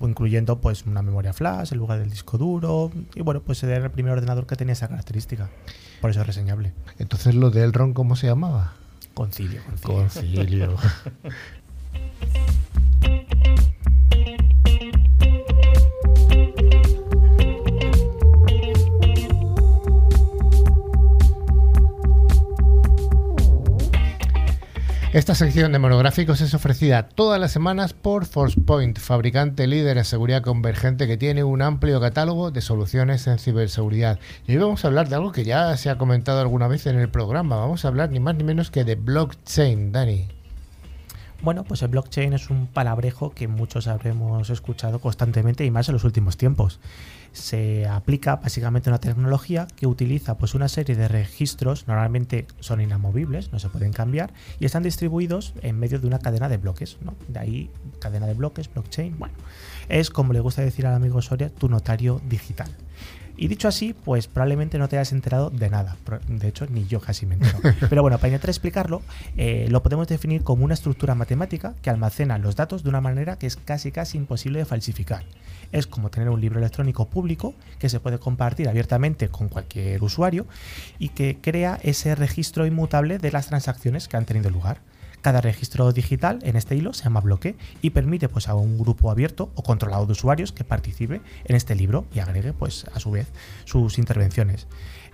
incluyendo 0.00 0.60
pues 0.60 0.84
una 0.86 1.00
memoria 1.00 1.32
flash 1.32 1.72
en 1.72 1.78
lugar 1.78 2.00
del 2.00 2.10
disco 2.10 2.36
duro 2.36 2.90
y 3.14 3.20
bueno 3.20 3.40
pues 3.40 3.62
era 3.62 3.76
el 3.76 3.90
primer 3.92 4.14
ordenador 4.14 4.48
que 4.48 4.56
tenía 4.56 4.72
esa 4.72 4.88
característica 4.88 5.48
Por 6.00 6.10
eso 6.10 6.22
es 6.22 6.26
reseñable. 6.26 6.72
Entonces 6.98 7.36
lo 7.36 7.50
de 7.50 7.62
Elrond, 7.62 7.94
¿cómo 7.94 8.16
se 8.16 8.26
llamaba? 8.26 8.74
Concilio. 9.14 9.60
concilio. 9.82 10.08
Concilio. 10.32 10.76
Esta 25.12 25.34
sección 25.34 25.72
de 25.72 25.78
monográficos 25.78 26.40
es 26.40 26.54
ofrecida 26.54 27.02
todas 27.06 27.38
las 27.38 27.52
semanas 27.52 27.92
por 27.92 28.24
ForcePoint, 28.24 28.98
fabricante 28.98 29.66
líder 29.66 29.98
en 29.98 30.06
seguridad 30.06 30.40
convergente 30.40 31.06
que 31.06 31.18
tiene 31.18 31.44
un 31.44 31.60
amplio 31.60 32.00
catálogo 32.00 32.50
de 32.50 32.62
soluciones 32.62 33.26
en 33.26 33.38
ciberseguridad. 33.38 34.18
Y 34.46 34.52
hoy 34.52 34.62
vamos 34.62 34.82
a 34.82 34.88
hablar 34.88 35.10
de 35.10 35.16
algo 35.16 35.30
que 35.30 35.44
ya 35.44 35.76
se 35.76 35.90
ha 35.90 35.98
comentado 35.98 36.40
alguna 36.40 36.66
vez 36.66 36.86
en 36.86 36.98
el 36.98 37.10
programa. 37.10 37.56
Vamos 37.56 37.84
a 37.84 37.88
hablar 37.88 38.08
ni 38.08 38.20
más 38.20 38.36
ni 38.36 38.44
menos 38.44 38.70
que 38.70 38.84
de 38.84 38.94
blockchain, 38.94 39.92
Dani. 39.92 40.28
Bueno, 41.42 41.64
pues 41.64 41.82
el 41.82 41.88
blockchain 41.88 42.32
es 42.32 42.48
un 42.48 42.66
palabrejo 42.66 43.32
que 43.32 43.48
muchos 43.48 43.88
habremos 43.88 44.48
escuchado 44.48 44.98
constantemente 44.98 45.66
y 45.66 45.70
más 45.70 45.90
en 45.90 45.92
los 45.92 46.04
últimos 46.04 46.38
tiempos. 46.38 46.80
Se 47.32 47.86
aplica 47.86 48.36
básicamente 48.36 48.90
una 48.90 48.98
tecnología 48.98 49.66
que 49.76 49.86
utiliza 49.86 50.36
pues 50.36 50.54
una 50.54 50.68
serie 50.68 50.96
de 50.96 51.08
registros, 51.08 51.88
normalmente 51.88 52.46
son 52.60 52.80
inamovibles, 52.80 53.52
no 53.52 53.58
se 53.58 53.68
pueden 53.68 53.92
cambiar, 53.92 54.32
y 54.60 54.66
están 54.66 54.82
distribuidos 54.82 55.54
en 55.62 55.78
medio 55.78 55.98
de 55.98 56.06
una 56.06 56.18
cadena 56.18 56.48
de 56.48 56.58
bloques. 56.58 56.98
¿no? 57.00 57.14
De 57.28 57.38
ahí 57.38 57.70
cadena 57.98 58.26
de 58.26 58.34
bloques, 58.34 58.72
blockchain. 58.72 59.18
Bueno, 59.18 59.34
es 59.88 60.10
como 60.10 60.32
le 60.32 60.40
gusta 60.40 60.62
decir 60.62 60.86
al 60.86 60.94
amigo 60.94 61.22
Soria, 61.22 61.50
tu 61.50 61.68
notario 61.68 62.20
digital. 62.28 62.70
Y 63.36 63.48
dicho 63.48 63.68
así, 63.68 63.94
pues 63.94 64.26
probablemente 64.26 64.78
no 64.78 64.88
te 64.88 64.96
hayas 64.96 65.12
enterado 65.12 65.50
de 65.50 65.70
nada. 65.70 65.96
De 66.28 66.48
hecho, 66.48 66.66
ni 66.66 66.86
yo 66.86 67.00
casi 67.00 67.26
me 67.26 67.34
entero. 67.34 67.58
Pero 67.88 68.02
bueno, 68.02 68.18
para 68.18 68.28
intentar 68.28 68.50
explicarlo, 68.50 69.02
eh, 69.36 69.66
lo 69.70 69.82
podemos 69.82 70.06
definir 70.08 70.42
como 70.42 70.64
una 70.64 70.74
estructura 70.74 71.14
matemática 71.14 71.74
que 71.82 71.90
almacena 71.90 72.38
los 72.38 72.56
datos 72.56 72.82
de 72.82 72.88
una 72.88 73.00
manera 73.00 73.36
que 73.38 73.46
es 73.46 73.56
casi 73.56 73.90
casi 73.90 74.18
imposible 74.18 74.58
de 74.58 74.64
falsificar. 74.64 75.24
Es 75.72 75.86
como 75.86 76.10
tener 76.10 76.28
un 76.28 76.40
libro 76.40 76.58
electrónico 76.58 77.06
público 77.08 77.54
que 77.78 77.88
se 77.88 78.00
puede 78.00 78.18
compartir 78.18 78.68
abiertamente 78.68 79.28
con 79.28 79.48
cualquier 79.48 80.02
usuario 80.02 80.46
y 80.98 81.08
que 81.08 81.38
crea 81.40 81.78
ese 81.82 82.14
registro 82.14 82.66
inmutable 82.66 83.18
de 83.18 83.32
las 83.32 83.46
transacciones 83.46 84.08
que 84.08 84.16
han 84.18 84.26
tenido 84.26 84.50
lugar. 84.50 84.78
Cada 85.22 85.40
registro 85.40 85.92
digital 85.92 86.40
en 86.42 86.56
este 86.56 86.74
hilo 86.74 86.92
se 86.92 87.04
llama 87.04 87.20
bloque 87.20 87.54
y 87.80 87.90
permite 87.90 88.28
pues, 88.28 88.48
a 88.48 88.56
un 88.56 88.76
grupo 88.76 89.10
abierto 89.10 89.52
o 89.54 89.62
controlado 89.62 90.04
de 90.04 90.12
usuarios 90.12 90.50
que 90.50 90.64
participe 90.64 91.20
en 91.44 91.56
este 91.56 91.76
libro 91.76 92.06
y 92.12 92.18
agregue 92.18 92.52
pues, 92.52 92.86
a 92.92 92.98
su 92.98 93.12
vez 93.12 93.28
sus 93.64 93.98
intervenciones. 93.98 94.66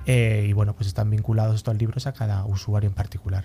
Eh, 0.06 0.46
y 0.48 0.52
bueno, 0.54 0.74
pues 0.74 0.86
están 0.86 1.11
vinculados 1.11 1.56
estos 1.56 1.76
libros 1.76 2.06
a 2.06 2.14
cada 2.14 2.46
usuario 2.46 2.88
en 2.88 2.94
particular. 2.94 3.44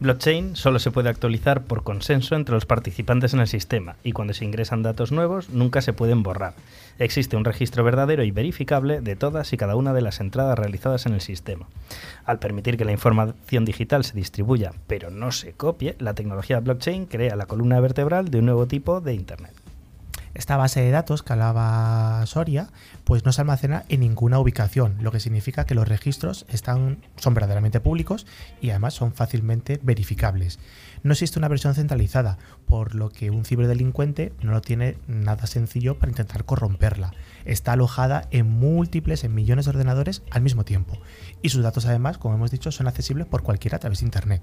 Blockchain 0.00 0.56
solo 0.56 0.78
se 0.78 0.90
puede 0.90 1.10
actualizar 1.10 1.64
por 1.64 1.82
consenso 1.82 2.34
entre 2.34 2.54
los 2.54 2.64
participantes 2.64 3.34
en 3.34 3.40
el 3.40 3.46
sistema 3.46 3.96
y 4.02 4.12
cuando 4.12 4.32
se 4.32 4.46
ingresan 4.46 4.82
datos 4.82 5.12
nuevos 5.12 5.50
nunca 5.50 5.82
se 5.82 5.92
pueden 5.92 6.22
borrar. 6.22 6.54
Existe 6.98 7.36
un 7.36 7.44
registro 7.44 7.84
verdadero 7.84 8.24
y 8.24 8.30
verificable 8.30 9.02
de 9.02 9.14
todas 9.14 9.52
y 9.52 9.58
cada 9.58 9.76
una 9.76 9.92
de 9.92 10.00
las 10.00 10.20
entradas 10.20 10.58
realizadas 10.58 11.04
en 11.04 11.12
el 11.12 11.20
sistema. 11.20 11.66
Al 12.24 12.38
permitir 12.38 12.78
que 12.78 12.86
la 12.86 12.92
información 12.92 13.66
digital 13.66 14.02
se 14.04 14.16
distribuya 14.16 14.72
pero 14.86 15.10
no 15.10 15.32
se 15.32 15.52
copie, 15.52 15.96
la 15.98 16.14
tecnología 16.14 16.60
blockchain 16.60 17.04
crea 17.04 17.36
la 17.36 17.44
columna 17.44 17.78
vertebral 17.78 18.30
de 18.30 18.38
un 18.38 18.46
nuevo 18.46 18.66
tipo 18.66 19.02
de 19.02 19.12
Internet. 19.12 19.59
Esta 20.32 20.56
base 20.56 20.80
de 20.80 20.90
datos 20.90 21.22
que 21.22 21.32
hablaba 21.32 22.24
Soria, 22.26 22.68
pues 23.04 23.24
no 23.24 23.32
se 23.32 23.40
almacena 23.40 23.84
en 23.88 24.00
ninguna 24.00 24.38
ubicación, 24.38 24.96
lo 25.00 25.10
que 25.10 25.18
significa 25.18 25.66
que 25.66 25.74
los 25.74 25.88
registros 25.88 26.46
están, 26.48 26.98
son 27.16 27.34
verdaderamente 27.34 27.80
públicos 27.80 28.26
y 28.60 28.70
además 28.70 28.94
son 28.94 29.12
fácilmente 29.12 29.80
verificables. 29.82 30.60
No 31.02 31.12
existe 31.12 31.38
una 31.38 31.48
versión 31.48 31.74
centralizada, 31.74 32.38
por 32.66 32.94
lo 32.94 33.08
que 33.08 33.30
un 33.30 33.44
ciberdelincuente 33.44 34.32
no 34.42 34.52
lo 34.52 34.60
tiene 34.60 34.98
nada 35.08 35.46
sencillo 35.46 35.98
para 35.98 36.10
intentar 36.10 36.44
corromperla. 36.44 37.12
Está 37.44 37.72
alojada 37.72 38.28
en 38.30 38.46
múltiples, 38.46 39.24
en 39.24 39.34
millones 39.34 39.64
de 39.64 39.70
ordenadores 39.70 40.22
al 40.30 40.42
mismo 40.42 40.64
tiempo. 40.64 40.98
Y 41.42 41.48
sus 41.48 41.62
datos 41.62 41.86
además, 41.86 42.18
como 42.18 42.34
hemos 42.34 42.50
dicho, 42.50 42.70
son 42.70 42.86
accesibles 42.86 43.26
por 43.26 43.42
cualquiera 43.42 43.76
a 43.76 43.80
través 43.80 44.00
de 44.00 44.06
Internet. 44.06 44.42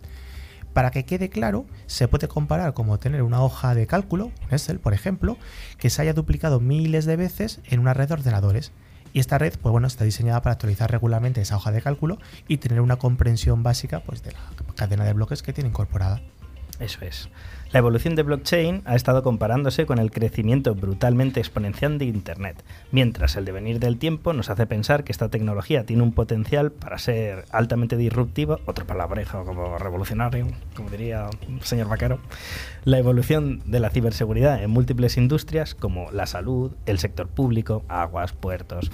Para 0.78 0.92
que 0.92 1.06
quede 1.06 1.30
claro, 1.30 1.66
se 1.88 2.08
puede 2.08 2.28
comparar 2.28 2.76
como 2.76 3.00
tener 3.00 3.24
una 3.24 3.42
hoja 3.42 3.74
de 3.74 3.88
cálculo, 3.88 4.26
un 4.26 4.52
Excel, 4.52 4.80
por 4.80 4.94
ejemplo, 4.94 5.36
que 5.80 5.90
se 5.90 6.04
haya 6.04 6.14
duplicado 6.14 6.60
miles 6.60 7.06
de 7.08 7.16
veces 7.16 7.62
en 7.66 7.80
una 7.80 7.96
red 7.96 8.10
de 8.10 8.14
ordenadores. 8.14 8.74
Y 9.12 9.20
esta 9.20 9.40
red, 9.40 9.56
pues 9.60 9.72
bueno, 9.72 9.88
está 9.88 10.04
diseñada 10.04 10.44
para 10.44 10.54
actualizar 10.54 10.92
regularmente 10.92 11.42
esa 11.42 11.56
hoja 11.56 11.72
de 11.72 11.82
cálculo 11.82 12.20
y 12.48 12.58
tener 12.58 12.82
una 12.82 12.98
comprensión 12.98 13.64
básica 13.64 14.02
pues, 14.02 14.22
de 14.22 14.34
la 14.34 14.40
cadena 14.76 15.04
de 15.04 15.14
bloques 15.14 15.42
que 15.42 15.52
tiene 15.52 15.72
incorporada. 15.72 16.22
Eso 16.80 17.00
es. 17.02 17.28
La 17.74 17.80
evolución 17.80 18.16
de 18.16 18.24
blockchain 18.24 18.82
ha 18.86 18.96
estado 18.96 19.24
comparándose 19.24 19.86
con 19.86 20.00
el 20.00 20.10
crecimiento 20.10 20.74
brutalmente 20.74 21.42
exponencial 21.42 21.98
de 21.98 22.06
Internet, 22.06 22.64
mientras 22.92 23.36
el 23.36 23.44
devenir 23.44 23.80
del 23.80 23.98
tiempo 23.98 24.32
nos 24.32 24.50
hace 24.50 24.66
pensar 24.66 25.04
que 25.04 25.12
esta 25.12 25.28
tecnología 25.28 25.86
tiene 25.86 26.04
un 26.04 26.14
potencial 26.14 26.72
para 26.72 26.98
ser 26.98 27.44
altamente 27.52 27.98
disruptiva, 27.98 28.60
otro 28.66 28.88
palabrejo 28.88 29.44
como 29.44 29.78
revolucionario, 29.78 30.48
como 30.78 30.90
diría 30.90 31.30
el 31.50 31.62
señor 31.62 31.90
Vaquero. 31.90 32.20
La 32.86 33.00
evolución 33.00 33.62
de 33.66 33.82
la 33.82 33.90
ciberseguridad 33.90 34.64
en 34.64 34.70
múltiples 34.70 35.18
industrias 35.18 35.76
como 35.76 36.10
la 36.12 36.26
salud, 36.26 36.72
el 36.86 37.00
sector 37.00 37.28
público, 37.28 37.84
aguas, 37.90 38.32
puertos, 38.32 38.90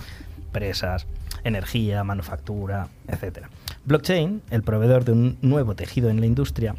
presas, 0.52 1.06
energía, 1.44 2.04
manufactura, 2.04 2.88
etc. 3.08 3.46
Blockchain, 3.86 4.42
el 4.50 4.64
proveedor 4.64 5.06
de 5.06 5.12
un 5.12 5.38
nuevo 5.44 5.76
tejido 5.76 6.10
en 6.10 6.20
la 6.20 6.26
industria, 6.26 6.76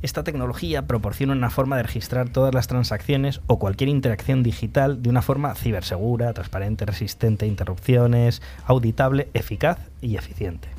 esta 0.00 0.22
tecnología 0.22 0.86
proporciona 0.86 1.32
una 1.32 1.50
forma 1.50 1.76
de 1.76 1.82
registrar 1.82 2.28
todas 2.28 2.54
las 2.54 2.68
transacciones 2.68 3.40
o 3.48 3.58
cualquier 3.58 3.90
interacción 3.90 4.42
digital 4.42 5.02
de 5.02 5.10
una 5.10 5.22
forma 5.22 5.54
cibersegura, 5.56 6.32
transparente, 6.32 6.86
resistente 6.86 7.44
a 7.44 7.48
interrupciones, 7.48 8.40
auditable, 8.66 9.28
eficaz 9.34 9.78
y 10.00 10.16
eficiente. 10.16 10.77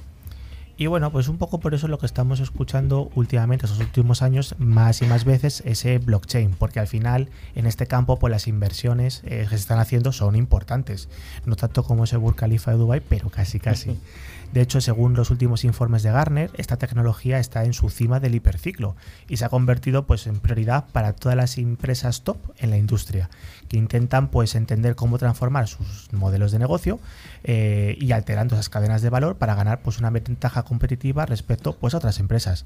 Y 0.80 0.88
bueno, 0.88 1.12
pues 1.12 1.28
un 1.28 1.38
poco 1.38 1.60
por 1.60 1.74
eso 1.74 1.88
es 1.88 1.90
lo 1.90 1.98
que 1.98 2.06
estamos 2.06 2.40
escuchando 2.40 3.12
últimamente, 3.14 3.66
estos 3.66 3.82
últimos 3.82 4.22
años, 4.22 4.56
más 4.60 5.02
y 5.02 5.08
más 5.08 5.26
veces, 5.26 5.62
ese 5.66 5.98
blockchain, 5.98 6.52
porque 6.52 6.80
al 6.80 6.88
final 6.88 7.30
en 7.54 7.66
este 7.66 7.86
campo 7.86 8.18
pues 8.18 8.32
las 8.32 8.48
inversiones 8.48 9.22
eh, 9.26 9.42
que 9.42 9.50
se 9.50 9.56
están 9.56 9.80
haciendo 9.80 10.14
son 10.14 10.38
importantes, 10.38 11.10
no 11.46 11.58
tanto 11.58 11.84
como 11.84 12.06
ese 12.06 12.16
Burj 12.16 12.38
Khalifa 12.38 12.72
de 12.72 12.78
Dubai, 12.78 13.02
pero 13.02 13.30
casi 13.30 13.60
casi. 13.60 14.00
De 14.54 14.62
hecho, 14.62 14.82
según 14.82 15.14
los 15.14 15.30
últimos 15.30 15.64
informes 15.64 16.02
de 16.02 16.12
Gartner, 16.12 16.50
esta 16.56 16.78
tecnología 16.78 17.38
está 17.38 17.66
en 17.66 17.74
su 17.74 17.90
cima 17.90 18.20
del 18.20 18.34
hiperciclo 18.34 18.96
y 19.28 19.38
se 19.38 19.46
ha 19.46 19.50
convertido 19.50 20.08
pues, 20.08 20.26
en 20.26 20.40
prioridad 20.40 20.86
para 20.92 21.14
todas 21.14 21.36
las 21.36 21.58
empresas 21.60 22.24
top 22.24 22.38
en 22.58 22.72
la 22.72 22.78
industria, 22.78 23.30
que 23.68 23.78
intentan 23.78 24.30
pues, 24.30 24.56
entender 24.56 24.96
cómo 24.96 25.20
transformar 25.20 25.68
sus 25.68 26.12
modelos 26.14 26.52
de 26.52 26.58
negocio 26.58 27.00
eh, 27.44 27.96
y 28.00 28.12
alterando 28.12 28.56
esas 28.56 28.70
cadenas 28.70 29.04
de 29.04 29.12
valor 29.12 29.36
para 29.36 29.54
ganar 29.54 29.82
pues, 29.84 30.00
una 30.00 30.10
ventaja 30.10 30.64
competitiva 30.70 31.26
respecto 31.26 31.76
pues, 31.76 31.94
a 31.94 31.98
otras 31.98 32.20
empresas. 32.20 32.66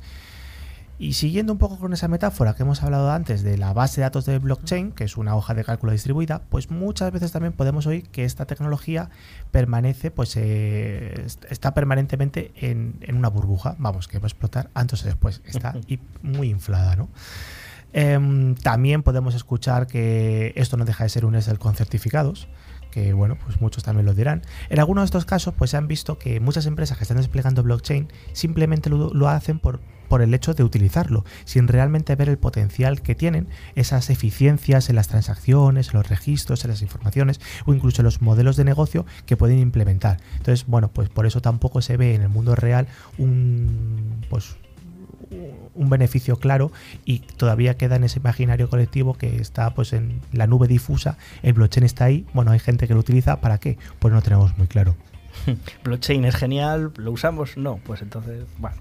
Y 0.99 1.13
siguiendo 1.13 1.51
un 1.51 1.57
poco 1.57 1.79
con 1.79 1.91
esa 1.91 2.07
metáfora 2.07 2.53
que 2.53 2.61
hemos 2.61 2.83
hablado 2.83 3.11
antes 3.11 3.41
de 3.41 3.57
la 3.57 3.73
base 3.73 3.99
de 3.99 4.03
datos 4.03 4.25
de 4.25 4.37
blockchain, 4.37 4.91
que 4.91 5.05
es 5.05 5.17
una 5.17 5.35
hoja 5.35 5.55
de 5.55 5.63
cálculo 5.63 5.91
distribuida, 5.91 6.43
pues 6.49 6.69
muchas 6.69 7.11
veces 7.11 7.31
también 7.31 7.53
podemos 7.53 7.87
oír 7.87 8.07
que 8.09 8.25
esta 8.25 8.45
tecnología 8.45 9.09
permanece, 9.49 10.11
pues 10.11 10.37
eh, 10.37 11.25
está 11.49 11.73
permanentemente 11.73 12.51
en, 12.55 12.97
en, 13.01 13.17
una 13.17 13.29
burbuja, 13.29 13.75
vamos, 13.79 14.07
que 14.07 14.19
va 14.19 14.25
a 14.25 14.27
explotar 14.27 14.69
antes 14.75 15.03
o 15.03 15.07
después, 15.07 15.41
está 15.45 15.73
muy 16.21 16.49
inflada, 16.49 16.95
¿no? 16.95 17.09
Eh, 17.93 18.55
también 18.61 19.03
podemos 19.03 19.35
escuchar 19.35 19.87
que 19.87 20.53
esto 20.55 20.77
no 20.77 20.85
deja 20.85 21.03
de 21.03 21.09
ser 21.09 21.25
un 21.25 21.35
Excel 21.35 21.59
con 21.59 21.75
certificados, 21.75 22.47
que 22.93 23.11
bueno, 23.13 23.37
pues 23.43 23.59
muchos 23.59 23.83
también 23.83 24.05
lo 24.05 24.13
dirán. 24.13 24.43
En 24.69 24.79
algunos 24.79 25.01
de 25.01 25.05
estos 25.05 25.25
casos, 25.25 25.55
pues 25.57 25.71
se 25.71 25.77
han 25.77 25.87
visto 25.87 26.19
que 26.19 26.39
muchas 26.39 26.67
empresas 26.67 26.95
que 26.95 27.03
están 27.03 27.17
desplegando 27.17 27.63
blockchain 27.63 28.07
simplemente 28.33 28.91
lo, 28.91 29.27
hacen 29.27 29.57
por, 29.57 29.79
por 30.09 30.21
el 30.21 30.31
hecho 30.35 30.53
de 30.53 30.63
utilizarlo, 30.63 31.25
sin 31.43 31.67
realmente 31.67 32.15
ver 32.15 32.29
el 32.29 32.37
potencial 32.37 33.01
que 33.01 33.15
tienen 33.15 33.47
esas 33.73 34.11
eficiencias 34.11 34.89
en 34.89 34.95
las 34.95 35.07
transacciones, 35.07 35.87
en 35.87 35.93
los 35.93 36.07
registros, 36.07 36.63
en 36.65 36.69
las 36.69 36.83
informaciones 36.83 37.41
o 37.65 37.73
incluso 37.73 38.01
en 38.01 38.05
los 38.05 38.21
modelos 38.21 38.57
de 38.57 38.63
negocio 38.63 39.07
que 39.25 39.37
pueden 39.37 39.57
implementar. 39.57 40.19
Entonces, 40.37 40.67
bueno, 40.67 40.89
pues 40.89 41.09
por 41.09 41.25
eso 41.25 41.41
tampoco 41.41 41.81
se 41.81 41.97
ve 41.97 42.13
en 42.13 42.21
el 42.21 42.29
mundo 42.29 42.55
real 42.55 42.87
un 43.17 44.21
pues 44.29 44.55
un 45.75 45.89
beneficio 45.89 46.37
claro 46.37 46.71
y 47.05 47.19
todavía 47.19 47.77
queda 47.77 47.95
en 47.95 48.03
ese 48.03 48.19
imaginario 48.19 48.69
colectivo 48.69 49.15
que 49.15 49.37
está 49.37 49.73
pues 49.73 49.93
en 49.93 50.21
la 50.31 50.47
nube 50.47 50.67
difusa, 50.67 51.17
el 51.41 51.53
blockchain 51.53 51.85
está 51.85 52.05
ahí, 52.05 52.25
bueno, 52.33 52.51
hay 52.51 52.59
gente 52.59 52.87
que 52.87 52.93
lo 52.93 52.99
utiliza, 52.99 53.41
¿para 53.41 53.57
qué? 53.57 53.77
Pues 53.99 54.13
no 54.13 54.21
tenemos 54.21 54.57
muy 54.57 54.67
claro. 54.67 54.95
blockchain 55.83 56.25
es 56.25 56.35
genial, 56.35 56.91
¿lo 56.97 57.11
usamos? 57.11 57.57
No, 57.57 57.79
pues 57.83 58.01
entonces, 58.01 58.45
bueno. 58.57 58.77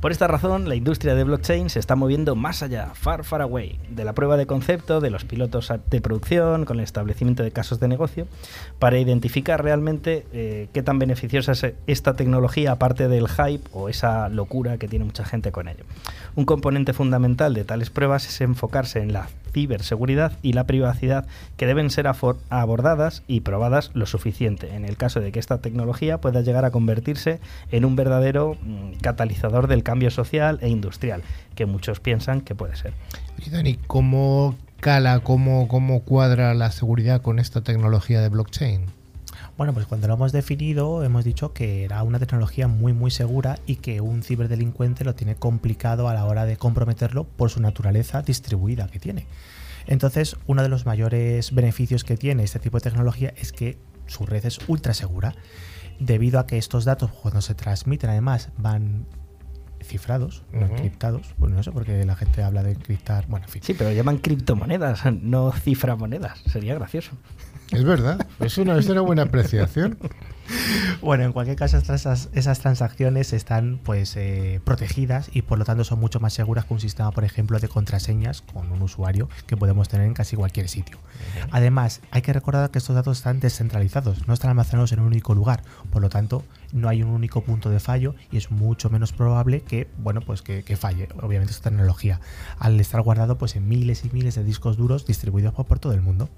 Por 0.00 0.12
esta 0.12 0.26
razón, 0.26 0.68
la 0.68 0.74
industria 0.74 1.14
de 1.14 1.24
blockchain 1.24 1.70
se 1.70 1.78
está 1.78 1.96
moviendo 1.96 2.34
más 2.34 2.62
allá, 2.62 2.90
far, 2.94 3.24
far 3.24 3.42
away, 3.42 3.78
de 3.90 4.04
la 4.04 4.12
prueba 4.12 4.36
de 4.36 4.46
concepto, 4.46 5.00
de 5.00 5.10
los 5.10 5.24
pilotos 5.24 5.72
de 5.90 6.00
producción, 6.00 6.64
con 6.64 6.78
el 6.78 6.84
establecimiento 6.84 7.42
de 7.42 7.50
casos 7.50 7.80
de 7.80 7.88
negocio, 7.88 8.26
para 8.78 8.98
identificar 8.98 9.62
realmente 9.62 10.26
eh, 10.32 10.68
qué 10.72 10.82
tan 10.82 10.98
beneficiosa 10.98 11.52
es 11.52 11.66
esta 11.86 12.14
tecnología 12.14 12.72
aparte 12.72 13.08
del 13.08 13.28
hype 13.28 13.68
o 13.72 13.88
esa 13.88 14.28
locura 14.28 14.78
que 14.78 14.88
tiene 14.88 15.04
mucha 15.04 15.24
gente 15.24 15.52
con 15.52 15.68
ello. 15.68 15.84
Un 16.36 16.44
componente 16.44 16.92
fundamental 16.92 17.54
de 17.54 17.64
tales 17.64 17.90
pruebas 17.90 18.26
es 18.26 18.40
enfocarse 18.40 19.00
en 19.00 19.12
la 19.12 19.28
ciberseguridad 19.52 20.32
y 20.42 20.52
la 20.52 20.64
privacidad 20.64 21.26
que 21.56 21.66
deben 21.66 21.90
ser 21.90 22.06
abordadas 22.06 23.22
y 23.26 23.40
probadas 23.40 23.90
lo 23.94 24.06
suficiente 24.06 24.74
en 24.74 24.84
el 24.84 24.96
caso 24.96 25.20
de 25.20 25.32
que 25.32 25.38
esta 25.38 25.58
tecnología 25.58 26.18
pueda 26.18 26.42
llegar 26.42 26.64
a 26.64 26.70
convertirse 26.70 27.40
en 27.70 27.84
un 27.84 27.96
verdadero 27.96 28.56
mm, 28.62 28.92
catalizador 29.58 29.68
del 29.68 29.82
cambio 29.82 30.10
social 30.10 30.58
e 30.62 30.68
industrial, 30.68 31.22
que 31.54 31.66
muchos 31.66 32.00
piensan 32.00 32.40
que 32.40 32.54
puede 32.54 32.76
ser. 32.76 32.92
Y 33.44 33.50
Dani, 33.50 33.78
¿cómo 33.86 34.54
cala, 34.80 35.20
cómo, 35.20 35.68
cómo 35.68 36.00
cuadra 36.00 36.54
la 36.54 36.70
seguridad 36.70 37.22
con 37.22 37.38
esta 37.38 37.62
tecnología 37.62 38.20
de 38.20 38.28
blockchain? 38.28 38.86
Bueno, 39.56 39.72
pues 39.74 39.86
cuando 39.86 40.06
lo 40.06 40.14
hemos 40.14 40.30
definido 40.30 41.02
hemos 41.02 41.24
dicho 41.24 41.52
que 41.52 41.84
era 41.84 42.04
una 42.04 42.20
tecnología 42.20 42.68
muy 42.68 42.92
muy 42.92 43.10
segura 43.10 43.58
y 43.66 43.76
que 43.76 44.00
un 44.00 44.22
ciberdelincuente 44.22 45.04
lo 45.04 45.14
tiene 45.14 45.34
complicado 45.34 46.08
a 46.08 46.14
la 46.14 46.24
hora 46.26 46.44
de 46.44 46.56
comprometerlo 46.56 47.24
por 47.24 47.50
su 47.50 47.60
naturaleza 47.60 48.22
distribuida 48.22 48.86
que 48.86 49.00
tiene. 49.00 49.26
Entonces, 49.86 50.36
uno 50.46 50.62
de 50.62 50.68
los 50.68 50.86
mayores 50.86 51.52
beneficios 51.52 52.04
que 52.04 52.16
tiene 52.16 52.44
este 52.44 52.60
tipo 52.60 52.76
de 52.76 52.82
tecnología 52.82 53.32
es 53.36 53.52
que 53.52 53.78
su 54.06 54.26
red 54.26 54.44
es 54.44 54.60
ultra 54.68 54.94
segura, 54.94 55.34
debido 55.98 56.38
a 56.38 56.46
que 56.46 56.58
estos 56.58 56.84
datos 56.84 57.10
cuando 57.10 57.40
se 57.40 57.54
transmiten 57.54 58.10
además 58.10 58.50
van 58.58 59.06
cifrados, 59.82 60.42
no 60.52 60.66
encriptados. 60.66 61.34
Pues 61.38 61.52
no 61.52 61.62
sé 61.62 61.72
por 61.72 61.84
qué 61.84 62.04
la 62.04 62.16
gente 62.16 62.42
habla 62.42 62.62
de 62.62 62.72
encriptar. 62.72 63.26
Bueno, 63.28 63.46
en 63.46 63.52
fin. 63.52 63.62
Sí, 63.64 63.74
pero 63.74 63.92
llaman 63.92 64.18
criptomonedas, 64.18 65.04
no 65.22 65.52
ciframonedas. 65.52 66.40
Sería 66.46 66.74
gracioso. 66.74 67.12
Es 67.70 67.84
verdad, 67.84 68.26
es 68.40 68.56
una, 68.56 68.78
es 68.78 68.88
una 68.88 69.02
buena 69.02 69.22
apreciación. 69.22 69.98
Bueno, 71.02 71.24
en 71.24 71.32
cualquier 71.32 71.56
caso, 71.56 71.76
esas, 71.76 72.30
esas 72.32 72.60
transacciones 72.60 73.32
están 73.32 73.78
pues 73.82 74.16
eh, 74.16 74.60
protegidas 74.64 75.30
y 75.32 75.42
por 75.42 75.58
lo 75.58 75.64
tanto 75.64 75.84
son 75.84 76.00
mucho 76.00 76.20
más 76.20 76.32
seguras 76.32 76.64
que 76.64 76.74
un 76.74 76.80
sistema, 76.80 77.10
por 77.10 77.24
ejemplo, 77.24 77.58
de 77.58 77.68
contraseñas 77.68 78.42
con 78.42 78.72
un 78.72 78.82
usuario 78.82 79.28
que 79.46 79.56
podemos 79.56 79.88
tener 79.88 80.06
en 80.06 80.14
casi 80.14 80.36
cualquier 80.36 80.68
sitio. 80.68 80.98
Además, 81.50 82.00
hay 82.10 82.22
que 82.22 82.32
recordar 82.32 82.70
que 82.70 82.78
estos 82.78 82.96
datos 82.96 83.18
están 83.18 83.40
descentralizados, 83.40 84.26
no 84.26 84.34
están 84.34 84.50
almacenados 84.50 84.92
en 84.92 85.00
un 85.00 85.08
único 85.08 85.34
lugar, 85.34 85.62
por 85.90 86.02
lo 86.02 86.08
tanto, 86.08 86.44
no 86.72 86.88
hay 86.88 87.02
un 87.02 87.10
único 87.10 87.42
punto 87.42 87.70
de 87.70 87.80
fallo 87.80 88.14
y 88.30 88.36
es 88.36 88.50
mucho 88.50 88.90
menos 88.90 89.12
probable 89.12 89.60
que, 89.60 89.88
bueno, 89.98 90.20
pues 90.20 90.42
que, 90.42 90.62
falle, 90.76 91.08
obviamente, 91.20 91.52
esta 91.52 91.70
tecnología, 91.70 92.20
al 92.58 92.78
estar 92.80 93.00
guardado 93.02 93.38
pues 93.38 93.56
en 93.56 93.68
miles 93.68 94.04
y 94.04 94.10
miles 94.10 94.34
de 94.34 94.44
discos 94.44 94.76
duros 94.76 95.06
distribuidos 95.06 95.54
por 95.54 95.78
todo 95.78 95.92
el 95.92 96.02
mundo. 96.02 96.28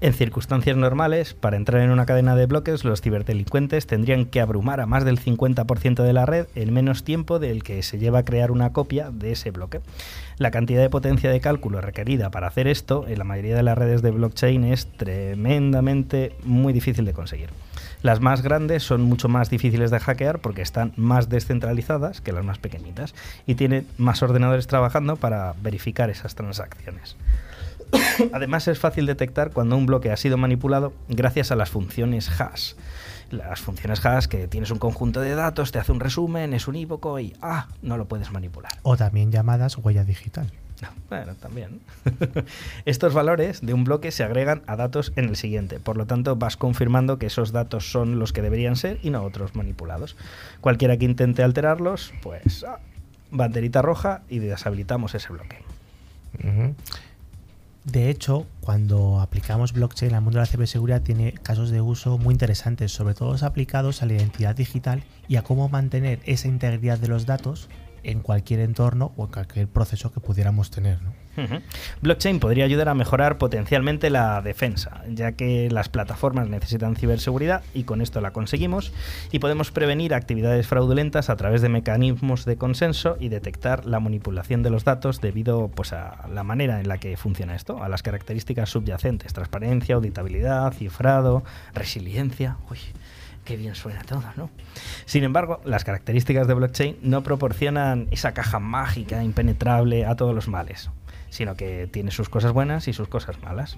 En 0.00 0.12
circunstancias 0.12 0.76
normales, 0.76 1.32
para 1.32 1.56
entrar 1.56 1.80
en 1.80 1.90
una 1.90 2.04
cadena 2.04 2.36
de 2.36 2.46
bloques, 2.46 2.84
los 2.84 3.00
ciberdelincuentes 3.00 3.86
tendrían 3.86 4.26
que 4.26 4.40
abrumar 4.40 4.80
a 4.80 4.86
más 4.86 5.04
del 5.04 5.18
50% 5.18 6.02
de 6.02 6.12
la 6.12 6.26
red 6.26 6.46
en 6.54 6.74
menos 6.74 7.04
tiempo 7.04 7.38
del 7.38 7.62
que 7.62 7.82
se 7.82 7.98
lleva 7.98 8.18
a 8.18 8.24
crear 8.24 8.50
una 8.50 8.72
copia 8.72 9.10
de 9.10 9.32
ese 9.32 9.50
bloque. 9.50 9.80
La 10.36 10.50
cantidad 10.50 10.82
de 10.82 10.90
potencia 10.90 11.30
de 11.30 11.40
cálculo 11.40 11.80
requerida 11.80 12.30
para 12.30 12.48
hacer 12.48 12.66
esto 12.66 13.06
en 13.08 13.18
la 13.18 13.24
mayoría 13.24 13.56
de 13.56 13.62
las 13.62 13.78
redes 13.78 14.02
de 14.02 14.10
blockchain 14.10 14.64
es 14.64 14.86
tremendamente 14.88 16.34
muy 16.44 16.72
difícil 16.72 17.04
de 17.04 17.14
conseguir. 17.14 17.50
Las 18.04 18.20
más 18.20 18.42
grandes 18.42 18.82
son 18.82 19.00
mucho 19.00 19.30
más 19.30 19.48
difíciles 19.48 19.90
de 19.90 19.98
hackear 19.98 20.38
porque 20.40 20.60
están 20.60 20.92
más 20.94 21.30
descentralizadas 21.30 22.20
que 22.20 22.32
las 22.32 22.44
más 22.44 22.58
pequeñitas 22.58 23.14
y 23.46 23.54
tienen 23.54 23.86
más 23.96 24.22
ordenadores 24.22 24.66
trabajando 24.66 25.16
para 25.16 25.54
verificar 25.62 26.10
esas 26.10 26.34
transacciones. 26.34 27.16
Además 28.34 28.68
es 28.68 28.78
fácil 28.78 29.06
detectar 29.06 29.52
cuando 29.52 29.78
un 29.78 29.86
bloque 29.86 30.12
ha 30.12 30.18
sido 30.18 30.36
manipulado 30.36 30.92
gracias 31.08 31.50
a 31.50 31.56
las 31.56 31.70
funciones 31.70 32.28
hash. 32.38 32.74
Las 33.30 33.62
funciones 33.62 34.04
hash 34.04 34.26
que 34.26 34.48
tienes 34.48 34.70
un 34.70 34.78
conjunto 34.78 35.22
de 35.22 35.34
datos, 35.34 35.72
te 35.72 35.78
hace 35.78 35.90
un 35.90 36.00
resumen, 36.00 36.52
es 36.52 36.68
unívoco 36.68 37.18
y 37.20 37.32
ah, 37.40 37.68
no 37.80 37.96
lo 37.96 38.04
puedes 38.04 38.30
manipular. 38.30 38.72
O 38.82 38.98
también 38.98 39.32
llamadas 39.32 39.78
huella 39.78 40.04
digital. 40.04 40.52
Bueno, 41.08 41.34
también. 41.34 41.80
Estos 42.84 43.14
valores 43.14 43.60
de 43.60 43.74
un 43.74 43.84
bloque 43.84 44.10
se 44.10 44.24
agregan 44.24 44.62
a 44.66 44.76
datos 44.76 45.12
en 45.16 45.26
el 45.26 45.36
siguiente, 45.36 45.78
por 45.78 45.96
lo 45.96 46.06
tanto 46.06 46.36
vas 46.36 46.56
confirmando 46.56 47.18
que 47.18 47.26
esos 47.26 47.52
datos 47.52 47.90
son 47.90 48.18
los 48.18 48.32
que 48.32 48.42
deberían 48.42 48.76
ser 48.76 48.98
y 49.02 49.10
no 49.10 49.22
otros 49.22 49.54
manipulados. 49.54 50.16
Cualquiera 50.60 50.96
que 50.96 51.04
intente 51.04 51.42
alterarlos, 51.42 52.12
pues 52.22 52.64
ah, 52.64 52.80
banderita 53.30 53.82
roja 53.82 54.22
y 54.28 54.38
deshabilitamos 54.38 55.14
ese 55.14 55.32
bloque. 55.32 55.58
De 57.84 58.08
hecho, 58.08 58.46
cuando 58.60 59.20
aplicamos 59.20 59.74
blockchain 59.74 60.14
al 60.14 60.22
mundo 60.22 60.38
de 60.38 60.42
la 60.42 60.46
ciberseguridad 60.46 61.02
tiene 61.02 61.32
casos 61.32 61.70
de 61.70 61.82
uso 61.82 62.16
muy 62.16 62.32
interesantes, 62.32 62.92
sobre 62.92 63.14
todo 63.14 63.36
aplicados 63.44 64.02
a 64.02 64.06
la 64.06 64.14
identidad 64.14 64.56
digital 64.56 65.04
y 65.28 65.36
a 65.36 65.42
cómo 65.42 65.68
mantener 65.68 66.20
esa 66.24 66.48
integridad 66.48 66.98
de 66.98 67.08
los 67.08 67.26
datos 67.26 67.68
en 68.04 68.20
cualquier 68.20 68.60
entorno 68.60 69.12
o 69.16 69.24
en 69.24 69.32
cualquier 69.32 69.68
proceso 69.68 70.12
que 70.12 70.20
pudiéramos 70.20 70.70
tener. 70.70 70.98
Blockchain 72.00 72.38
podría 72.38 72.64
ayudar 72.64 72.88
a 72.88 72.94
mejorar 72.94 73.38
potencialmente 73.38 74.08
la 74.08 74.40
defensa, 74.40 75.02
ya 75.08 75.32
que 75.32 75.68
las 75.70 75.88
plataformas 75.88 76.48
necesitan 76.48 76.94
ciberseguridad 76.96 77.62
y 77.74 77.84
con 77.84 78.00
esto 78.00 78.20
la 78.20 78.32
conseguimos 78.32 78.92
y 79.32 79.40
podemos 79.40 79.72
prevenir 79.72 80.14
actividades 80.14 80.66
fraudulentas 80.66 81.30
a 81.30 81.36
través 81.36 81.60
de 81.62 81.68
mecanismos 81.68 82.44
de 82.44 82.56
consenso 82.56 83.16
y 83.18 83.28
detectar 83.28 83.84
la 83.84 84.00
manipulación 84.00 84.62
de 84.62 84.70
los 84.70 84.84
datos 84.84 85.20
debido 85.20 85.68
pues, 85.68 85.92
a 85.92 86.28
la 86.32 86.44
manera 86.44 86.80
en 86.80 86.88
la 86.88 86.98
que 86.98 87.16
funciona 87.16 87.56
esto, 87.56 87.82
a 87.82 87.88
las 87.88 88.02
características 88.02 88.70
subyacentes, 88.70 89.32
transparencia, 89.32 89.96
auditabilidad, 89.96 90.72
cifrado, 90.72 91.42
resiliencia. 91.74 92.58
Uy, 92.70 92.78
qué 93.44 93.56
bien 93.56 93.74
suena 93.74 94.02
todo, 94.02 94.24
¿no? 94.36 94.50
Sin 95.04 95.24
embargo, 95.24 95.60
las 95.64 95.84
características 95.84 96.46
de 96.46 96.54
blockchain 96.54 96.98
no 97.02 97.22
proporcionan 97.22 98.08
esa 98.10 98.32
caja 98.32 98.58
mágica 98.58 99.22
impenetrable 99.22 100.06
a 100.06 100.16
todos 100.16 100.34
los 100.34 100.48
males 100.48 100.90
sino 101.34 101.56
que 101.56 101.88
tiene 101.88 102.12
sus 102.12 102.28
cosas 102.28 102.52
buenas 102.52 102.86
y 102.86 102.92
sus 102.92 103.08
cosas 103.08 103.42
malas. 103.42 103.76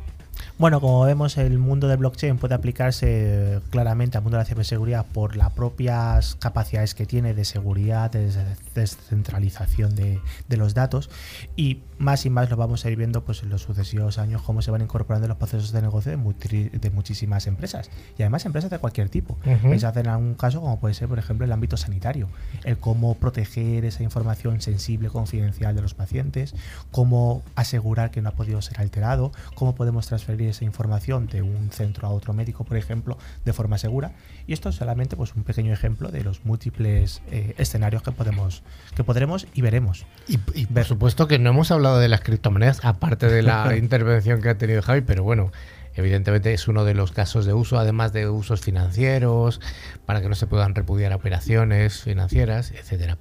Bueno, 0.58 0.78
como 0.82 1.02
vemos, 1.04 1.38
el 1.38 1.58
mundo 1.58 1.88
del 1.88 1.96
blockchain 1.96 2.36
puede 2.36 2.54
aplicarse 2.54 3.60
claramente 3.70 4.18
al 4.18 4.22
mundo 4.22 4.36
de 4.36 4.42
la 4.42 4.46
ciberseguridad 4.46 5.06
por 5.06 5.36
las 5.36 5.52
propias 5.52 6.34
capacidades 6.34 6.94
que 6.94 7.06
tiene 7.06 7.32
de 7.32 7.46
seguridad, 7.46 8.10
de 8.10 8.30
descentralización 8.74 9.94
de, 9.94 10.20
los 10.50 10.74
datos 10.74 11.08
y 11.56 11.80
más 11.98 12.26
y 12.26 12.30
más 12.30 12.50
lo 12.50 12.56
vamos 12.56 12.84
a 12.84 12.90
ir 12.90 12.96
viendo 12.96 13.24
pues, 13.24 13.42
en 13.42 13.50
los 13.50 13.62
sucesivos 13.62 14.18
años 14.18 14.42
cómo 14.42 14.62
se 14.62 14.70
van 14.70 14.82
incorporando 14.82 15.28
los 15.28 15.36
procesos 15.36 15.72
de 15.72 15.82
negocio 15.82 16.12
de, 16.12 16.90
muchísimas 16.90 17.46
empresas 17.46 17.90
y 18.18 18.22
además 18.22 18.46
empresas 18.46 18.70
de 18.70 18.78
cualquier 18.78 19.08
tipo. 19.08 19.38
Uh 19.44 19.76
a 19.86 19.88
hacer 19.88 20.08
algún 20.08 20.34
caso 20.34 20.60
como 20.60 20.80
puede 20.80 20.94
ser, 20.94 21.06
por 21.06 21.18
ejemplo, 21.18 21.44
el 21.44 21.52
ámbito 21.52 21.76
sanitario, 21.76 22.28
el 22.64 22.78
cómo 22.78 23.14
proteger 23.14 23.84
esa 23.84 24.02
información 24.02 24.60
sensible, 24.60 25.10
confidencial 25.10 25.76
de 25.76 25.82
los 25.82 25.94
pacientes, 25.94 26.54
cómo 26.90 27.42
asegurar 27.54 28.10
que 28.10 28.22
no 28.22 28.30
ha 28.30 28.32
podido 28.32 28.60
ser 28.62 28.80
alterado, 28.80 29.32
cómo 29.54 29.74
podemos 29.74 30.06
transferir 30.06 30.48
esa 30.48 30.64
información 30.64 31.26
de 31.26 31.42
un 31.42 31.70
centro 31.70 32.08
a 32.08 32.10
otro 32.10 32.32
médico, 32.32 32.64
por 32.64 32.76
ejemplo, 32.76 33.18
de 33.44 33.52
forma 33.52 33.78
segura. 33.78 34.12
Y 34.46 34.52
esto 34.52 34.68
es 34.68 34.76
solamente 34.76 35.16
pues, 35.16 35.34
un 35.34 35.44
pequeño 35.44 35.72
ejemplo 35.72 36.08
de 36.08 36.22
los 36.22 36.44
múltiples 36.44 37.22
eh, 37.30 37.54
escenarios 37.58 38.02
que 38.02 38.12
podemos, 38.12 38.62
que 38.94 39.04
podremos 39.04 39.46
y 39.54 39.62
veremos. 39.62 40.06
Y, 40.28 40.38
por 40.38 40.84
supuesto 40.84 41.28
que 41.28 41.38
no 41.38 41.50
hemos 41.50 41.70
hablado 41.70 41.85
de 41.94 42.08
las 42.08 42.20
criptomonedas, 42.20 42.84
aparte 42.84 43.28
de 43.28 43.42
la 43.42 43.76
intervención 43.78 44.42
que 44.42 44.50
ha 44.50 44.58
tenido 44.58 44.82
Javi, 44.82 45.00
pero 45.02 45.22
bueno, 45.22 45.52
evidentemente 45.94 46.52
es 46.52 46.68
uno 46.68 46.84
de 46.84 46.94
los 46.94 47.12
casos 47.12 47.46
de 47.46 47.54
uso, 47.54 47.78
además 47.78 48.12
de 48.12 48.28
usos 48.28 48.60
financieros, 48.60 49.60
para 50.04 50.20
que 50.20 50.28
no 50.28 50.34
se 50.34 50.46
puedan 50.46 50.74
repudiar 50.74 51.12
operaciones 51.12 52.02
financieras, 52.02 52.72
etcétera. 52.72 53.18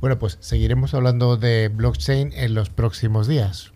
Bueno, 0.00 0.18
pues 0.18 0.38
seguiremos 0.40 0.94
hablando 0.94 1.36
de 1.36 1.68
blockchain 1.68 2.32
en 2.34 2.54
los 2.54 2.70
próximos 2.70 3.28
días. 3.28 3.72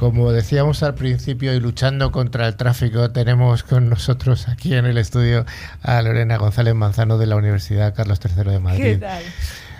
Como 0.00 0.32
decíamos 0.32 0.82
al 0.82 0.94
principio 0.94 1.52
y 1.52 1.60
luchando 1.60 2.10
contra 2.10 2.48
el 2.48 2.56
tráfico, 2.56 3.10
tenemos 3.10 3.62
con 3.62 3.90
nosotros 3.90 4.48
aquí 4.48 4.74
en 4.74 4.86
el 4.86 4.96
estudio 4.96 5.44
a 5.82 6.00
Lorena 6.00 6.38
González 6.38 6.74
Manzano 6.74 7.18
de 7.18 7.26
la 7.26 7.36
Universidad 7.36 7.94
Carlos 7.94 8.18
III 8.24 8.50
de 8.50 8.60
Madrid. 8.60 8.82
¿Qué 8.82 8.96
tal? 8.96 9.22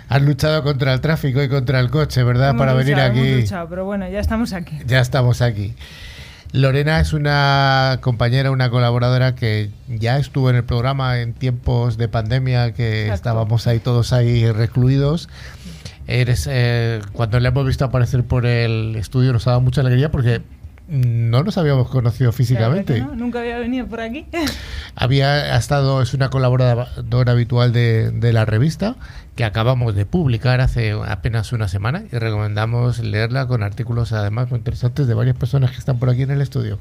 Has 0.09 0.21
luchado 0.21 0.61
contra 0.61 0.93
el 0.93 1.01
tráfico 1.01 1.41
y 1.41 1.49
contra 1.49 1.79
el 1.79 1.89
coche, 1.89 2.21
¿verdad? 2.21 2.51
Hemos 2.51 2.59
Para 2.59 2.73
venir 2.73 2.97
luchado, 2.97 3.13
hemos 3.13 3.23
aquí. 3.25 3.41
luchado, 3.41 3.67
pero 3.69 3.85
bueno, 3.85 4.07
ya 4.09 4.19
estamos 4.19 4.53
aquí. 4.53 4.77
Ya 4.85 4.99
estamos 4.99 5.41
aquí. 5.41 5.73
Lorena 6.53 6.99
es 6.99 7.13
una 7.13 7.99
compañera, 8.01 8.51
una 8.51 8.69
colaboradora 8.69 9.35
que 9.35 9.69
ya 9.87 10.17
estuvo 10.17 10.49
en 10.49 10.57
el 10.57 10.65
programa 10.65 11.19
en 11.19 11.33
tiempos 11.33 11.97
de 11.97 12.09
pandemia, 12.09 12.73
que 12.73 13.03
Exacto. 13.03 13.15
estábamos 13.15 13.67
ahí 13.67 13.79
todos 13.79 14.11
ahí 14.13 14.51
recluidos. 14.51 15.29
Eres, 16.07 16.47
eh, 16.49 17.01
cuando 17.13 17.39
le 17.39 17.47
hemos 17.47 17.65
visto 17.65 17.85
aparecer 17.85 18.23
por 18.23 18.45
el 18.45 18.95
estudio 18.95 19.33
nos 19.33 19.47
ha 19.47 19.51
dado 19.51 19.61
mucha 19.61 19.81
alegría 19.81 20.11
porque 20.11 20.41
no 20.87 21.41
nos 21.43 21.57
habíamos 21.57 21.89
conocido 21.89 22.33
físicamente. 22.33 22.99
no, 22.99 23.15
Nunca 23.15 23.39
había 23.39 23.59
venido 23.59 23.87
por 23.87 24.01
aquí. 24.01 24.25
Había 24.95 25.55
ha 25.55 25.57
estado, 25.57 26.01
es 26.01 26.13
una 26.13 26.29
colaboradora 26.29 27.31
habitual 27.31 27.71
de, 27.71 28.11
de 28.11 28.33
la 28.33 28.43
revista 28.43 28.97
que 29.37 29.45
acabamos 29.45 29.95
de 29.95 30.05
publicar 30.05 30.59
hace 30.59 30.91
apenas 30.91 31.53
una 31.53 31.69
semana 31.69 32.03
y 32.11 32.17
recomendamos 32.17 32.99
leerla 32.99 33.47
con 33.47 33.63
artículos 33.63 34.11
además 34.11 34.49
muy 34.49 34.57
interesantes 34.57 35.07
de 35.07 35.13
varias 35.13 35.37
personas 35.37 35.71
que 35.71 35.77
están 35.77 35.97
por 35.97 36.09
aquí 36.09 36.23
en 36.23 36.31
el 36.31 36.41
estudio. 36.41 36.77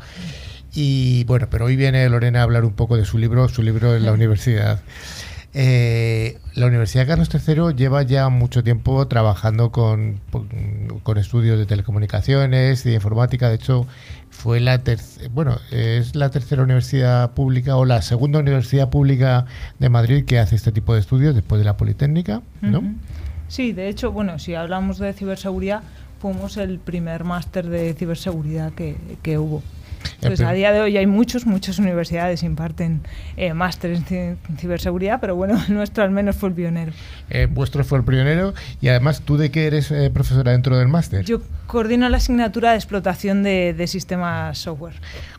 Y 0.75 1.25
bueno, 1.25 1.49
pero 1.51 1.67
hoy 1.67 1.77
viene 1.77 2.09
Lorena 2.09 2.41
a 2.41 2.43
hablar 2.43 2.65
un 2.65 2.73
poco 2.73 2.97
de 2.97 3.05
su 3.05 3.19
libro, 3.19 3.49
su 3.49 3.63
libro 3.63 3.95
en 3.95 4.05
la 4.05 4.13
universidad. 4.13 4.81
Eh, 5.53 6.39
la 6.55 6.67
Universidad 6.67 7.09
Carlos 7.09 7.29
III 7.33 7.75
lleva 7.75 8.03
ya 8.03 8.29
mucho 8.29 8.63
tiempo 8.63 9.07
trabajando 9.09 9.73
con, 9.73 10.21
con 11.03 11.19
estudios 11.19 11.59
de 11.59 11.67
telecomunicaciones 11.67 12.87
y 12.87 12.91
de 12.91 12.95
informática. 12.95 13.49
De 13.49 13.57
hecho, 13.57 13.87
fue 14.31 14.61
la 14.61 14.81
bueno, 15.33 15.59
es 15.71 16.15
la 16.15 16.31
tercera 16.31 16.63
universidad 16.63 17.33
pública 17.33 17.77
o 17.77 17.85
la 17.85 18.03
segunda 18.03 18.39
universidad 18.39 18.91
pública 18.91 19.47
de 19.79 19.89
Madrid 19.89 20.25
que 20.25 20.39
hace 20.39 20.55
este 20.55 20.73
tipo 20.73 20.95
de 20.95 21.01
estudios 21.01 21.35
después 21.35 21.59
de 21.59 21.65
la 21.65 21.77
Politécnica, 21.77 22.43
¿no? 22.61 22.83
Sí, 23.49 23.73
de 23.73 23.89
hecho, 23.89 24.13
bueno, 24.13 24.39
si 24.39 24.55
hablamos 24.55 24.99
de 24.99 25.13
ciberseguridad, 25.13 25.83
fuimos 26.21 26.57
el 26.57 26.79
primer 26.79 27.25
máster 27.25 27.69
de 27.69 27.95
ciberseguridad 27.95 28.73
que, 28.73 28.97
que 29.23 29.39
hubo. 29.39 29.63
Entonces, 30.15 30.39
prim- 30.41 30.49
a 30.49 30.53
día 30.53 30.73
de 30.73 30.81
hoy 30.81 30.97
hay 30.97 31.07
muchos, 31.07 31.47
muchas 31.47 31.79
universidades 31.79 32.43
imparten 32.43 33.03
eh, 33.37 33.55
másteres 33.55 34.03
en 34.11 34.39
ciberseguridad, 34.59 35.21
pero 35.21 35.37
bueno, 35.37 35.61
el 35.69 35.75
nuestro 35.75 36.03
al 36.05 36.11
menos 36.11 36.37
fue 36.37 36.49
el 36.51 36.55
pionero. 36.55 36.93
Eh, 37.31 37.47
vuestro 37.51 37.85
fue 37.85 37.99
el 37.99 38.05
pionero 38.05 38.55
y 38.81 38.89
además, 38.89 39.23
¿tú 39.25 39.37
de 39.37 39.51
qué 39.51 39.67
eres 39.67 39.91
eh, 39.91 40.11
profesora 40.13 40.53
dentro 40.53 40.79
del 40.79 40.89
máster? 40.89 41.25
Yo 41.25 41.41
coordino 41.67 42.09
la 42.09 42.17
asignatura 42.17 42.71
de 42.73 42.77
explotación 42.77 43.43
de, 43.43 43.75
de 43.75 43.87
sistemas 43.87 44.59
software. 44.59 44.95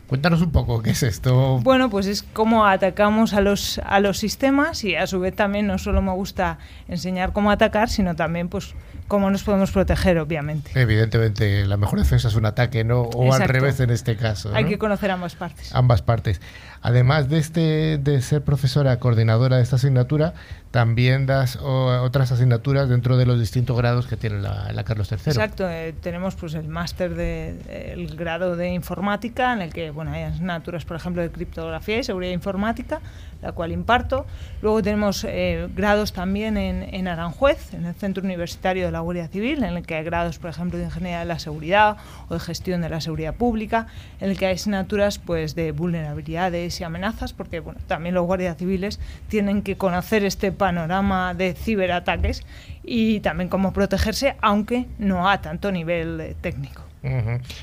Cuéntanos 0.06 0.42
un 0.42 0.50
poco, 0.52 0.82
¿qué 0.82 0.90
es 0.90 1.02
esto? 1.02 1.58
Bueno, 1.62 1.88
pues 1.90 2.06
es 2.06 2.22
cómo 2.22 2.66
atacamos 2.66 3.32
a 3.34 3.40
los, 3.40 3.78
a 3.84 4.00
los 4.00 4.18
sistemas 4.18 4.84
y 4.84 4.94
a 4.94 5.06
su 5.06 5.20
vez 5.20 5.34
también 5.34 5.66
no 5.66 5.78
solo 5.78 6.02
me 6.02 6.12
gusta 6.12 6.58
enseñar 6.88 7.32
cómo 7.32 7.50
atacar, 7.50 7.88
sino 7.88 8.14
también 8.16 8.48
pues 8.48 8.74
cómo 9.08 9.30
nos 9.30 9.42
podemos 9.42 9.70
proteger, 9.70 10.18
obviamente. 10.18 10.70
Evidentemente, 10.74 11.66
la 11.66 11.76
mejor 11.76 11.98
defensa 11.98 12.28
es 12.28 12.34
un 12.34 12.46
ataque, 12.46 12.84
¿no? 12.84 13.02
O 13.02 13.32
al 13.32 13.48
revés 13.48 13.80
en 13.80 13.90
este 13.90 14.16
caso. 14.16 14.50
Hay 14.54 14.64
que 14.64 14.78
conocer 14.78 15.10
ambas 15.10 15.34
partes. 15.34 15.74
ambas 15.74 16.02
partes. 16.02 16.40
Además 16.80 17.28
de 17.28 17.38
este 17.38 17.98
de 17.98 18.20
ser 18.22 18.42
profesora 18.42 18.98
coordinadora 18.98 19.56
de 19.56 19.62
esta 19.62 19.76
asignatura, 19.76 20.34
también 20.72 21.26
das 21.26 21.56
otras 21.60 22.32
asignaturas 22.32 22.88
dentro 22.88 23.18
de 23.18 23.26
los 23.26 23.38
distintos 23.38 23.76
grados 23.76 24.06
que 24.06 24.16
tiene 24.16 24.40
la, 24.40 24.82
Carlos 24.84 25.12
III. 25.12 25.18
Exacto, 25.26 25.68
eh, 25.68 25.94
tenemos 26.00 26.34
pues 26.34 26.54
el 26.54 26.66
máster 26.66 27.14
de 27.14 27.92
el 27.92 28.16
grado 28.16 28.56
de 28.56 28.70
informática 28.70 29.52
en 29.52 29.60
el 29.60 29.72
que 29.72 29.90
bueno 29.90 30.12
hay 30.12 30.22
asignaturas 30.22 30.86
por 30.86 30.96
ejemplo 30.96 31.20
de 31.20 31.30
criptografía 31.30 31.98
y 31.98 32.04
seguridad 32.04 32.32
informática, 32.32 33.00
la 33.42 33.52
cual 33.52 33.70
imparto. 33.70 34.24
Luego 34.62 34.82
tenemos 34.82 35.24
eh, 35.28 35.68
grados 35.76 36.14
también 36.14 36.56
en, 36.56 36.82
en 36.94 37.06
Aranjuez, 37.06 37.74
en 37.74 37.84
el 37.84 37.94
Centro 37.94 38.24
Universitario 38.24 38.86
de 38.86 38.92
la 38.92 39.00
Guardia 39.00 39.28
Civil, 39.28 39.62
en 39.64 39.76
el 39.76 39.86
que 39.86 39.96
hay 39.96 40.04
grados 40.04 40.38
por 40.38 40.48
ejemplo 40.48 40.78
de 40.78 40.86
ingeniería 40.86 41.18
de 41.18 41.26
la 41.26 41.38
seguridad 41.38 41.98
o 42.28 42.34
de 42.34 42.40
gestión 42.40 42.80
de 42.80 42.88
la 42.88 43.02
seguridad 43.02 43.34
pública, 43.34 43.88
en 44.20 44.30
el 44.30 44.38
que 44.38 44.46
hay 44.46 44.54
asignaturas 44.54 45.18
pues 45.18 45.54
de 45.54 45.72
vulnerabilidades 45.72 46.80
y 46.80 46.84
amenazas, 46.84 47.34
porque 47.34 47.60
bueno 47.60 47.78
también 47.86 48.14
los 48.14 48.24
guardias 48.24 48.56
civiles 48.56 48.98
tienen 49.28 49.60
que 49.60 49.76
conocer 49.76 50.24
este 50.24 50.50
panorama 50.62 51.34
de 51.34 51.54
ciberataques 51.54 52.44
y 52.84 53.18
también 53.18 53.48
cómo 53.48 53.72
protegerse, 53.72 54.36
aunque 54.40 54.86
no 54.96 55.28
a 55.28 55.40
tanto 55.40 55.72
nivel 55.72 56.20
eh, 56.20 56.36
técnico. 56.40 56.82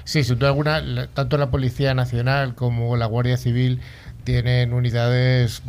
Sí, 0.04 0.26
sin 0.26 0.38
duda 0.38 0.50
alguna, 0.50 1.08
tanto 1.14 1.38
la 1.38 1.50
Policía 1.50 1.94
Nacional 1.94 2.56
como 2.56 2.98
la 2.98 3.06
Guardia 3.06 3.38
Civil 3.38 3.80
tienen 4.26 4.74
unidades 4.74 5.62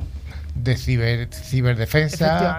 de 0.56 0.76
ciber, 0.76 1.28
ciberdefensa, 1.32 2.58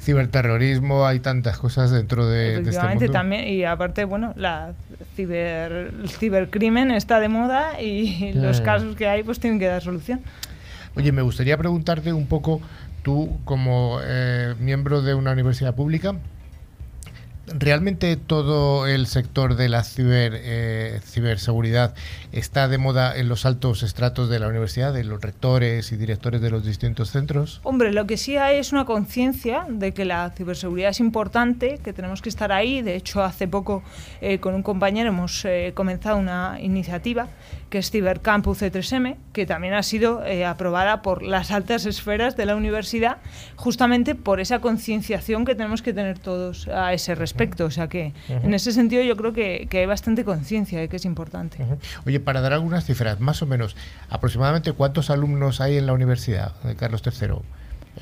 ciberterrorismo, 0.00 1.06
hay 1.06 1.20
tantas 1.20 1.58
cosas 1.58 1.92
dentro 1.92 2.26
de, 2.26 2.38
de 2.38 2.46
este 2.54 2.60
Efectivamente 2.70 3.04
mundo. 3.04 3.12
también 3.12 3.46
y 3.46 3.62
aparte 3.64 4.04
bueno 4.04 4.32
la 4.34 4.72
ciber 5.14 5.92
el 6.02 6.08
cibercrimen 6.08 6.90
está 6.90 7.20
de 7.20 7.28
moda 7.28 7.80
y 7.80 8.32
los 8.34 8.60
casos 8.60 8.96
que 8.96 9.06
hay 9.06 9.22
pues 9.22 9.38
tienen 9.38 9.60
que 9.60 9.66
dar 9.66 9.80
solución. 9.80 10.20
Oye, 10.96 11.12
me 11.12 11.22
gustaría 11.22 11.56
preguntarte 11.56 12.12
un 12.12 12.26
poco, 12.26 12.60
tú 13.02 13.38
como 13.44 14.00
eh, 14.02 14.54
miembro 14.58 15.02
de 15.02 15.14
una 15.14 15.32
universidad 15.32 15.74
pública, 15.74 16.16
¿realmente 17.56 18.16
todo 18.16 18.86
el 18.86 19.06
sector 19.06 19.56
de 19.56 19.68
la 19.68 19.84
ciber, 19.84 20.32
eh, 20.36 21.00
ciberseguridad 21.04 21.94
está 22.32 22.68
de 22.68 22.78
moda 22.78 23.16
en 23.16 23.28
los 23.28 23.46
altos 23.46 23.82
estratos 23.82 24.28
de 24.28 24.38
la 24.38 24.48
universidad, 24.48 24.92
de 24.92 25.04
los 25.04 25.20
rectores 25.20 25.92
y 25.92 25.96
directores 25.96 26.40
de 26.40 26.50
los 26.50 26.64
distintos 26.64 27.10
centros? 27.10 27.60
Hombre, 27.62 27.92
lo 27.92 28.06
que 28.06 28.16
sí 28.16 28.36
hay 28.36 28.58
es 28.58 28.72
una 28.72 28.84
conciencia 28.84 29.66
de 29.68 29.92
que 29.92 30.04
la 30.04 30.30
ciberseguridad 30.30 30.90
es 30.90 31.00
importante, 31.00 31.78
que 31.82 31.92
tenemos 31.92 32.22
que 32.22 32.28
estar 32.28 32.52
ahí. 32.52 32.82
De 32.82 32.96
hecho, 32.96 33.22
hace 33.22 33.48
poco 33.48 33.82
eh, 34.20 34.38
con 34.38 34.54
un 34.54 34.62
compañero 34.62 35.08
hemos 35.08 35.44
eh, 35.44 35.72
comenzado 35.74 36.16
una 36.16 36.58
iniciativa 36.60 37.28
que 37.70 37.78
es 37.78 37.90
Cibercampus 37.90 38.62
C3M, 38.62 39.16
que 39.34 39.44
también 39.44 39.74
ha 39.74 39.82
sido 39.82 40.22
aprobada 40.46 41.02
por 41.02 41.22
las 41.22 41.50
altas 41.50 41.84
esferas 41.84 42.34
de 42.34 42.46
la 42.46 42.56
universidad, 42.56 43.18
justamente 43.56 44.14
por 44.14 44.40
esa 44.40 44.60
concienciación 44.60 45.44
que 45.44 45.54
tenemos 45.54 45.82
que 45.82 45.92
tener 45.92 46.18
todos 46.18 46.66
a 46.68 46.94
ese 46.94 47.14
respecto. 47.14 47.37
O 47.64 47.70
sea 47.70 47.88
que 47.88 48.12
en 48.28 48.54
ese 48.54 48.72
sentido 48.72 49.02
yo 49.02 49.16
creo 49.16 49.32
que, 49.32 49.66
que 49.70 49.78
hay 49.78 49.86
bastante 49.86 50.24
conciencia 50.24 50.80
de 50.80 50.88
que 50.88 50.96
es 50.96 51.04
importante. 51.04 51.62
Ujú. 51.62 51.78
Oye, 52.06 52.20
para 52.20 52.40
dar 52.40 52.52
algunas 52.52 52.84
cifras, 52.84 53.20
más 53.20 53.42
o 53.42 53.46
menos, 53.46 53.76
aproximadamente 54.10 54.72
cuántos 54.72 55.10
alumnos 55.10 55.60
hay 55.60 55.76
en 55.76 55.86
la 55.86 55.92
universidad 55.92 56.60
de 56.62 56.74
Carlos 56.74 57.02
III. 57.04 57.36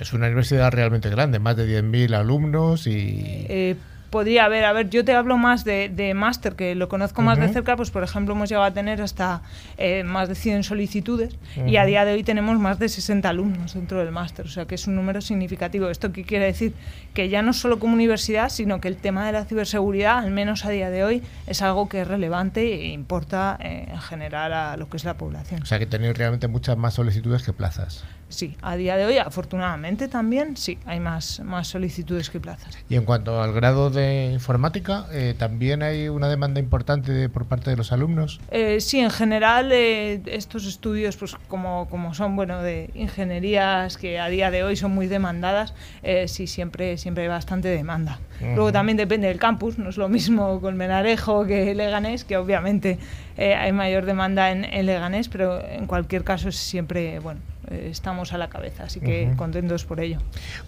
Es 0.01 0.13
una 0.13 0.27
universidad 0.27 0.71
realmente 0.73 1.09
grande, 1.09 1.39
más 1.39 1.57
de 1.57 1.83
10.000 1.83 2.15
alumnos 2.15 2.87
y... 2.87 3.47
Eh, 3.49 3.77
podría 4.11 4.45
haber, 4.45 4.65
a 4.65 4.73
ver, 4.73 4.91
yo 4.91 5.05
te 5.05 5.13
hablo 5.13 5.37
más 5.37 5.65
de, 5.65 5.89
de 5.89 6.15
máster, 6.15 6.55
que 6.55 6.75
lo 6.75 6.89
conozco 6.89 7.23
más 7.23 7.39
de 7.39 7.49
cerca, 7.49 7.77
pues 7.77 7.91
por 7.91 8.03
ejemplo 8.03 8.35
hemos 8.35 8.49
llegado 8.49 8.67
a 8.67 8.73
tener 8.73 9.03
hasta 9.03 9.43
eh, 9.79 10.05
más 10.05 10.29
de 10.29 10.35
100 10.35 10.65
solicitudes 10.65 11.37
y 11.67 11.77
a 11.77 11.85
día 11.85 12.05
de 12.05 12.13
hoy 12.13 12.23
tenemos 12.23 12.59
más 12.59 12.79
de 12.79 12.89
60 12.89 13.29
alumnos 13.29 13.75
dentro 13.75 13.99
del 13.99 14.13
máster, 14.13 14.47
o 14.47 14.49
sea 14.49 14.67
que 14.67 14.75
es 14.75 14.87
un 14.87 14.97
número 14.97 15.21
significativo. 15.21 15.89
¿Esto 15.89 16.13
qué 16.13 16.25
quiere 16.25 16.47
decir? 16.47 16.73
Que 17.15 17.29
ya 17.29 17.43
no 17.43 17.53
solo 17.53 17.79
como 17.79 17.95
universidad, 17.95 18.49
sino 18.49 18.81
que 18.81 18.89
el 18.89 18.97
tema 18.97 19.27
de 19.27 19.33
la 19.33 19.45
ciberseguridad, 19.45 20.19
al 20.19 20.31
menos 20.31 20.65
a 20.65 20.71
día 20.71 20.91
de 20.91 21.05
hoy, 21.05 21.23
es 21.47 21.63
algo 21.63 21.89
que 21.89 22.03
es 22.03 22.09
relevante 22.09 22.61
e 22.75 22.89
importa 22.89 23.59
eh, 23.61 23.87
en 23.91 24.01
general 24.01 24.53
a 24.53 24.77
lo 24.77 24.89
que 24.89 24.97
es 24.97 25.05
la 25.05 25.15
población. 25.15 25.63
O 25.63 25.67
sea 25.67 25.79
que 25.79 25.87
tenéis 25.87 26.17
realmente 26.17 26.49
muchas 26.49 26.77
más 26.77 26.95
solicitudes 26.95 27.43
que 27.43 27.53
plazas. 27.53 28.05
Sí, 28.29 28.57
a 28.61 28.75
día 28.77 28.97
de 28.97 29.05
hoy, 29.05 29.19
afortunadamente 29.19 30.09
también, 30.09 30.57
sí, 30.57 30.79
hay 30.85 30.99
más, 30.99 31.41
más 31.41 31.69
solicitudes 31.69 32.29
que 32.29 32.41
plazas. 32.41 32.77
Y 32.89 32.97
en 32.97 33.05
cuanto 33.05 33.41
al 33.41 33.53
grado 33.53 33.89
de 33.89 34.31
informática, 34.33 35.07
eh, 35.13 35.35
también 35.39 35.83
hay 35.85 36.09
una 36.09 36.29
demanda 36.29 36.59
importante 36.59 37.13
de- 37.13 37.29
por 37.29 37.47
parte 37.47 37.71
de 37.71 37.77
los 37.77 37.93
alumnos. 37.93 38.41
Eh, 38.51 38.81
sí, 38.81 38.99
en 38.99 39.11
general 39.11 39.71
eh, 39.73 40.21
estos 40.27 40.67
estudios, 40.67 41.17
pues 41.17 41.37
como, 41.47 41.87
como 41.89 42.15
son 42.15 42.35
bueno 42.35 42.63
de 42.63 42.91
ingenierías 42.95 43.97
que 43.97 44.19
a 44.19 44.29
día 44.29 44.51
de 44.51 44.65
hoy 44.65 44.75
son 44.77 44.93
muy 44.93 45.07
demandadas, 45.07 45.73
eh, 46.03 46.27
sí 46.29 46.47
siempre 46.49 46.99
siempre 46.99 47.25
hay 47.25 47.29
bastante 47.29 47.69
demanda. 47.69 48.19
Luego 48.41 48.71
también 48.71 48.99
depende 48.99 49.29
del 49.29 49.39
campus, 49.39 49.79
no 49.79 49.89
es 49.89 49.97
lo 49.97 50.09
mismo 50.11 50.61
Colmenarejo 50.61 51.47
que 51.47 51.75
Leganés, 51.75 52.25
que 52.25 52.37
obviamente 52.37 52.99
eh, 53.39 53.55
hay 53.55 53.73
mayor 53.73 54.05
demanda 54.05 54.51
en, 54.51 54.65
en 54.65 54.85
Leganés, 54.85 55.29
pero 55.29 55.65
en 55.67 55.87
cualquier 55.87 56.23
caso 56.23 56.49
es 56.51 56.57
siempre 56.57 57.19
bueno 57.21 57.41
eh, 57.71 57.89
estamos 57.91 58.33
a 58.33 58.39
la 58.39 58.49
cabeza, 58.49 58.85
así 58.85 59.01
que 59.01 59.33
contentos 59.37 59.85
por 59.85 60.01
ello. 60.01 60.19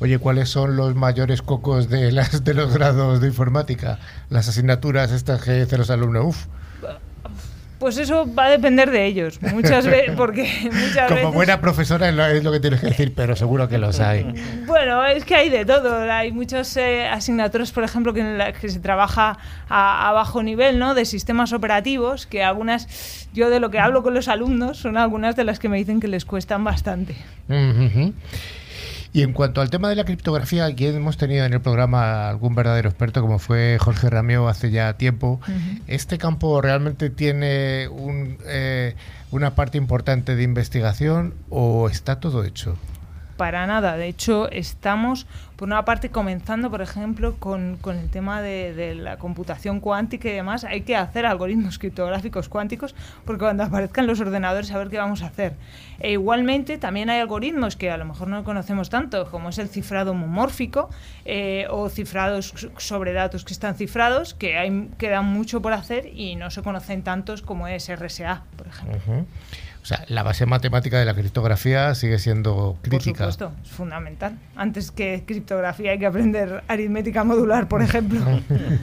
Oye, 0.00 0.18
¿cuáles 0.18 0.48
son 0.48 0.76
los 0.76 0.94
mayores 0.94 1.42
cocos 1.42 1.88
de, 1.88 2.12
las, 2.12 2.44
de 2.44 2.54
los 2.54 2.72
grados 2.72 3.20
de 3.20 3.28
informática? 3.28 3.98
Las 4.30 4.48
asignaturas 4.48 5.12
estas 5.12 5.42
que 5.42 5.52
dicen 5.52 5.78
los 5.78 5.90
alumnos. 5.90 6.24
Uf, 6.26 6.46
Pues 7.78 7.96
eso 7.96 8.26
va 8.34 8.46
a 8.46 8.50
depender 8.50 8.90
de 8.90 9.06
ellos, 9.06 9.40
muchas 9.40 9.86
veces, 9.86 10.10
porque 10.16 10.48
muchas 10.64 11.06
como 11.06 11.14
veces... 11.14 11.34
buena 11.34 11.60
profesora 11.60 12.08
es 12.08 12.14
lo, 12.14 12.26
es 12.26 12.42
lo 12.42 12.50
que 12.50 12.58
tienes 12.58 12.80
que 12.80 12.86
decir, 12.86 13.12
pero 13.14 13.36
seguro 13.36 13.68
que 13.68 13.78
los 13.78 14.00
hay. 14.00 14.34
Bueno, 14.66 15.04
es 15.06 15.24
que 15.24 15.34
hay 15.34 15.48
de 15.48 15.64
todo. 15.64 16.10
Hay 16.10 16.30
muchas 16.30 16.76
eh, 16.76 17.06
asignaturas, 17.06 17.72
por 17.72 17.84
ejemplo, 17.84 18.12
que 18.12 18.20
en 18.20 18.36
las 18.36 18.58
que 18.58 18.68
se 18.68 18.80
trabaja 18.80 19.38
a, 19.68 20.08
a 20.08 20.12
bajo 20.12 20.42
nivel, 20.42 20.78
¿no? 20.78 20.94
De 20.94 21.04
sistemas 21.04 21.52
operativos, 21.52 22.26
que 22.26 22.44
algunas, 22.44 23.28
yo 23.32 23.48
de 23.48 23.60
lo 23.60 23.70
que 23.70 23.78
hablo 23.78 24.02
con 24.02 24.12
los 24.12 24.28
alumnos, 24.28 24.78
son 24.78 24.96
algunas 24.96 25.36
de 25.36 25.44
las 25.44 25.58
que 25.58 25.68
me 25.68 25.78
dicen 25.78 26.00
que 26.00 26.08
les 26.08 26.24
cuestan 26.24 26.64
bastante. 26.64 27.16
Y 29.12 29.22
en 29.22 29.32
cuanto 29.32 29.60
al 29.60 29.70
tema 29.70 29.88
de 29.88 29.96
la 29.96 30.04
criptografía, 30.04 30.66
aquí 30.66 30.86
hemos 30.86 31.16
tenido 31.16 31.44
en 31.44 31.52
el 31.52 31.60
programa 31.60 32.28
algún 32.28 32.54
verdadero 32.54 32.88
experto, 32.88 33.20
como 33.20 33.38
fue 33.38 33.78
Jorge 33.80 34.10
Rameo 34.10 34.48
hace 34.48 34.70
ya 34.70 34.96
tiempo. 34.96 35.40
¿Este 35.86 36.18
campo 36.18 36.60
realmente 36.60 37.10
tiene 37.10 37.88
un, 37.88 38.38
eh, 38.46 38.94
una 39.30 39.54
parte 39.54 39.78
importante 39.78 40.36
de 40.36 40.42
investigación 40.42 41.34
o 41.48 41.88
está 41.88 42.20
todo 42.20 42.44
hecho? 42.44 42.76
Para 43.38 43.66
nada. 43.66 43.96
De 43.96 44.08
hecho, 44.08 44.50
estamos, 44.50 45.26
por 45.56 45.68
una 45.68 45.86
parte, 45.86 46.10
comenzando, 46.10 46.70
por 46.70 46.82
ejemplo, 46.82 47.36
con, 47.38 47.78
el 47.86 48.10
tema 48.10 48.42
de, 48.42 48.94
la 48.94 49.16
computación 49.16 49.80
cuántica 49.80 50.28
y 50.28 50.32
demás. 50.32 50.64
Hay 50.64 50.82
que 50.82 50.96
hacer 50.96 51.24
algoritmos 51.24 51.78
criptográficos 51.78 52.50
cuánticos 52.50 52.94
porque 53.24 53.44
cuando 53.44 53.62
aparezcan 53.62 54.06
los 54.06 54.20
ordenadores, 54.20 54.70
a 54.72 54.76
ver 54.76 54.90
qué 54.90 54.98
vamos 54.98 55.22
a 55.22 55.26
hacer. 55.28 55.54
E 56.00 56.12
igualmente, 56.12 56.76
también 56.76 57.08
hay 57.08 57.20
algoritmos 57.20 57.76
que 57.76 57.90
a 57.90 57.96
lo 57.96 58.04
mejor 58.04 58.28
no 58.28 58.44
conocemos 58.44 58.90
tanto, 58.90 59.30
como 59.30 59.48
es 59.48 59.58
el 59.58 59.68
cifrado 59.68 60.10
homomórfico 60.10 60.90
eh, 61.24 61.66
o 61.70 61.88
cifrados 61.88 62.52
sobre 62.76 63.12
datos 63.12 63.44
que 63.44 63.54
están 63.54 63.76
cifrados, 63.76 64.34
que 64.34 64.58
hay, 64.58 64.90
quedan 64.98 65.24
mucho 65.24 65.62
por 65.62 65.72
hacer 65.72 66.10
y 66.12 66.36
no 66.36 66.50
se 66.50 66.62
conocen 66.62 67.02
tantos 67.02 67.40
como 67.40 67.68
es 67.68 67.88
RSA, 67.88 68.42
por 68.56 68.66
ejemplo. 68.66 69.24
Sea, 69.88 70.04
la 70.08 70.22
base 70.22 70.44
matemática 70.44 70.98
de 70.98 71.06
la 71.06 71.14
criptografía 71.14 71.94
sigue 71.94 72.18
siendo 72.18 72.76
crítica. 72.82 73.24
Por 73.24 73.32
supuesto, 73.32 73.52
es 73.64 73.70
fundamental. 73.70 74.38
Antes 74.54 74.90
que 74.90 75.24
criptografía 75.26 75.92
hay 75.92 75.98
que 75.98 76.04
aprender 76.04 76.62
aritmética 76.68 77.24
modular, 77.24 77.68
por 77.68 77.80
ejemplo. 77.80 78.20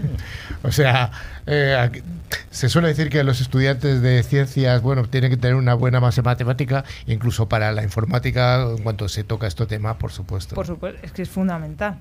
o 0.63 0.71
sea, 0.71 1.11
eh, 1.45 2.01
se 2.49 2.69
suele 2.69 2.87
decir 2.87 3.09
que 3.09 3.23
los 3.23 3.39
estudiantes 3.39 4.01
de 4.01 4.23
ciencias, 4.23 4.81
bueno, 4.81 5.03
tienen 5.03 5.29
que 5.29 5.37
tener 5.37 5.55
una 5.55 5.75
buena 5.75 5.99
base 5.99 6.23
matemática, 6.23 6.83
incluso 7.05 7.47
para 7.47 7.71
la 7.71 7.83
informática, 7.83 8.63
en 8.63 8.81
cuanto 8.81 9.07
se 9.07 9.23
toca 9.23 9.45
este 9.45 9.67
tema, 9.67 9.99
por 9.99 10.11
supuesto. 10.11 10.55
Por 10.55 10.65
supuesto, 10.65 10.99
es 11.03 11.11
que 11.11 11.21
es 11.21 11.29
fundamental. 11.29 11.99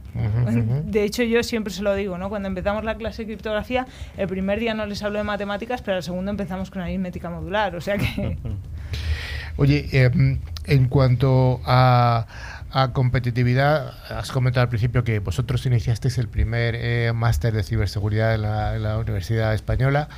De 0.87 1.05
hecho, 1.05 1.23
yo 1.25 1.43
siempre 1.43 1.75
se 1.75 1.83
lo 1.83 1.95
digo, 1.95 2.17
¿no? 2.17 2.31
Cuando 2.31 2.49
empezamos 2.49 2.85
la 2.85 2.95
clase 2.95 3.23
de 3.23 3.27
criptografía, 3.27 3.87
el 4.17 4.29
primer 4.29 4.61
día 4.61 4.73
no 4.73 4.87
les 4.87 5.03
hablo 5.03 5.19
de 5.19 5.25
matemáticas, 5.25 5.83
pero 5.83 5.99
el 5.99 6.03
segundo 6.03 6.31
empezamos 6.31 6.71
con 6.71 6.81
aritmética 6.81 7.29
modular, 7.29 7.77
o 7.77 7.83
sea 7.83 7.99
que... 7.99 8.39
Oye, 9.57 9.89
em, 9.93 10.41
en 10.65 10.89
cuanto 10.89 11.61
a, 11.65 12.27
competitividad, 12.93 13.95
has 14.11 14.33
comentado 14.33 14.63
al 14.63 14.69
principio 14.69 15.05
que 15.05 15.21
vosotros 15.21 15.65
iniciasteis 15.65 16.19
el 16.19 16.27
primer 16.27 16.75
eh, 16.75 17.13
máster 17.15 17.55
de 17.55 17.63
ciberseguridad 17.63 18.35
en 18.35 18.43
la, 18.83 18.99
Universidad 18.99 19.55
Española 19.55 20.09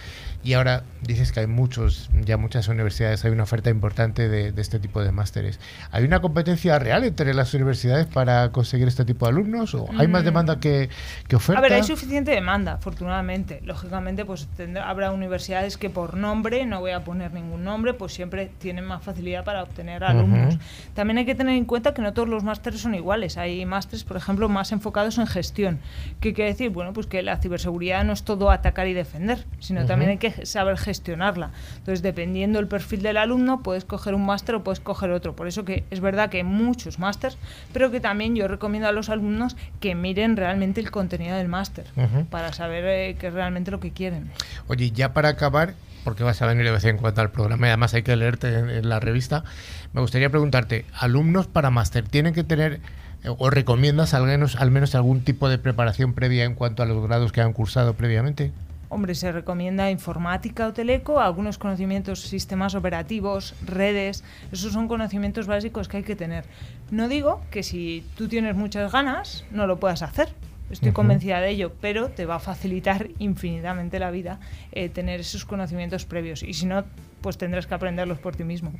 y 0.47 0.55
ahora 0.55 0.84
dices 1.03 1.32
que 1.32 1.40
hay 1.40 1.49
muchos, 1.49 2.09
ya 2.24 2.36
muchas 2.36 2.68
universidades, 2.68 3.24
hay 3.24 3.32
una 3.32 3.42
oferta 3.42 3.68
importante 3.68 4.28
de, 4.28 4.55
este 4.57 4.78
tipo 4.78 5.03
de 5.03 5.11
másteres. 5.11 5.59
¿Hay 5.90 6.05
una 6.05 6.20
competencia 6.20 6.78
real 6.78 7.03
entre 7.03 7.34
las 7.34 7.53
universidades 7.53 8.07
para 8.07 8.53
conseguir 8.53 8.86
este 8.86 9.05
tipo 9.05 9.26
de 9.26 9.32
alumnos 9.32 9.74
o 9.74 9.88
hay 9.99 10.07
más 10.07 10.22
mm. 10.22 10.24
demanda 10.24 10.61
que, 10.61 10.88
que 11.26 11.34
oferta? 11.34 11.59
A 11.59 11.62
ver, 11.62 11.72
hay 11.72 11.82
suficiente 11.82 12.30
demanda, 12.30 12.74
afortunadamente. 12.74 13.61
Lógicamente, 13.64 14.24
pues 14.24 14.49
habrá 14.80 15.11
universidades 15.11 15.76
que 15.76 15.90
por 15.90 16.16
nombre, 16.16 16.64
no 16.64 16.78
voy 16.78 16.92
a 16.92 17.03
poner 17.03 17.32
ningún 17.32 17.64
nombre, 17.64 17.94
pues 17.94 18.12
siempre 18.12 18.49
tienen 18.59 18.84
más 18.84 19.03
facilidad 19.03 19.42
para 19.42 19.64
obtener 19.64 20.05
alumnos. 20.05 20.59
También 20.94 21.18
hay 21.18 21.26
que 21.26 21.34
tener 21.34 21.57
en 21.57 21.64
cuenta 21.64 21.92
que 21.92 22.03
no 22.03 22.12
todos 22.12 22.28
los 22.28 22.44
másteres 22.44 22.80
son 22.80 22.94
iguales. 22.94 23.36
Hay 23.36 23.66
másteres, 23.66 24.05
por 24.05 24.16
ejemplo, 24.16 24.49
más 24.49 24.70
enfocados 24.70 25.18
en 25.18 25.26
gestión. 25.26 25.80
¿Qué 26.20 26.32
quiere 26.32 26.53
decir? 26.53 26.70
Bueno, 26.70 26.92
pues 26.92 27.09
que 27.09 27.24
la 27.24 27.36
ciberseguridad 27.38 28.05
no 28.05 28.12
es 28.12 28.22
todo 28.22 28.53
atacar 28.53 28.86
y 28.86 28.92
defender, 28.92 29.44
sino 29.59 29.84
también 29.86 30.12
hay 30.12 30.18
que 30.18 30.36
saber 30.45 30.76
gestionarla. 30.78 31.51
Entonces, 31.78 32.03
dependiendo 32.03 32.59
del 32.59 32.68
perfil 32.68 33.03
del 33.03 33.16
alumno, 33.16 33.62
puedes 33.62 33.84
coger 33.84 34.14
un 34.14 34.26
máster 34.26 34.55
o 34.57 34.64
puedes 34.64 34.80
coger 34.80 35.11
otro. 35.11 35.34
Por 35.34 35.49
eso 35.49 35.64
que 35.64 35.84
es 35.91 36.01
verdad 36.01 36.30
que 36.30 36.39
hay 36.39 36.45
muchos 36.45 36.99
másters, 36.99 37.39
pero 37.72 37.91
que 37.91 38.01
también 38.01 38.34
yo 38.37 38.49
recomiendo 38.49 38.89
a 38.89 38.93
los 38.93 39.09
alumnos 39.09 39.57
que 39.80 39.95
miren 39.95 40.37
realmente 40.37 40.80
el 40.80 40.91
contenido 40.91 41.37
del 41.37 41.49
máster 41.49 41.87
para 42.30 42.53
saber 42.53 42.84
eh, 42.87 43.16
qué 43.18 43.28
es 43.28 43.34
realmente 43.34 43.70
lo 43.70 43.80
que 43.80 43.93
quieren. 43.93 44.30
Oye, 44.68 44.91
ya 44.91 45.12
para 45.12 45.30
acabar, 45.30 45.74
porque 46.05 46.24
vas 46.24 46.41
a 46.43 46.47
venir 46.47 46.64
de 46.64 46.70
vez 46.70 46.84
en 46.84 46.99
cuando 46.99 47.20
al 47.20 47.30
programa 47.30 47.66
y 47.66 47.70
además 47.70 47.95
hay 47.95 48.03
que 48.03 48.14
leerte 48.16 48.55
en, 48.59 48.89
la 48.89 49.01
revista, 49.01 49.45
me 49.93 50.01
gustaría 50.01 50.30
preguntarte, 50.30 50.84
alumnos 50.93 51.47
para 51.47 51.70
máster, 51.70 52.07
¿tienen 52.07 52.34
que 52.34 52.45
tener 52.45 52.80
eh, 53.24 53.28
o 53.37 53.51
recomiendas 53.51 54.14
al 54.14 54.24
menos, 54.24 54.57
al 54.57 54.70
menos 54.70 54.95
algún 54.95 55.22
tipo 55.22 55.49
de 55.49 55.59
preparación 55.59 56.14
previa 56.14 56.45
en 56.45 56.55
cuanto 56.55 56.82
a 56.82 56.87
los 56.87 57.03
grados 57.03 57.32
que 57.32 57.41
han 57.41 57.53
cursado 57.53 57.95
previamente? 57.95 58.53
Hombre, 58.89 59.14
se 59.14 59.32
recomienda 59.32 59.91
informática 59.91 60.68
o 60.68 60.72
teleco, 60.72 61.20
algunos 61.20 61.59
conocimientos, 61.59 62.20
sistemas 62.20 62.74
operativos, 62.74 63.55
redes, 63.64 64.22
esos 64.53 64.72
son 64.72 64.87
conocimientos 64.87 65.47
básicos 65.47 65.89
que 65.89 65.99
hay 65.99 66.03
que 66.05 66.16
tener. 66.16 66.45
No 66.91 67.09
digo 67.09 67.43
que 67.51 67.62
si 67.62 68.05
tú 68.16 68.28
tienes 68.28 68.55
muchas 68.55 68.93
ganas 68.93 69.45
no 69.51 69.66
lo 69.66 69.80
puedas 69.80 70.03
hacer, 70.03 70.28
estoy 70.70 70.93
convencida 70.93 71.41
de 71.41 71.51
ello, 71.51 71.72
pero 71.80 72.11
te 72.11 72.26
va 72.26 72.37
a 72.37 72.39
facilitar 72.39 73.09
infinitamente 73.18 73.99
la 73.99 74.11
vida 74.11 74.41
eh, 74.72 74.89
tener 74.89 75.20
esos 75.20 75.45
conocimientos 75.45 76.05
previos 76.05 76.43
y 76.43 76.55
si 76.55 76.66
no, 76.66 76.84
pues 77.20 77.39
tendrás 77.39 77.66
que 77.66 77.74
aprenderlos 77.74 78.18
por 78.18 78.37
ti 78.37 78.45
mismo. 78.45 78.72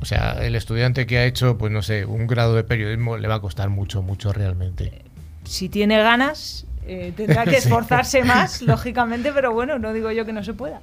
O 0.00 0.04
sea, 0.04 0.44
el 0.44 0.54
estudiante 0.54 1.06
que 1.06 1.18
ha 1.18 1.24
hecho, 1.24 1.58
pues 1.58 1.72
no 1.72 1.82
sé, 1.82 2.04
un 2.04 2.26
grado 2.26 2.54
de 2.54 2.64
periodismo 2.64 3.16
le 3.16 3.28
va 3.28 3.36
a 3.36 3.40
costar 3.40 3.70
mucho, 3.70 4.02
mucho 4.02 4.32
realmente. 4.32 5.02
Si 5.44 5.68
tiene 5.68 5.98
ganas, 5.98 6.66
eh, 6.86 7.12
tendrá 7.16 7.44
que 7.44 7.56
esforzarse 7.58 8.24
más, 8.24 8.62
lógicamente, 8.62 9.32
pero 9.32 9.52
bueno, 9.52 9.78
no 9.78 9.92
digo 9.92 10.10
yo 10.10 10.24
que 10.24 10.32
no 10.32 10.42
se 10.42 10.54
pueda. 10.54 10.80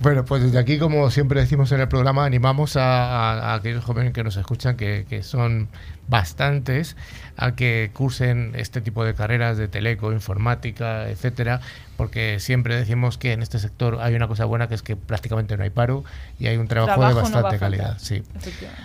Bueno, 0.00 0.24
pues 0.24 0.42
desde 0.42 0.58
aquí, 0.58 0.78
como 0.78 1.10
siempre 1.10 1.40
decimos 1.40 1.72
en 1.72 1.80
el 1.80 1.88
programa, 1.88 2.24
animamos 2.24 2.76
a, 2.76 3.54
aquellos 3.54 3.84
jóvenes 3.84 4.12
que 4.12 4.24
nos 4.24 4.36
escuchan, 4.36 4.76
que, 4.76 5.06
que, 5.08 5.22
son 5.22 5.68
bastantes, 6.08 6.96
a 7.36 7.54
que 7.54 7.90
cursen 7.92 8.52
este 8.54 8.80
tipo 8.80 9.04
de 9.04 9.14
carreras 9.14 9.56
de 9.56 9.68
teleco, 9.68 10.12
informática, 10.12 11.08
etcétera, 11.08 11.60
porque 12.00 12.40
siempre 12.40 12.76
decimos 12.76 13.18
que 13.18 13.34
en 13.34 13.42
este 13.42 13.58
sector 13.58 13.98
hay 14.00 14.14
una 14.14 14.26
cosa 14.26 14.46
buena 14.46 14.68
que 14.68 14.74
es 14.74 14.80
que 14.80 14.96
prácticamente 14.96 15.58
no 15.58 15.64
hay 15.64 15.68
paro 15.68 16.02
y 16.38 16.46
hay 16.46 16.56
un 16.56 16.66
trabajo, 16.66 17.06
de 17.06 17.12
bastante 17.12 17.58
calidad. 17.58 17.98
Sí. 17.98 18.22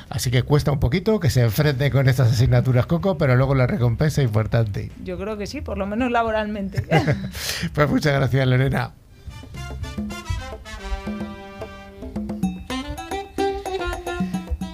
Así 0.10 0.32
que 0.32 0.44
cuesta 0.44 0.74
un 0.74 0.82
poquito 0.82 1.22
que 1.22 1.30
se 1.30 1.42
enfrente 1.42 1.90
con 1.92 2.10
estas 2.10 2.34
asignaturas 2.34 2.88
Coco, 2.88 3.18
pero 3.18 3.38
luego 3.38 3.56
la 3.56 3.68
recompensa 3.68 4.22
es 4.22 4.28
importante. 4.28 4.92
Yo 5.02 5.18
creo 5.18 5.38
que 5.38 5.48
sí, 5.48 5.62
por 5.62 5.78
lo 5.78 5.88
menos 5.88 6.12
laboralmente. 6.12 6.84
pues 7.74 7.90
muchas 7.90 8.16
gracias, 8.16 8.46
Lorena. 8.46 8.92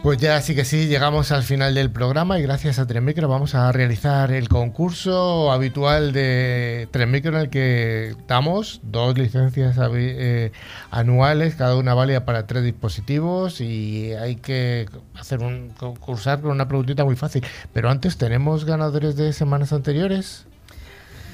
Pues 0.04 0.18
ya 0.18 0.41
sí 0.41 0.56
que 0.56 0.66
sí, 0.66 0.88
llegamos 0.88 1.32
al 1.32 1.43
final 1.43 1.76
del 1.76 1.91
programa 1.91 2.39
y 2.39 2.41
gracias 2.41 2.80
a 2.80 2.86
Micro 3.02 3.28
vamos 3.28 3.54
a 3.54 3.72
realizar 3.72 4.32
el 4.32 4.49
concurso 4.49 5.52
habitual 5.52 6.12
de 6.12 6.89
Micro 7.08 7.36
en 7.36 7.41
el 7.41 7.49
que 7.52 8.16
damos 8.28 8.82
dos 8.82 9.16
licencias 9.16 9.78
eh, 9.93 10.52
anuales, 10.89 11.54
cada 11.54 11.76
una 11.76 11.93
válida 11.93 12.26
para 12.26 12.47
tres 12.47 12.64
dispositivos 12.64 13.62
y 13.62 14.14
hay 14.14 14.38
que 14.38 14.89
hacer 15.20 15.39
un 15.41 15.70
concursar 15.70 16.41
con 16.41 16.49
una 16.49 16.68
preguntita 16.68 17.06
muy 17.06 17.16
fácil. 17.16 17.45
Pero 17.72 17.91
antes, 17.91 18.18
¿tenemos 18.18 18.66
ganadores 18.66 19.16
de 19.16 19.34
semanas 19.34 19.72
anteriores? 19.72 20.47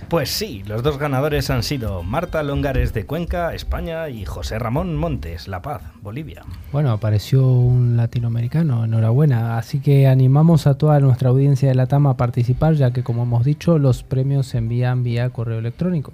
Pues 0.10 0.30
sí, 0.30 0.64
los 0.66 0.84
dos 0.84 0.98
ganadores 0.98 1.50
han 1.50 1.64
sido 1.64 2.02
Marta 2.02 2.42
Longares 2.42 2.94
de 2.94 3.06
Cuenca, 3.06 3.54
España, 3.54 4.08
y 4.08 4.24
José 4.24 4.58
Ramón 4.58 4.96
Montes, 4.96 5.50
La 5.50 5.62
Paz, 5.62 5.82
Bolivia. 6.02 6.44
Bueno, 6.72 6.92
apareció 6.92 7.46
un 7.46 7.98
latinoamericano, 7.98 8.86
enhorabuena. 8.86 9.58
Así 9.58 9.82
que 9.82 10.08
animamos 10.08 10.66
a 10.66 10.78
toda 10.78 11.02
nuestra 11.02 11.28
audiencia 11.28 11.68
de 11.68 11.76
la 11.76 11.88
TAM 11.88 12.08
a 12.08 12.16
participar, 12.16 12.76
ya 12.76 12.92
que 12.92 13.04
como 13.04 13.24
hemos 13.24 13.44
dicho, 13.44 13.80
los 13.80 14.04
premios 14.04 14.48
se 14.48 14.60
envían 14.60 15.04
vía 15.04 15.30
correo 15.32 15.60
electrónico. 15.60 16.14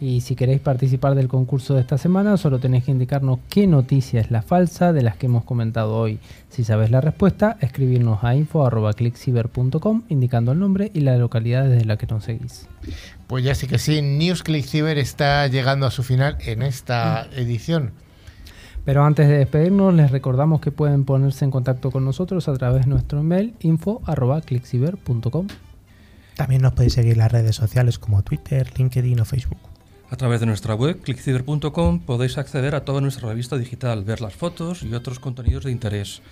Y 0.00 0.20
si 0.20 0.36
queréis 0.36 0.60
participar 0.60 1.16
del 1.16 1.26
concurso 1.26 1.74
de 1.74 1.80
esta 1.80 1.98
semana, 1.98 2.36
solo 2.36 2.60
tenéis 2.60 2.84
que 2.84 2.92
indicarnos 2.92 3.40
qué 3.48 3.66
noticia 3.66 4.20
es 4.20 4.30
la 4.30 4.42
falsa 4.42 4.92
de 4.92 5.02
las 5.02 5.16
que 5.16 5.26
hemos 5.26 5.42
comentado 5.44 5.96
hoy. 5.96 6.20
Si 6.50 6.62
sabes 6.62 6.90
la 6.90 7.00
respuesta, 7.00 7.56
escribirnos 7.60 8.22
a 8.22 8.36
info.clickciber.com 8.36 10.02
indicando 10.08 10.52
el 10.52 10.60
nombre 10.60 10.92
y 10.94 11.00
la 11.00 11.16
localidad 11.16 11.64
desde 11.68 11.84
la 11.84 11.96
que 11.96 12.06
nos 12.06 12.24
seguís. 12.24 12.68
Pues 13.26 13.44
ya 13.44 13.56
sí 13.56 13.66
que 13.66 13.78
sí, 13.78 14.00
News 14.00 14.44
Ciber 14.44 14.98
está 14.98 15.46
llegando 15.48 15.86
a 15.86 15.90
su 15.90 16.04
final 16.04 16.38
en 16.46 16.62
esta 16.62 17.26
mm. 17.30 17.38
edición. 17.40 17.92
Pero 18.84 19.04
antes 19.04 19.28
de 19.28 19.36
despedirnos, 19.36 19.92
les 19.92 20.12
recordamos 20.12 20.60
que 20.60 20.70
pueden 20.70 21.04
ponerse 21.04 21.44
en 21.44 21.50
contacto 21.50 21.90
con 21.90 22.04
nosotros 22.04 22.48
a 22.48 22.54
través 22.54 22.84
de 22.84 22.90
nuestro 22.90 23.18
email 23.20 23.54
info.clickciber.com. 23.60 25.48
También 26.36 26.62
nos 26.62 26.72
podéis 26.72 26.92
seguir 26.92 27.12
en 27.14 27.18
las 27.18 27.32
redes 27.32 27.56
sociales 27.56 27.98
como 27.98 28.22
Twitter, 28.22 28.70
LinkedIn 28.78 29.20
o 29.20 29.24
Facebook. 29.24 29.58
A 30.10 30.16
través 30.16 30.40
de 30.40 30.46
nuestra 30.46 30.74
web, 30.74 31.00
clickciber.com, 31.02 32.00
podéis 32.00 32.38
acceder 32.38 32.74
a 32.74 32.84
toda 32.84 33.02
nuestra 33.02 33.28
revista 33.28 33.58
digital, 33.58 34.04
ver 34.04 34.22
las 34.22 34.34
fotos 34.34 34.82
y 34.82 34.94
otros 34.94 35.20
contenidos 35.20 35.64
de 35.64 35.70
interés. 35.70 36.22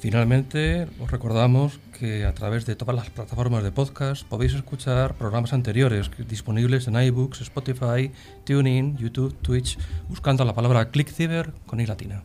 Finalmente, 0.00 0.88
os 0.98 1.10
recordamos 1.12 1.78
que 1.96 2.24
a 2.24 2.34
través 2.34 2.66
de 2.66 2.74
todas 2.74 2.96
las 2.96 3.10
plataformas 3.10 3.62
de 3.62 3.70
podcast 3.70 4.26
podéis 4.26 4.54
escuchar 4.54 5.14
programas 5.14 5.52
anteriores 5.52 6.10
disponibles 6.26 6.88
en 6.88 7.00
iBooks, 7.00 7.42
Spotify, 7.42 8.10
TuneIn, 8.44 8.96
YouTube, 8.96 9.36
Twitch, 9.42 9.78
buscando 10.08 10.44
la 10.44 10.54
palabra 10.54 10.90
ClickCiber 10.90 11.52
con 11.66 11.80
i 11.80 11.86
latina. 11.86 12.24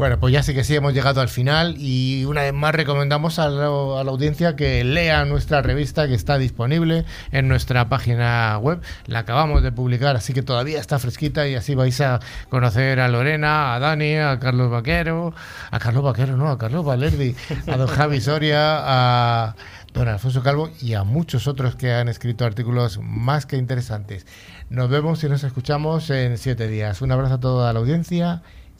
Bueno, 0.00 0.18
pues 0.18 0.32
ya 0.32 0.42
sí 0.42 0.54
que 0.54 0.64
sí, 0.64 0.74
hemos 0.74 0.94
llegado 0.94 1.20
al 1.20 1.28
final 1.28 1.74
y 1.76 2.24
una 2.24 2.40
vez 2.40 2.54
más 2.54 2.74
recomendamos 2.74 3.38
a 3.38 3.50
la, 3.50 3.66
a 3.66 4.02
la 4.02 4.10
audiencia 4.10 4.56
que 4.56 4.82
lea 4.82 5.26
nuestra 5.26 5.60
revista 5.60 6.08
que 6.08 6.14
está 6.14 6.38
disponible 6.38 7.04
en 7.32 7.48
nuestra 7.48 7.90
página 7.90 8.56
web. 8.56 8.80
La 9.04 9.18
acabamos 9.18 9.62
de 9.62 9.72
publicar, 9.72 10.16
así 10.16 10.32
que 10.32 10.40
todavía 10.40 10.80
está 10.80 10.98
fresquita 10.98 11.46
y 11.48 11.54
así 11.54 11.74
vais 11.74 12.00
a 12.00 12.18
conocer 12.48 12.98
a 12.98 13.08
Lorena, 13.08 13.74
a 13.74 13.78
Dani, 13.78 14.16
a 14.16 14.38
Carlos 14.38 14.70
Vaquero, 14.70 15.34
a 15.70 15.78
Carlos 15.78 16.02
Vaquero, 16.02 16.34
no, 16.34 16.48
a 16.48 16.56
Carlos 16.56 16.82
Valerdi, 16.82 17.36
a 17.66 17.76
don 17.76 17.86
Javi 17.86 18.22
Soria, 18.22 18.78
a 18.80 19.54
don 19.92 20.08
Alfonso 20.08 20.42
Calvo 20.42 20.70
y 20.80 20.94
a 20.94 21.04
muchos 21.04 21.46
otros 21.46 21.76
que 21.76 21.92
han 21.92 22.08
escrito 22.08 22.46
artículos 22.46 23.00
más 23.02 23.44
que 23.44 23.58
interesantes. 23.58 24.26
Nos 24.70 24.88
vemos 24.88 25.22
y 25.24 25.28
nos 25.28 25.44
escuchamos 25.44 26.08
en 26.08 26.38
siete 26.38 26.68
días. 26.68 27.02
Un 27.02 27.12
abrazo 27.12 27.34
a 27.34 27.40
toda 27.40 27.70
la 27.74 27.80
audiencia 27.80 28.40